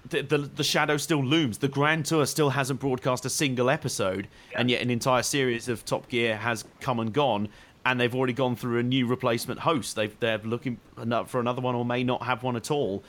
[0.09, 1.59] the, the, the shadow still looms.
[1.59, 5.85] The Grand Tour still hasn't broadcast a single episode, and yet an entire series of
[5.85, 7.49] Top Gear has come and gone,
[7.85, 9.97] and they've already gone through a new replacement host.
[9.97, 10.79] They've, they're looking
[11.27, 13.03] for another one, or may not have one at all.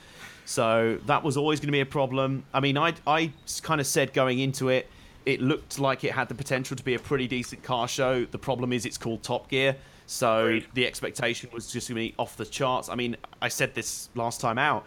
[0.45, 2.45] So that was always going to be a problem.
[2.53, 4.89] I mean, I I kind of said going into it,
[5.28, 8.24] it looked like it had the potential to be a pretty decent car show.
[8.24, 9.76] The problem is it's called Top Gear,
[10.06, 10.68] so Agreed.
[10.74, 12.88] the expectation was just going to be off the charts.
[12.88, 14.86] I mean, I said this last time out.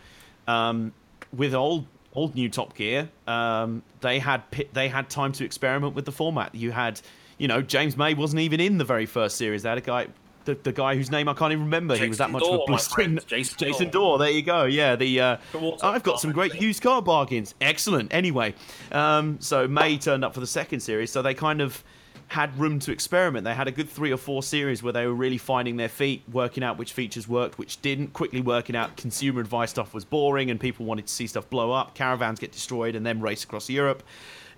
[0.48, 0.94] Um,
[1.36, 4.42] with old old new Top Gear, um, they had
[4.72, 6.54] they had time to experiment with the format.
[6.54, 7.02] You had,
[7.36, 9.62] you know, James May wasn't even in the very first series.
[9.64, 10.06] They had a guy,
[10.44, 11.96] the, the guy whose name I can't even remember.
[11.96, 13.18] he was that much Dawe, of a blistering.
[13.26, 13.90] Jason Jason.
[13.90, 14.18] Dawe.
[14.18, 14.64] There you go.
[14.64, 15.36] Yeah, the uh,
[15.82, 17.54] I've got some great used car bargains.
[17.60, 18.12] Excellent.
[18.12, 18.54] Anyway,
[18.92, 21.82] um, so May turned up for the second series, so they kind of
[22.30, 23.44] had room to experiment.
[23.44, 26.22] They had a good three or four series where they were really finding their feet,
[26.30, 30.48] working out which features worked, which didn't, quickly working out consumer advice stuff was boring
[30.48, 33.68] and people wanted to see stuff blow up, caravans get destroyed and then race across
[33.68, 34.04] Europe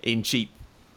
[0.03, 0.51] in cheap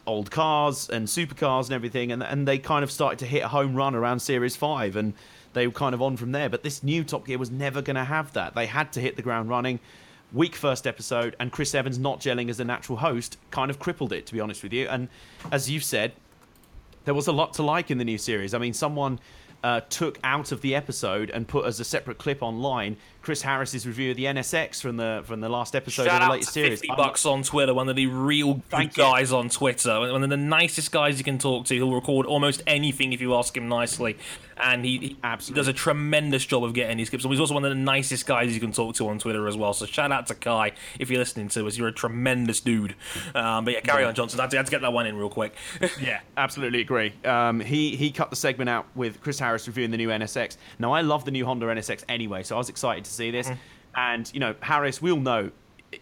[0.07, 3.47] old cars and supercars and everything and and they kind of started to hit a
[3.49, 5.13] home run around series 5 and
[5.53, 7.95] they were kind of on from there but this new top gear was never going
[7.95, 9.79] to have that they had to hit the ground running
[10.33, 14.13] weak first episode, and Chris Evans not gelling as a natural host kind of crippled
[14.13, 14.87] it, to be honest with you.
[14.87, 15.07] And
[15.51, 16.13] as you've said,
[17.05, 18.53] there was a lot to like in the new series.
[18.53, 19.19] I mean, someone
[19.63, 23.85] uh, took out of the episode and put as a separate clip online Chris Harris's
[23.85, 26.79] review of the NSX from the from the last episode Shout of the latest series.
[26.79, 29.03] 50 I'm- bucks on Twitter, one of the real good Thank you.
[29.03, 31.75] guys on Twitter, one of the nicest guys you can talk to.
[31.75, 34.17] He'll record almost anything if you ask him nicely,
[34.59, 35.59] and he, he Absolutely.
[35.59, 37.23] does a tremendous job of getting these clips.
[37.23, 39.55] And he's also one of the nicest guys you can talk to on Twitter as
[39.57, 39.73] well.
[39.73, 41.77] So shout out to Kai if you're listening to us.
[41.77, 42.95] You're a tremendous dude.
[43.35, 44.39] Um, but yeah, carry on, Johnson.
[44.39, 45.53] I had, to, I had to get that one in real quick.
[45.99, 47.13] Yeah, absolutely agree.
[47.25, 50.57] Um, he he cut the segment out with Chris Harris reviewing the new NSX.
[50.79, 53.49] Now I love the new Honda NSX anyway, so I was excited to see this.
[53.95, 55.51] And you know, Harris, we all know,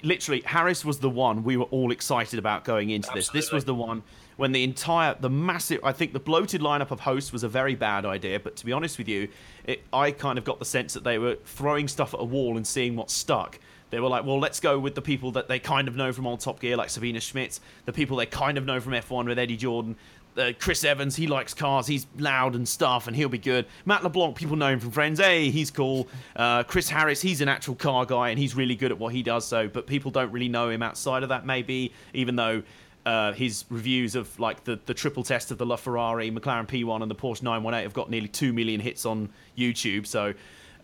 [0.03, 3.29] literally, Harris was the one we were all excited about going into this.
[3.29, 4.03] This was the one
[4.37, 7.75] when the entire, the massive, I think the bloated lineup of hosts was a very
[7.75, 8.39] bad idea.
[8.39, 9.29] But to be honest with you,
[9.65, 12.57] it, I kind of got the sense that they were throwing stuff at a wall
[12.57, 13.59] and seeing what stuck.
[13.91, 16.27] They were like, well, let's go with the people that they kind of know from
[16.27, 19.39] old Top Gear, like Sabine Schmitz, the people they kind of know from F1 with
[19.39, 19.95] Eddie Jordan,
[20.37, 23.65] uh, Chris Evans, he likes cars, he's loud and stuff, and he'll be good.
[23.85, 26.07] Matt LeBlanc, people know him from Friends, hey, he's cool.
[26.35, 29.23] Uh, Chris Harris, he's an actual car guy, and he's really good at what he
[29.23, 32.63] does, so, but people don't really know him outside of that, maybe, even though.
[33.05, 37.11] Uh, his reviews of like the, the triple test of the LaFerrari, McLaren P1, and
[37.11, 40.07] the Porsche 918 have got nearly two million hits on YouTube.
[40.07, 40.33] So,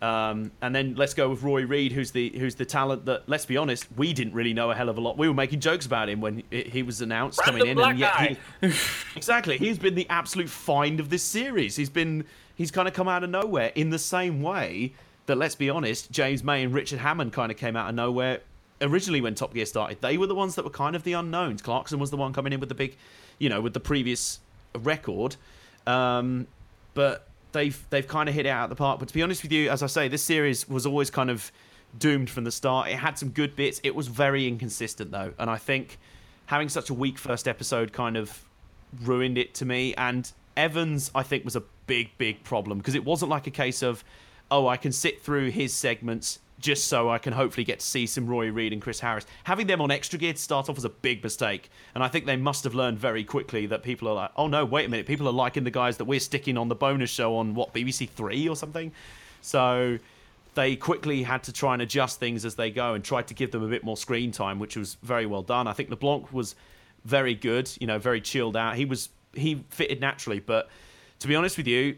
[0.00, 3.44] um, and then let's go with Rory Reid, who's the who's the talent that, let's
[3.44, 5.18] be honest, we didn't really know a hell of a lot.
[5.18, 7.98] We were making jokes about him when he he was announced coming in, Random and
[7.98, 8.72] yet he,
[9.16, 11.74] exactly, he's been the absolute find of this series.
[11.74, 12.24] He's been
[12.54, 14.92] he's kind of come out of nowhere in the same way
[15.26, 18.40] that, let's be honest, James May and Richard Hammond kind of came out of nowhere
[18.82, 20.00] originally when Top Gear started.
[20.00, 21.62] They were the ones that were kind of the unknowns.
[21.62, 22.96] Clarkson was the one coming in with the big,
[23.38, 24.40] you know, with the previous
[24.74, 25.36] record.
[25.86, 26.46] Um,
[26.94, 28.98] but they've they've kind of hit it out of the park.
[28.98, 31.50] But to be honest with you, as I say, this series was always kind of
[31.98, 32.88] doomed from the start.
[32.88, 33.80] It had some good bits.
[33.82, 35.98] It was very inconsistent though, and I think
[36.46, 38.44] having such a weak first episode kind of
[39.02, 39.94] ruined it to me.
[39.94, 43.82] And Evans, I think, was a big big problem because it wasn't like a case
[43.82, 44.04] of
[44.50, 48.06] oh, I can sit through his segments just so I can hopefully get to see
[48.06, 49.26] some Rory Reid and Chris Harris.
[49.44, 51.70] Having them on extra gear to start off was a big mistake.
[51.94, 54.64] And I think they must have learned very quickly that people are like, oh no,
[54.64, 57.36] wait a minute, people are liking the guys that we're sticking on the bonus show
[57.36, 58.92] on what, BBC Three or something?
[59.42, 59.98] So
[60.54, 63.50] they quickly had to try and adjust things as they go and tried to give
[63.50, 65.66] them a bit more screen time, which was very well done.
[65.66, 66.54] I think LeBlanc was
[67.04, 68.76] very good, you know, very chilled out.
[68.76, 70.68] He was he fitted naturally, but
[71.20, 71.96] to be honest with you,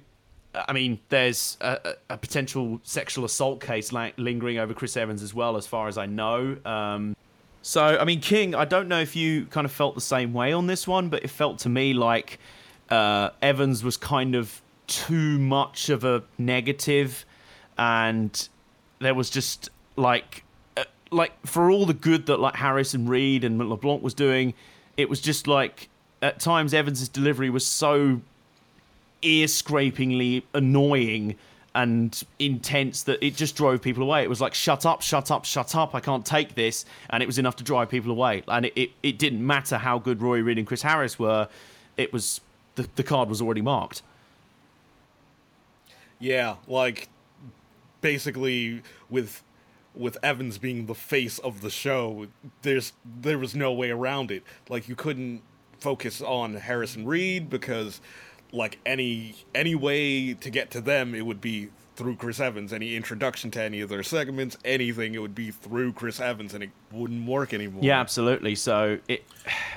[0.55, 5.35] I mean, there's a, a potential sexual assault case li- lingering over Chris Evans as
[5.35, 6.57] well, as far as I know.
[6.65, 7.17] Um,
[7.63, 10.53] so, I mean, King, I don't know if you kind of felt the same way
[10.53, 12.39] on this one, but it felt to me like
[12.91, 17.25] uh, Evans was kind of too much of a negative,
[17.79, 18.49] and
[19.01, 20.45] there was just like,
[20.77, 24.55] uh, like for all the good that like Harris and Reid and LeBlanc was doing,
[24.97, 25.89] it was just like
[26.23, 28.21] at times Evans's delivery was so
[29.25, 31.37] ear scrapingly annoying
[31.75, 34.23] and intense that it just drove people away.
[34.23, 36.85] It was like, shut up, shut up, shut up, I can't take this.
[37.11, 38.45] And it was enough to drive people away.
[38.47, 41.49] And it, it, it didn't matter how good Rory Reid and Chris Harris were,
[41.97, 42.41] it was
[42.77, 44.03] the, the card was already marked.
[46.19, 47.09] Yeah, like
[48.01, 49.43] basically with
[49.95, 52.27] with Evans being the face of the show,
[52.63, 54.43] there's there was no way around it.
[54.69, 55.43] Like you couldn't
[55.79, 58.01] focus on Harrison Reed because
[58.55, 62.73] like any any way to get to them it would be through Chris Evans.
[62.73, 66.65] Any introduction to any of their segments, anything, it would be through Chris Evans and
[66.65, 67.83] it wouldn't work anymore.
[67.83, 68.55] Yeah, absolutely.
[68.55, 69.25] So it,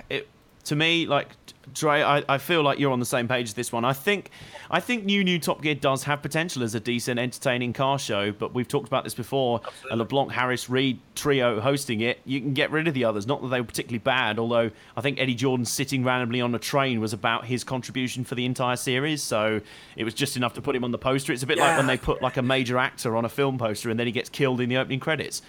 [0.09, 0.27] it
[0.67, 1.29] to me, like
[1.73, 3.85] Dre, I, I feel like you're on the same page as this one.
[3.85, 4.31] I think,
[4.69, 8.31] I think New New Top Gear does have potential as a decent, entertaining car show.
[8.31, 9.61] But we've talked about this before.
[9.91, 12.19] A LeBlanc, Harris, Reid trio hosting it.
[12.25, 13.27] You can get rid of the others.
[13.27, 14.39] Not that they were particularly bad.
[14.39, 18.35] Although I think Eddie Jordan sitting randomly on a train was about his contribution for
[18.35, 19.23] the entire series.
[19.23, 19.61] So
[19.95, 21.33] it was just enough to put him on the poster.
[21.33, 23.89] It's a bit like when they put like a major actor on a film poster
[23.89, 25.41] and then he gets killed in the opening credits.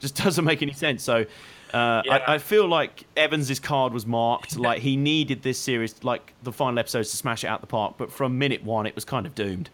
[0.00, 1.02] Just doesn't make any sense.
[1.02, 1.26] So.
[1.74, 2.22] Uh, Yeah.
[2.26, 4.56] I, I feel like Evans's card was marked.
[4.64, 7.94] Like he needed this series, like the final episodes, to smash it out the park.
[7.98, 9.68] But from minute one, it was kind of doomed.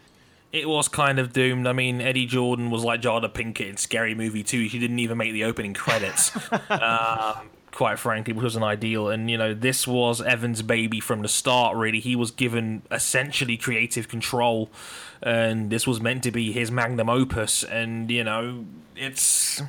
[0.53, 1.69] It was kind of doomed.
[1.69, 4.69] I mean, Eddie Jordan was like Jada Pinkett in Scary Movie 2.
[4.69, 6.33] She didn't even make the opening credits,
[6.71, 9.09] um, quite frankly, which wasn't ideal.
[9.11, 12.01] And, you know, this was Evan's baby from the start, really.
[12.01, 14.71] He was given essentially creative control,
[15.23, 17.63] and this was meant to be his magnum opus.
[17.63, 18.65] And, you know,
[18.97, 19.63] it's.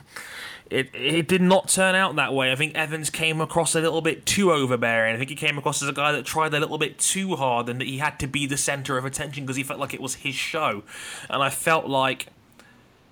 [0.71, 2.49] It, it did not turn out that way.
[2.53, 5.13] I think Evans came across a little bit too overbearing.
[5.13, 7.67] I think he came across as a guy that tried a little bit too hard
[7.67, 9.99] and that he had to be the center of attention because he felt like it
[9.99, 10.83] was his show.
[11.29, 12.27] And I felt like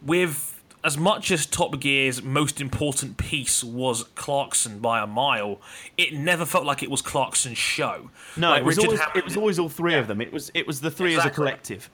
[0.01, 5.59] with as much as Top Gear's most important piece was Clarkson by a mile,
[5.97, 8.09] it never felt like it was Clarkson's show.
[8.37, 10.21] No, like it was, always, Hammond- it was always all three of them.
[10.21, 11.89] It was it was the three as a collective.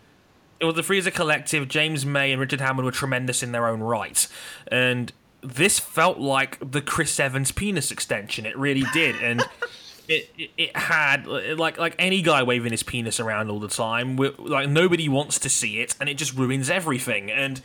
[0.59, 1.67] it was the three as a collective.
[1.67, 4.27] James May and Richard Hammond were tremendous in their own right,
[4.67, 5.11] and
[5.45, 8.45] this felt like the Chris Evans penis extension.
[8.45, 9.41] It really did, and
[10.07, 14.17] it it, it had like like any guy waving his penis around all the time.
[14.17, 17.31] Like nobody wants to see it, and it just ruins everything.
[17.31, 17.61] And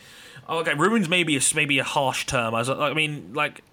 [0.47, 2.53] oh, okay, ruins maybe a maybe a harsh term.
[2.53, 3.63] As I mean, like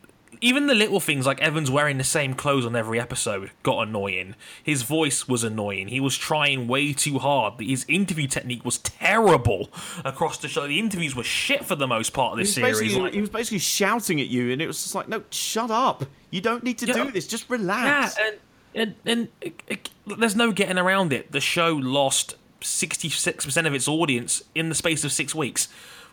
[0.41, 4.35] even the little things like Evans wearing the same clothes on every episode got annoying.
[4.63, 5.89] His voice was annoying.
[5.89, 7.61] He was trying way too hard.
[7.61, 9.71] His interview technique was terrible
[10.05, 10.67] across the show.
[10.67, 12.97] The interviews were shit for the most part of this series.
[12.97, 16.05] Like- he was basically shouting at you, and it was just like, no, shut up.
[16.31, 17.05] You don't need to Yeah.
[17.05, 17.27] do this.
[17.27, 18.17] Just yeah, relax.
[18.19, 18.37] and
[18.75, 21.33] and, and it, it, there's no getting around it.
[21.33, 25.69] The show lost 66% of its audience in the space of six weeks.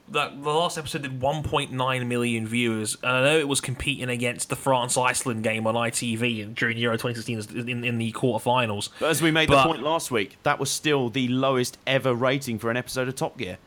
[0.07, 4.49] The, the last episode did 1.9 million viewers, and I know it was competing against
[4.49, 8.89] the France Iceland game on ITV during Euro 2016 in, in the quarterfinals.
[8.99, 12.13] But as we made But- the point last week, that was still the lowest ever
[12.13, 13.57] rating for an episode of Top Gear.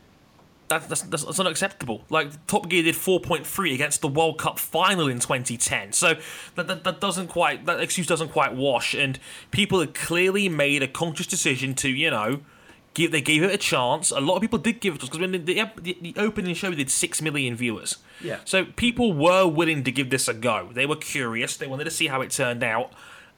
[0.69, 2.03] That, that's, that's, that's unacceptable.
[2.09, 5.93] Like Top Gear did 4.3 against the World Cup final in 2010.
[5.93, 6.13] So
[6.55, 8.93] that, that, that doesn't quite that excuse doesn't quite wash.
[8.93, 12.41] And people had clearly made a conscious decision to you know
[12.93, 14.11] give they gave it a chance.
[14.11, 16.71] A lot of people did give it because when the, the, the, the opening show
[16.71, 17.97] did six million viewers.
[18.21, 18.39] Yeah.
[18.45, 20.69] So people were willing to give this a go.
[20.73, 21.55] They were curious.
[21.57, 22.91] They wanted to see how it turned out.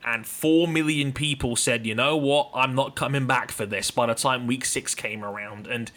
[0.04, 3.92] And four million people said, you know what, I'm not coming back for this.
[3.92, 5.92] By the time week six came around, and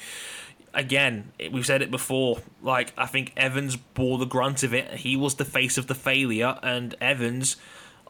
[0.74, 2.40] again, it- we've said it before.
[2.62, 4.90] Like I think Evans bore the grunt of it.
[4.96, 7.56] He was the face of the failure, and Evans,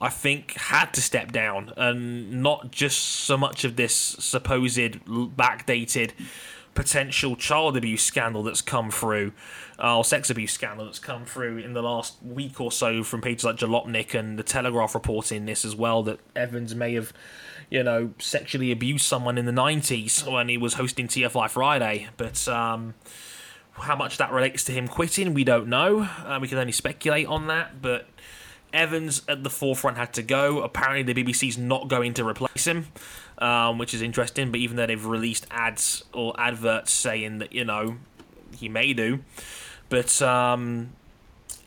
[0.04, 6.12] I think, had to step down, and not just so much of this supposed backdated
[6.74, 9.32] potential child abuse scandal that's come through,
[9.78, 13.22] uh, or sex abuse scandal that's come through in the last week or so from
[13.22, 17.12] pages like Jalopnik and the Telegraph reporting this as well that Evans may have
[17.70, 22.08] you know, sexually abused someone in the 90s when he was hosting TFI Friday.
[22.16, 22.94] But um,
[23.72, 26.02] how much that relates to him quitting, we don't know.
[26.02, 27.80] Uh, we can only speculate on that.
[27.80, 28.06] But
[28.74, 30.62] Evans at the forefront had to go.
[30.62, 32.88] Apparently, the BBC's not going to replace him,
[33.38, 34.50] um, which is interesting.
[34.50, 37.96] But even though they've released ads or adverts saying that, you know,
[38.56, 39.20] he may do.
[39.88, 40.92] But um,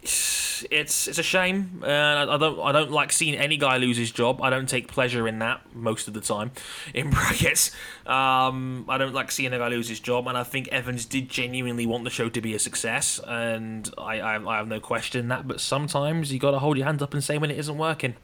[0.02, 1.82] it's it's a shame.
[1.84, 4.42] Uh, I don't I don't like seeing any guy lose his job.
[4.42, 6.52] I don't take pleasure in that most of the time.
[6.94, 7.72] In brackets,
[8.06, 11.30] um, I don't like seeing a guy lose his job, and I think Evans did
[11.30, 15.28] genuinely want the show to be a success, and I I, I have no question
[15.28, 15.48] that.
[15.48, 18.16] But sometimes you got to hold your hands up and say when it isn't working.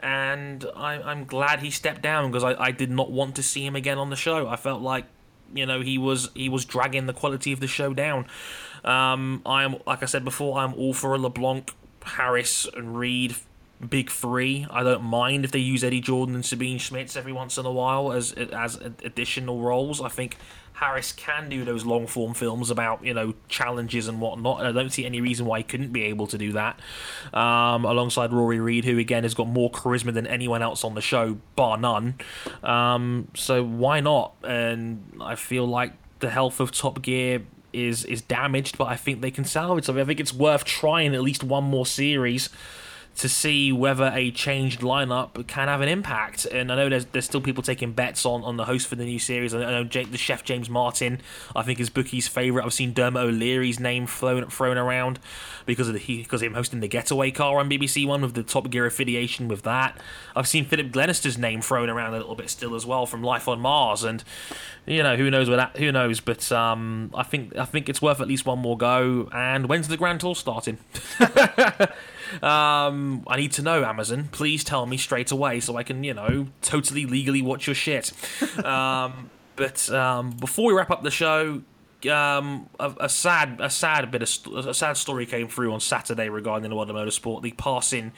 [0.00, 3.64] And I, I'm glad he stepped down because I, I did not want to see
[3.64, 4.46] him again on the show.
[4.46, 5.06] I felt like
[5.54, 8.26] you know he was he was dragging the quality of the show down.
[8.86, 11.72] Um, I am like I said before, I'm all for a LeBlanc,
[12.02, 13.36] Harris, and Reid
[13.90, 14.66] big three.
[14.70, 17.72] I don't mind if they use Eddie Jordan and Sabine Schmitz every once in a
[17.72, 20.00] while as as additional roles.
[20.00, 20.36] I think
[20.74, 24.72] Harris can do those long form films about you know challenges and whatnot, and I
[24.72, 26.80] don't see any reason why he couldn't be able to do that
[27.34, 31.00] um, alongside Rory Reid, who again has got more charisma than anyone else on the
[31.00, 32.14] show, bar none.
[32.62, 34.34] Um, so why not?
[34.42, 37.42] And I feel like the health of Top Gear
[37.76, 40.02] is is damaged, but I think they can salvage something.
[40.02, 42.48] I think it's worth trying at least one more series
[43.16, 46.44] to see whether a changed lineup can have an impact.
[46.44, 49.04] And I know there's there's still people taking bets on, on the host for the
[49.04, 49.54] new series.
[49.54, 51.20] I know Jake, the chef James Martin,
[51.54, 52.64] I think is Bookie's favourite.
[52.64, 55.18] I've seen Dermot O'Leary's name thrown thrown around
[55.64, 58.34] because of the he because of him hosting the Getaway Car on BBC One with
[58.34, 59.98] the Top Gear affiliation with that.
[60.34, 63.48] I've seen Philip Glenister's name thrown around a little bit still as well from Life
[63.48, 64.22] on Mars, and
[64.86, 66.20] you know who knows where that who knows.
[66.20, 69.28] But um, I think I think it's worth at least one more go.
[69.32, 70.78] And when's the Grand Tour starting?
[72.42, 74.28] Um, I need to know, Amazon.
[74.32, 78.12] Please tell me straight away so I can, you know, totally legally watch your shit.
[78.64, 81.62] Um, but um, before we wrap up the show,
[82.10, 86.28] um, a, a sad, a sad bit of a sad story came through on Saturday
[86.28, 87.42] regarding the world of motorsport.
[87.42, 88.12] The passing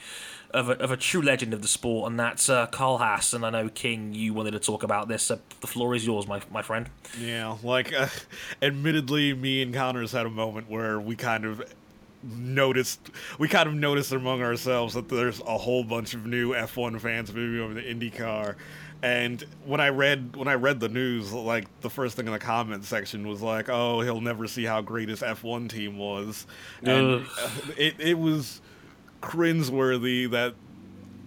[0.51, 3.33] of a, of a true legend of the sport, and that's uh, Carl Haas.
[3.33, 5.29] And I know King, you wanted to talk about this.
[5.29, 6.89] Uh, the floor is yours, my my friend.
[7.19, 8.07] Yeah, like, uh,
[8.61, 11.63] admittedly, me and Connors had a moment where we kind of
[12.23, 12.99] noticed,
[13.37, 17.33] we kind of noticed among ourselves that there's a whole bunch of new F1 fans
[17.33, 18.55] moving over to IndyCar.
[19.01, 22.39] And when I read when I read the news, like the first thing in the
[22.39, 26.45] comment section was like, "Oh, he'll never see how great his F1 team was,"
[26.83, 27.27] and Ugh.
[27.41, 28.59] uh, it it was
[29.21, 30.55] cringeworthy that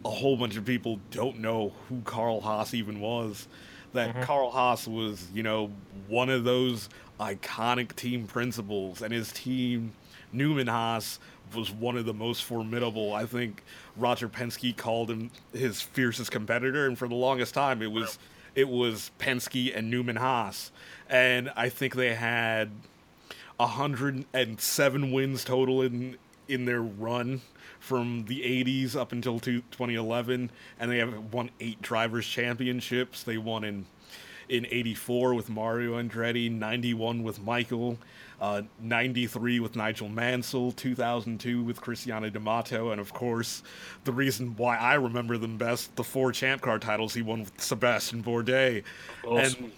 [0.05, 3.49] a whole bunch of people don't know who Carl Haas even was.
[3.93, 4.23] That mm-hmm.
[4.23, 5.71] Carl Haas was, you know,
[6.09, 6.89] one of those
[7.21, 9.93] iconic team principals, and his team
[10.33, 11.19] Newman Haas
[11.55, 13.13] was one of the most formidable.
[13.13, 13.63] I think
[13.97, 18.19] Roger Penske called him his fiercest competitor, and for the longest time, it was
[18.55, 20.73] it was Penske and Newman Haas,
[21.09, 22.71] and I think they had
[23.59, 26.17] 107 wins total in
[26.49, 27.43] in their run
[27.83, 33.65] from the 80s up until 2011 and they have won eight drivers championships they won
[33.65, 33.85] in
[34.49, 37.99] in 84 with mario andretti 91 with michael
[38.41, 43.65] uh, 93 with nigel mansell 2002 with cristiano da matta and of course
[44.05, 47.61] the reason why i remember them best the four champ car titles he won with
[47.61, 48.85] sebastian bourdais
[49.27, 49.65] Awesome.
[49.65, 49.73] and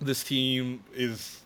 [0.00, 1.40] this team is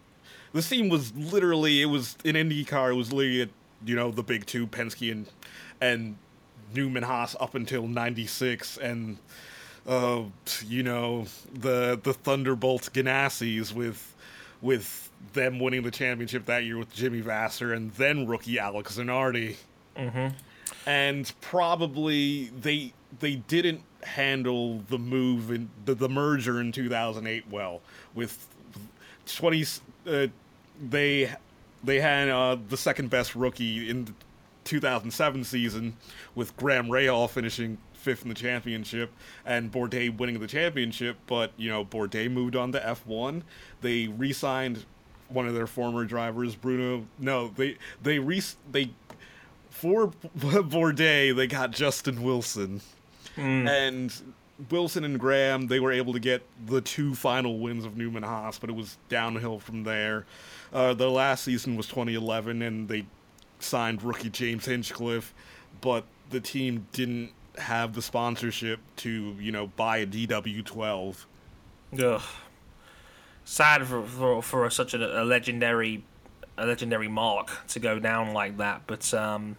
[0.52, 2.90] this team was literally it was an IndyCar.
[2.90, 3.50] It was literally
[3.84, 5.26] you know the big two, Penske and
[5.80, 6.16] and
[6.74, 9.18] Newman Haas up until '96, and
[9.86, 10.22] uh,
[10.66, 14.14] you know the the Thunderbolt Ganassis with
[14.60, 19.56] with them winning the championship that year with Jimmy Vasser and then rookie Alex Zanardi.
[19.96, 20.28] Mm-hmm.
[20.86, 27.80] And probably they they didn't handle the move in the, the merger in 2008 well
[28.14, 28.46] with
[29.26, 29.64] 20
[30.06, 30.26] uh,
[30.88, 31.34] they
[31.82, 34.14] they had uh, the second best rookie in
[34.68, 35.96] 2007 season
[36.34, 39.10] with Graham Rahal finishing fifth in the championship
[39.44, 41.16] and Bourdais winning the championship.
[41.26, 43.42] But you know Bourdais moved on to F1.
[43.80, 44.84] They re-signed
[45.28, 47.06] one of their former drivers, Bruno.
[47.18, 48.90] No, they they re they
[49.70, 50.08] for
[50.38, 52.80] Bourdais they got Justin Wilson
[53.68, 54.12] and
[54.70, 58.58] Wilson and Graham, they were able to get the two final wins of Newman Haas,
[58.58, 60.26] but it was downhill from there.
[60.72, 63.06] Uh, the last season was 2011, and they
[63.60, 65.34] signed rookie James Hinchcliffe,
[65.80, 71.24] but the team didn't have the sponsorship to, you know, buy a DW12.
[72.00, 72.22] Ugh.
[73.44, 76.04] Sad for for, for such a, a legendary
[76.58, 79.56] a legendary mark to go down like that, but um,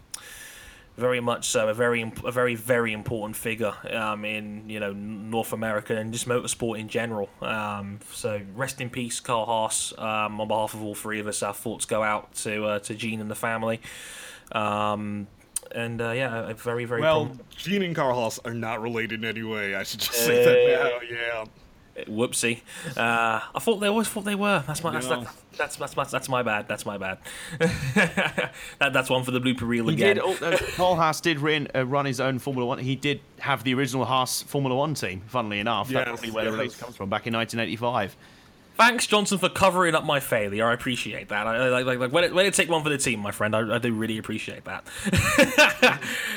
[0.99, 5.53] very much so a very a very very important figure um, in you know North
[5.53, 7.30] America and just motorsport in general.
[7.41, 9.93] Um, so rest in peace, Carl Haas.
[9.97, 12.93] Um, on behalf of all three of us, our thoughts go out to uh, to
[12.93, 13.81] Gene and the family.
[14.51, 15.27] Um,
[15.73, 19.23] and uh, yeah, a very very Well, prom- Gene and Carl Haas are not related
[19.23, 19.76] in any way.
[19.76, 21.15] I should just say that now.
[21.17, 21.45] Yeah.
[22.05, 22.61] Whoopsie!
[22.95, 24.63] Uh, I thought they always thought they were.
[24.65, 25.27] That's my that's No.
[25.60, 26.68] That's, that's that's that's my bad.
[26.68, 27.19] That's my bad.
[27.60, 28.52] that,
[28.94, 30.15] that's one for the blooper reel He again.
[30.15, 30.44] did.
[30.44, 32.80] Uh, Paul Haas did run, uh, run his own Formula One.
[32.80, 35.22] He did have the original Haas Formula One team.
[35.27, 36.60] Funnily enough, Yes, that's probably where the yes.
[36.60, 37.10] race comes from.
[37.10, 38.15] Back in 1985.
[38.76, 40.65] Thanks, Johnson, for covering up my failure.
[40.69, 41.45] I appreciate that.
[41.45, 43.53] I, like, like, like, way to, way to take one for the team, my friend.
[43.53, 44.88] I, I do really appreciate that.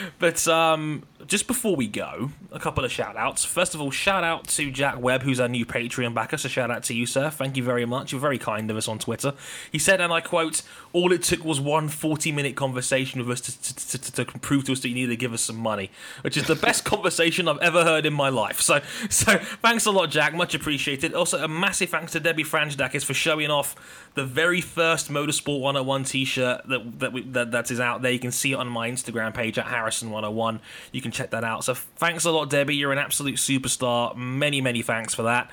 [0.19, 3.45] but um, just before we go, a couple of shout outs.
[3.45, 6.37] First of all, shout out to Jack Webb, who's our new Patreon backer.
[6.37, 7.31] So shout out to you, sir.
[7.31, 8.13] Thank you very much.
[8.13, 9.35] You're very kind of us on Twitter.
[9.71, 10.63] He said, and I quote,
[10.93, 14.65] all it took was one 40 minute conversation with us to, to, to, to prove
[14.65, 15.91] to us that you needed to give us some money,
[16.23, 18.61] which is the best conversation I've ever heard in my life.
[18.61, 20.35] So, so thanks a lot, Jack.
[20.35, 21.15] Much appreciated.
[21.15, 23.75] Also, a massive thanks to Debbie Franjdakis for showing off
[24.15, 28.13] the very first Motorsport 101 t-shirt that that, we, that that is out there.
[28.13, 30.61] You can see it on my Instagram page at Harrison 101.
[30.93, 31.65] You can check that out.
[31.65, 32.77] So thanks a lot, Debbie.
[32.77, 34.15] You're an absolute superstar.
[34.17, 35.51] Many many thanks for that.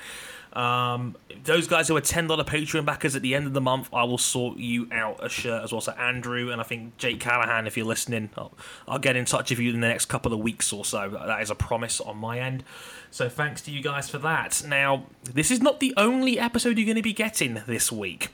[0.53, 3.89] Um, those guys who are ten dollar Patreon backers at the end of the month,
[3.93, 5.81] I will sort you out a shirt as well.
[5.81, 8.53] So Andrew and I think Jake Callahan, if you're listening, I'll,
[8.87, 11.09] I'll get in touch with you in the next couple of weeks or so.
[11.09, 12.63] That is a promise on my end.
[13.11, 14.63] So thanks to you guys for that.
[14.67, 18.29] Now, this is not the only episode you're going to be getting this week.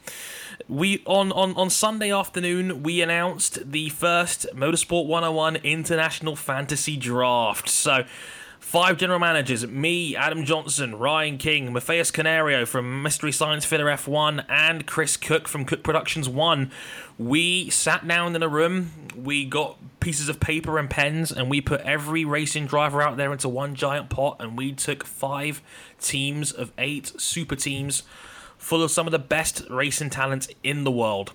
[0.67, 7.69] We on, on on Sunday afternoon we announced the first Motorsport 101 International Fantasy Draft.
[7.69, 8.05] So
[8.65, 14.43] Five general managers, me, Adam Johnson, Ryan King, Matthias Canario from Mystery Science Fitter F1,
[14.49, 16.71] and Chris Cook from Cook Productions 1.
[17.19, 21.61] We sat down in a room, we got pieces of paper and pens, and we
[21.61, 25.61] put every racing driver out there into one giant pot, and we took five
[26.01, 28.01] teams of eight super teams
[28.57, 31.33] full of some of the best racing talents in the world.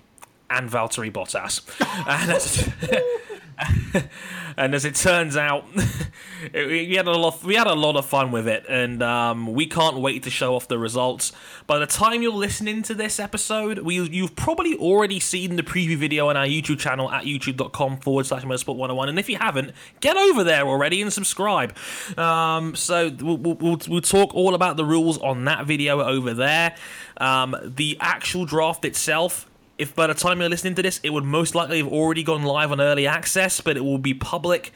[0.49, 1.61] And Valtteri Bottas.
[2.91, 3.01] and,
[4.57, 5.65] and as it turns out,
[6.53, 7.43] we had a lot.
[7.43, 10.55] We had a lot of fun with it, and um, we can't wait to show
[10.55, 11.31] off the results.
[11.67, 15.97] By the time you're listening to this episode, we you've probably already seen the preview
[15.97, 19.09] video on our YouTube channel at youtube.com forward slash motorsport 101.
[19.09, 21.75] And if you haven't, get over there already and subscribe.
[22.17, 26.75] Um, so we'll, we'll, we'll talk all about the rules on that video over there.
[27.17, 29.47] Um, the actual draft itself
[29.81, 32.43] if by the time you're listening to this, it would most likely have already gone
[32.43, 34.71] live on early access, but it will be public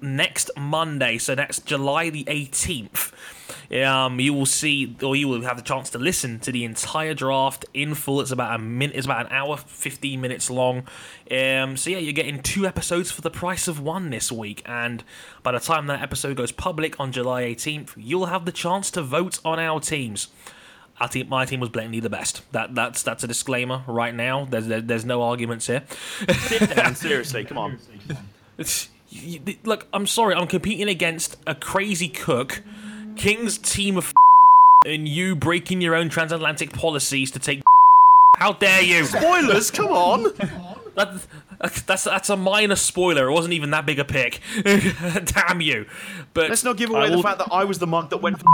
[0.00, 3.12] next Monday, so that's July the 18th.
[3.84, 7.12] Um, you will see, or you will have the chance to listen to the entire
[7.12, 8.22] draft in full.
[8.22, 8.96] It's about a minute.
[8.96, 10.86] It's about an hour, fifteen minutes long.
[11.30, 15.02] Um, so yeah, you're getting two episodes for the price of one this week, and
[15.42, 19.02] by the time that episode goes public on July 18th, you'll have the chance to
[19.02, 20.28] vote on our teams.
[20.98, 22.40] Our team, my team was blatantly the best.
[22.52, 24.46] That that's that's a disclaimer right now.
[24.46, 25.82] There's there, there's no arguments here.
[26.38, 27.78] Sit down, seriously, come on.
[29.10, 32.62] You, you- look, I'm sorry, I'm competing against a crazy cook,
[33.16, 34.12] King's team of
[34.86, 37.62] and you breaking your own transatlantic policies to take.
[38.38, 39.04] How dare you?
[39.04, 40.32] Spoilers, come on.
[40.94, 41.26] That,
[41.86, 43.28] that's that's a minor spoiler.
[43.28, 44.40] It wasn't even that big a pick.
[44.62, 45.86] Damn you!
[46.34, 48.38] But Let's not give I away the fact that I was the mug that went
[48.40, 48.46] for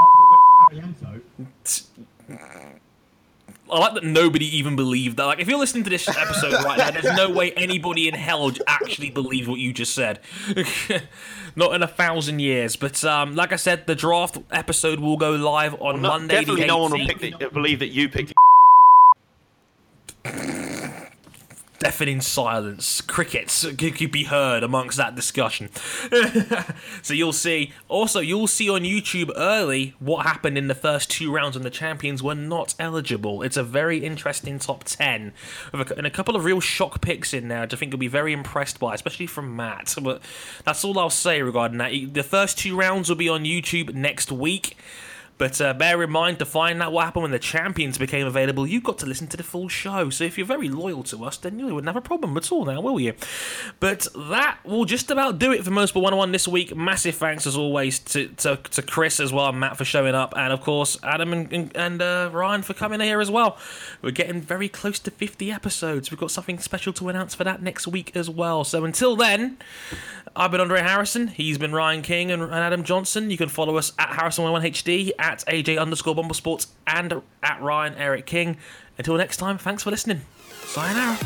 [3.73, 5.25] I like that nobody even believed that.
[5.25, 8.53] Like, if you're listening to this episode right now, there's no way anybody in hell
[8.67, 10.21] actually believes what you just said.
[11.57, 12.77] Not in a thousand years.
[12.77, 16.37] But um, like I said, the draft episode will go live on No, Monday.
[16.41, 18.33] definitely no one will pick the, believe that you picked
[21.83, 25.69] deafening silence, crickets could, be heard amongst that discussion.
[27.03, 27.73] so you'll see.
[27.89, 31.71] Also, you'll see on YouTube early what happened in the first two rounds when the
[31.71, 33.43] champions were not eligible.
[33.43, 35.33] It's a very interesting top ten,
[35.73, 37.63] and a couple of real shock picks in there.
[37.63, 39.97] which I think you'll be very impressed by, especially from Matt.
[40.01, 40.23] But
[40.65, 41.93] that's all I'll say regarding that.
[42.13, 44.77] The first two rounds will be on YouTube next week.
[45.43, 48.65] But uh, bear in mind to find out what happened when the champions became available,
[48.65, 50.09] you've got to listen to the full show.
[50.09, 52.65] So if you're very loyal to us, then you wouldn't have a problem at all
[52.65, 53.15] now, will you?
[53.81, 56.77] But that will just about do it for Most 101 this week.
[56.77, 60.33] Massive thanks as always to, to, to Chris as well, and Matt for showing up,
[60.37, 63.59] and of course Adam and, and, and uh, Ryan for coming here as well.
[64.01, 66.13] We're getting very close to 50 episodes.
[66.13, 68.63] We've got something special to announce for that next week as well.
[68.63, 69.59] So until then,
[70.37, 71.27] I've been Andre Harrison.
[71.29, 73.31] He's been Ryan King and, and Adam Johnson.
[73.31, 78.27] You can follow us at Harrison11HD, at AJ underscore Bumble Sports, and at Ryan Eric
[78.27, 78.57] King.
[78.99, 80.21] Until next time, thanks for listening.
[80.65, 81.17] Sayonara.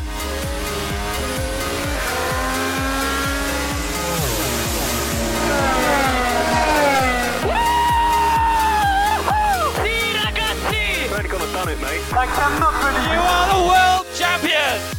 [9.83, 11.13] Sì ragazzi!
[11.13, 12.01] Only gonna done it, mate.
[13.13, 14.96] You are the world champion!